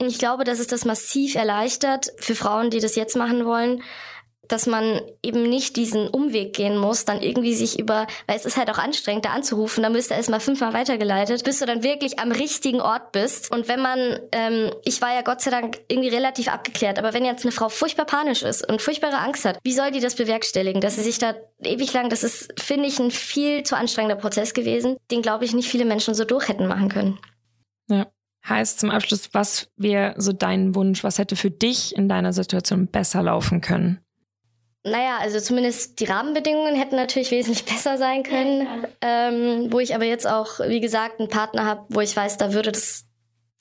Und 0.00 0.08
ich 0.08 0.18
glaube, 0.18 0.42
dass 0.42 0.58
es 0.58 0.66
das 0.66 0.84
massiv 0.84 1.36
erleichtert 1.36 2.08
für 2.16 2.34
Frauen, 2.34 2.70
die 2.70 2.80
das 2.80 2.96
jetzt 2.96 3.14
machen 3.14 3.46
wollen, 3.46 3.80
dass 4.52 4.66
man 4.66 5.00
eben 5.22 5.44
nicht 5.48 5.76
diesen 5.76 6.08
Umweg 6.08 6.52
gehen 6.54 6.76
muss, 6.76 7.04
dann 7.04 7.22
irgendwie 7.22 7.54
sich 7.54 7.78
über, 7.78 8.06
weil 8.26 8.36
es 8.36 8.44
ist 8.44 8.58
halt 8.58 8.70
auch 8.70 8.78
anstrengend, 8.78 9.24
da 9.24 9.30
anzurufen, 9.30 9.82
dann 9.82 9.94
bist 9.94 10.10
du 10.10 10.14
erstmal 10.14 10.40
fünfmal 10.40 10.74
weitergeleitet, 10.74 11.42
bis 11.44 11.58
du 11.58 11.66
dann 11.66 11.82
wirklich 11.82 12.18
am 12.18 12.32
richtigen 12.32 12.80
Ort 12.80 13.12
bist. 13.12 13.50
Und 13.50 13.68
wenn 13.68 13.80
man, 13.80 14.18
ähm, 14.32 14.70
ich 14.84 15.00
war 15.00 15.14
ja 15.14 15.22
Gott 15.22 15.40
sei 15.40 15.50
Dank 15.50 15.80
irgendwie 15.88 16.10
relativ 16.10 16.48
abgeklärt, 16.48 16.98
aber 16.98 17.14
wenn 17.14 17.24
jetzt 17.24 17.44
eine 17.44 17.52
Frau 17.52 17.70
furchtbar 17.70 18.04
panisch 18.04 18.42
ist 18.42 18.68
und 18.68 18.82
furchtbare 18.82 19.18
Angst 19.18 19.46
hat, 19.46 19.58
wie 19.64 19.72
soll 19.72 19.90
die 19.90 20.00
das 20.00 20.16
bewerkstelligen? 20.16 20.82
Dass 20.82 20.96
sie 20.96 21.02
sich 21.02 21.18
da 21.18 21.34
ewig 21.64 21.92
lang, 21.94 22.10
das 22.10 22.22
ist, 22.22 22.52
finde 22.60 22.88
ich, 22.88 22.98
ein 22.98 23.10
viel 23.10 23.62
zu 23.62 23.76
anstrengender 23.76 24.16
Prozess 24.16 24.52
gewesen, 24.52 24.98
den, 25.10 25.22
glaube 25.22 25.46
ich, 25.46 25.54
nicht 25.54 25.68
viele 25.70 25.86
Menschen 25.86 26.14
so 26.14 26.24
durch 26.24 26.48
hätten 26.48 26.66
machen 26.66 26.90
können. 26.90 27.18
Ja. 27.88 28.06
Heißt 28.46 28.80
zum 28.80 28.90
Abschluss, 28.90 29.30
was 29.32 29.70
wäre 29.76 30.14
so 30.16 30.32
dein 30.32 30.74
Wunsch? 30.74 31.04
Was 31.04 31.18
hätte 31.18 31.36
für 31.36 31.50
dich 31.50 31.94
in 31.96 32.08
deiner 32.08 32.32
Situation 32.32 32.88
besser 32.88 33.22
laufen 33.22 33.60
können? 33.60 34.01
Naja, 34.84 35.18
also 35.20 35.38
zumindest 35.38 36.00
die 36.00 36.06
Rahmenbedingungen 36.06 36.74
hätten 36.74 36.96
natürlich 36.96 37.30
wesentlich 37.30 37.64
besser 37.72 37.98
sein 37.98 38.22
können. 38.22 38.66
Ähm, 39.00 39.72
wo 39.72 39.80
ich 39.80 39.94
aber 39.94 40.04
jetzt 40.04 40.26
auch, 40.26 40.60
wie 40.60 40.80
gesagt, 40.80 41.20
einen 41.20 41.28
Partner 41.28 41.64
habe, 41.64 41.84
wo 41.88 42.00
ich 42.00 42.16
weiß, 42.16 42.36
da 42.36 42.52
würde 42.52 42.72
das 42.72 43.04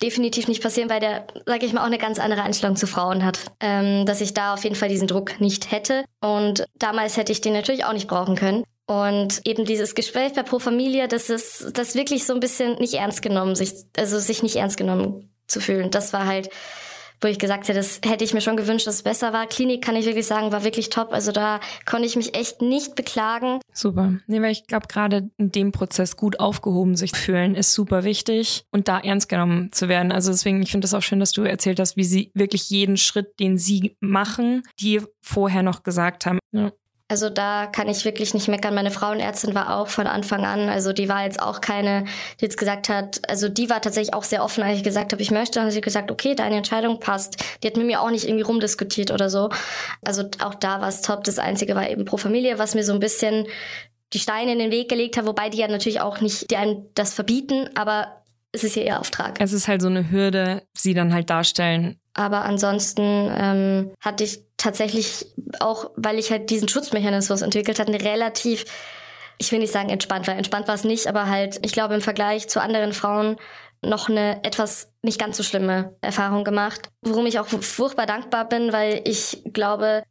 definitiv 0.01 0.47
nicht 0.47 0.63
passieren, 0.63 0.89
weil 0.89 0.99
der, 0.99 1.27
sage 1.45 1.65
ich 1.65 1.73
mal, 1.73 1.81
auch 1.81 1.85
eine 1.85 1.99
ganz 1.99 2.17
andere 2.17 2.41
Einstellung 2.41 2.75
zu 2.75 2.87
Frauen 2.87 3.23
hat. 3.23 3.39
Ähm, 3.59 4.05
dass 4.05 4.21
ich 4.21 4.33
da 4.33 4.55
auf 4.55 4.63
jeden 4.63 4.75
Fall 4.75 4.89
diesen 4.89 5.07
Druck 5.07 5.39
nicht 5.39 5.71
hätte. 5.71 6.05
Und 6.21 6.65
damals 6.75 7.17
hätte 7.17 7.31
ich 7.31 7.41
den 7.41 7.53
natürlich 7.53 7.85
auch 7.85 7.93
nicht 7.93 8.07
brauchen 8.07 8.35
können. 8.35 8.63
Und 8.87 9.41
eben 9.45 9.63
dieses 9.63 9.95
Gespräch 9.95 10.33
bei 10.33 10.43
Pro 10.43 10.59
Familia, 10.59 11.07
das 11.07 11.29
ist 11.29 11.77
das 11.77 11.95
wirklich 11.95 12.25
so 12.25 12.33
ein 12.33 12.39
bisschen 12.39 12.75
nicht 12.79 12.95
ernst 12.95 13.21
genommen, 13.21 13.55
sich, 13.55 13.73
also 13.95 14.19
sich 14.19 14.43
nicht 14.43 14.55
ernst 14.55 14.75
genommen 14.75 15.31
zu 15.47 15.61
fühlen. 15.61 15.91
Das 15.91 16.13
war 16.13 16.25
halt 16.25 16.49
wo 17.21 17.27
ich 17.27 17.39
gesagt 17.39 17.67
hätte, 17.67 17.79
das 17.79 18.01
hätte 18.03 18.23
ich 18.23 18.33
mir 18.33 18.41
schon 18.41 18.57
gewünscht, 18.57 18.87
dass 18.87 18.95
es 18.95 19.03
besser 19.03 19.31
war. 19.31 19.47
Klinik 19.47 19.83
kann 19.83 19.95
ich 19.95 20.05
wirklich 20.05 20.25
sagen, 20.25 20.51
war 20.51 20.63
wirklich 20.63 20.89
top. 20.89 21.13
Also 21.13 21.31
da 21.31 21.59
konnte 21.85 22.07
ich 22.07 22.15
mich 22.15 22.35
echt 22.35 22.61
nicht 22.61 22.95
beklagen. 22.95 23.59
Super. 23.73 24.13
Nee, 24.27 24.41
weil 24.41 24.51
ich 24.51 24.67
glaube, 24.67 24.87
gerade 24.87 25.29
in 25.37 25.51
dem 25.51 25.71
Prozess 25.71 26.17
gut 26.17 26.39
aufgehoben 26.39 26.95
sich 26.95 27.11
fühlen, 27.11 27.55
ist 27.55 27.73
super 27.73 28.03
wichtig 28.03 28.65
und 28.71 28.87
da 28.87 28.99
ernst 28.99 29.29
genommen 29.29 29.71
zu 29.71 29.87
werden. 29.87 30.11
Also 30.11 30.31
deswegen, 30.31 30.61
ich 30.61 30.71
finde 30.71 30.85
es 30.85 30.93
auch 30.93 31.03
schön, 31.03 31.19
dass 31.19 31.31
du 31.31 31.43
erzählt 31.43 31.79
hast, 31.79 31.95
wie 31.95 32.03
sie 32.03 32.31
wirklich 32.33 32.69
jeden 32.69 32.97
Schritt, 32.97 33.39
den 33.39 33.57
sie 33.57 33.95
machen, 33.99 34.63
die 34.79 35.01
vorher 35.21 35.63
noch 35.63 35.83
gesagt 35.83 36.25
haben. 36.25 36.39
Ja. 36.51 36.71
Also 37.11 37.29
da 37.29 37.67
kann 37.67 37.89
ich 37.89 38.05
wirklich 38.05 38.33
nicht 38.33 38.47
meckern. 38.47 38.73
Meine 38.73 38.89
Frauenärztin 38.89 39.53
war 39.53 39.75
auch 39.75 39.89
von 39.89 40.07
Anfang 40.07 40.45
an, 40.45 40.69
also 40.69 40.93
die 40.93 41.09
war 41.09 41.25
jetzt 41.25 41.41
auch 41.41 41.59
keine, 41.59 42.05
die 42.39 42.45
jetzt 42.45 42.57
gesagt 42.57 42.87
hat, 42.87 43.19
also 43.29 43.49
die 43.49 43.69
war 43.69 43.81
tatsächlich 43.81 44.13
auch 44.13 44.23
sehr 44.23 44.45
offen, 44.45 44.63
als 44.63 44.77
ich 44.77 44.83
gesagt 44.85 45.11
habe, 45.11 45.21
ich 45.21 45.29
möchte, 45.29 45.59
dann 45.59 45.65
hat 45.65 45.73
sie 45.73 45.81
gesagt, 45.81 46.09
okay, 46.09 46.35
deine 46.35 46.55
Entscheidung 46.55 47.01
passt. 47.01 47.35
Die 47.61 47.67
hat 47.67 47.75
mit 47.75 47.85
mir 47.85 47.99
auch 47.99 48.11
nicht 48.11 48.23
irgendwie 48.23 48.43
rumdiskutiert 48.43 49.11
oder 49.11 49.29
so. 49.29 49.49
Also 50.05 50.23
auch 50.39 50.55
da 50.55 50.79
war 50.79 50.87
es 50.87 51.01
top. 51.01 51.25
Das 51.25 51.37
Einzige 51.37 51.75
war 51.75 51.89
eben 51.89 52.05
pro 52.05 52.15
Familie, 52.15 52.59
was 52.59 52.75
mir 52.75 52.85
so 52.85 52.93
ein 52.93 53.01
bisschen 53.01 53.45
die 54.13 54.19
Steine 54.19 54.53
in 54.53 54.59
den 54.59 54.71
Weg 54.71 54.87
gelegt 54.87 55.17
hat, 55.17 55.25
wobei 55.25 55.49
die 55.49 55.57
ja 55.57 55.67
natürlich 55.67 55.99
auch 55.99 56.21
nicht 56.21 56.49
die 56.49 56.55
einem 56.55 56.85
das 56.93 57.13
verbieten, 57.13 57.69
aber 57.75 58.23
es 58.53 58.63
ist 58.63 58.77
ja 58.77 58.83
ihr 58.83 58.99
Auftrag. 59.01 59.35
Es 59.41 59.51
ist 59.51 59.67
halt 59.67 59.81
so 59.81 59.89
eine 59.89 60.11
Hürde, 60.11 60.63
sie 60.77 60.93
dann 60.93 61.13
halt 61.13 61.29
darstellen. 61.29 62.00
Aber 62.13 62.43
ansonsten 62.43 63.01
ähm, 63.01 63.93
hatte 64.01 64.23
ich 64.23 64.43
tatsächlich 64.57 65.27
auch, 65.59 65.91
weil 65.95 66.19
ich 66.19 66.31
halt 66.31 66.49
diesen 66.49 66.67
Schutzmechanismus 66.67 67.41
entwickelt 67.41 67.79
hatte, 67.79 67.91
relativ, 67.93 68.65
ich 69.37 69.51
will 69.51 69.59
nicht 69.59 69.73
sagen 69.73 69.89
entspannt, 69.89 70.27
weil 70.27 70.37
entspannt 70.37 70.67
war 70.67 70.75
es 70.75 70.83
nicht, 70.83 71.07
aber 71.07 71.27
halt, 71.27 71.59
ich 71.65 71.71
glaube 71.71 71.95
im 71.95 72.01
Vergleich 72.01 72.49
zu 72.49 72.61
anderen 72.61 72.93
Frauen 72.93 73.37
noch 73.83 74.09
eine 74.09 74.43
etwas 74.43 74.91
nicht 75.01 75.19
ganz 75.19 75.37
so 75.37 75.43
schlimme 75.43 75.95
Erfahrung 76.01 76.43
gemacht, 76.43 76.89
worum 77.01 77.25
ich 77.25 77.39
auch 77.39 77.47
furchtbar 77.47 78.05
dankbar 78.05 78.47
bin, 78.47 78.71
weil 78.73 79.01
ich 79.05 79.41
glaube, 79.53 80.03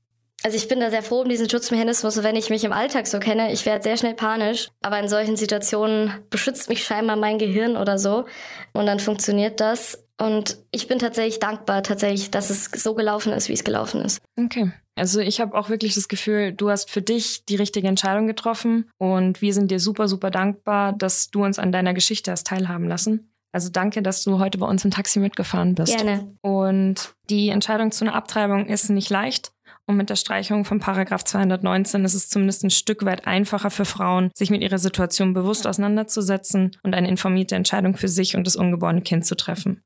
also 0.43 0.57
ich 0.57 0.69
bin 0.69 0.81
da 0.81 0.91
sehr 0.91 1.03
froh 1.03 1.21
um 1.21 1.29
diesen 1.29 1.51
Schutzmechanismus. 1.51 2.23
Wenn 2.23 2.35
ich 2.35 2.51
mich 2.51 2.65
im 2.65 2.73
Alltag 2.73 3.07
so 3.07 3.21
kenne, 3.21 3.53
ich 3.53 3.67
werde 3.67 3.83
sehr 3.83 3.97
schnell 3.97 4.15
panisch. 4.15 4.69
Aber 4.81 4.99
in 4.99 5.09
solchen 5.09 5.37
Situationen 5.37 6.25
beschützt 6.31 6.69
mich 6.71 6.85
scheinbar 6.85 7.17
mein 7.17 7.39
Gehirn 7.39 7.77
oder 7.77 7.99
so. 7.99 8.25
Und 8.73 8.87
dann 8.87 9.01
funktioniert 9.01 9.61
das. 9.61 10.03
Und 10.21 10.59
ich 10.71 10.87
bin 10.87 10.99
tatsächlich 10.99 11.41
dankbar, 11.41 11.83
tatsächlich, 11.83 12.31
dass 12.31 12.51
es 12.51 12.67
so 12.67 12.95
gelaufen 12.95 13.33
ist, 13.33 13.49
wie 13.49 13.55
es 13.55 13.65
gelaufen 13.65 14.03
ist. 14.03 14.21
Okay. 14.39 14.71
Also 14.95 15.21
ich 15.21 15.41
habe 15.41 15.57
auch 15.57 15.71
wirklich 15.71 15.95
das 15.95 16.09
Gefühl, 16.09 16.53
du 16.53 16.69
hast 16.69 16.91
für 16.91 17.01
dich 17.01 17.47
die 17.47 17.57
richtige 17.57 17.89
Entscheidung 17.89 18.27
getroffen. 18.27 18.91
Und 18.99 19.41
wir 19.41 19.55
sind 19.55 19.71
dir 19.71 19.81
super, 19.81 20.09
super 20.09 20.31
dankbar, 20.31 20.93
dass 20.93 21.31
du 21.31 21.43
uns 21.43 21.59
an 21.59 21.73
deiner 21.73 21.95
Geschichte 21.95 22.31
hast 22.31 22.47
teilhaben 22.47 22.87
lassen. 22.87 23.33
Also 23.53 23.71
danke, 23.71 24.03
dass 24.03 24.23
du 24.23 24.39
heute 24.39 24.59
bei 24.59 24.67
uns 24.67 24.85
im 24.85 24.91
Taxi 24.91 25.19
mitgefahren 25.19 25.75
bist. 25.75 25.97
Gerne. 25.97 26.37
Und 26.43 27.15
die 27.31 27.49
Entscheidung 27.49 27.91
zu 27.91 28.05
einer 28.05 28.15
Abtreibung 28.15 28.67
ist 28.67 28.91
nicht 28.91 29.09
leicht. 29.09 29.53
Und 29.87 29.97
mit 29.97 30.11
der 30.11 30.17
Streichung 30.17 30.65
von 30.65 30.79
Paragraph 30.81 31.25
219 31.25 32.05
ist 32.05 32.15
es 32.15 32.29
zumindest 32.29 32.63
ein 32.63 32.71
Stück 32.71 33.05
weit 33.05 33.27
einfacher 33.27 33.71
für 33.71 33.87
Frauen, 33.87 34.31
sich 34.35 34.51
mit 34.51 34.61
ihrer 34.61 34.79
Situation 34.79 35.33
bewusst 35.33 35.67
auseinanderzusetzen 35.67 36.77
und 36.83 36.95
eine 36.95 37.09
informierte 37.09 37.57
Entscheidung 37.57 37.97
für 37.97 38.07
sich 38.07 38.37
und 38.37 38.47
das 38.47 38.55
ungeborene 38.55 39.01
Kind 39.01 39.25
zu 39.25 39.35
treffen. 39.35 39.83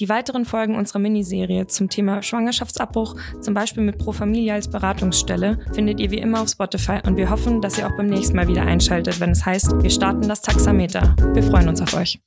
Die 0.00 0.08
weiteren 0.08 0.44
Folgen 0.44 0.76
unserer 0.76 0.98
Miniserie 0.98 1.66
zum 1.66 1.88
Thema 1.88 2.22
Schwangerschaftsabbruch, 2.22 3.14
zum 3.40 3.54
Beispiel 3.54 3.82
mit 3.82 3.98
Pro 3.98 4.12
Familia 4.12 4.54
als 4.54 4.68
Beratungsstelle, 4.68 5.58
findet 5.74 6.00
ihr 6.00 6.10
wie 6.10 6.18
immer 6.18 6.40
auf 6.40 6.48
Spotify 6.48 6.98
und 7.06 7.16
wir 7.16 7.28
hoffen, 7.28 7.60
dass 7.60 7.78
ihr 7.78 7.86
auch 7.86 7.96
beim 7.96 8.06
nächsten 8.06 8.34
Mal 8.36 8.48
wieder 8.48 8.62
einschaltet, 8.62 9.20
wenn 9.20 9.30
es 9.30 9.44
heißt, 9.44 9.82
wir 9.82 9.90
starten 9.90 10.28
das 10.28 10.40
Taxameter. 10.40 11.14
Wir 11.34 11.42
freuen 11.42 11.68
uns 11.68 11.82
auf 11.82 11.94
euch. 11.94 12.20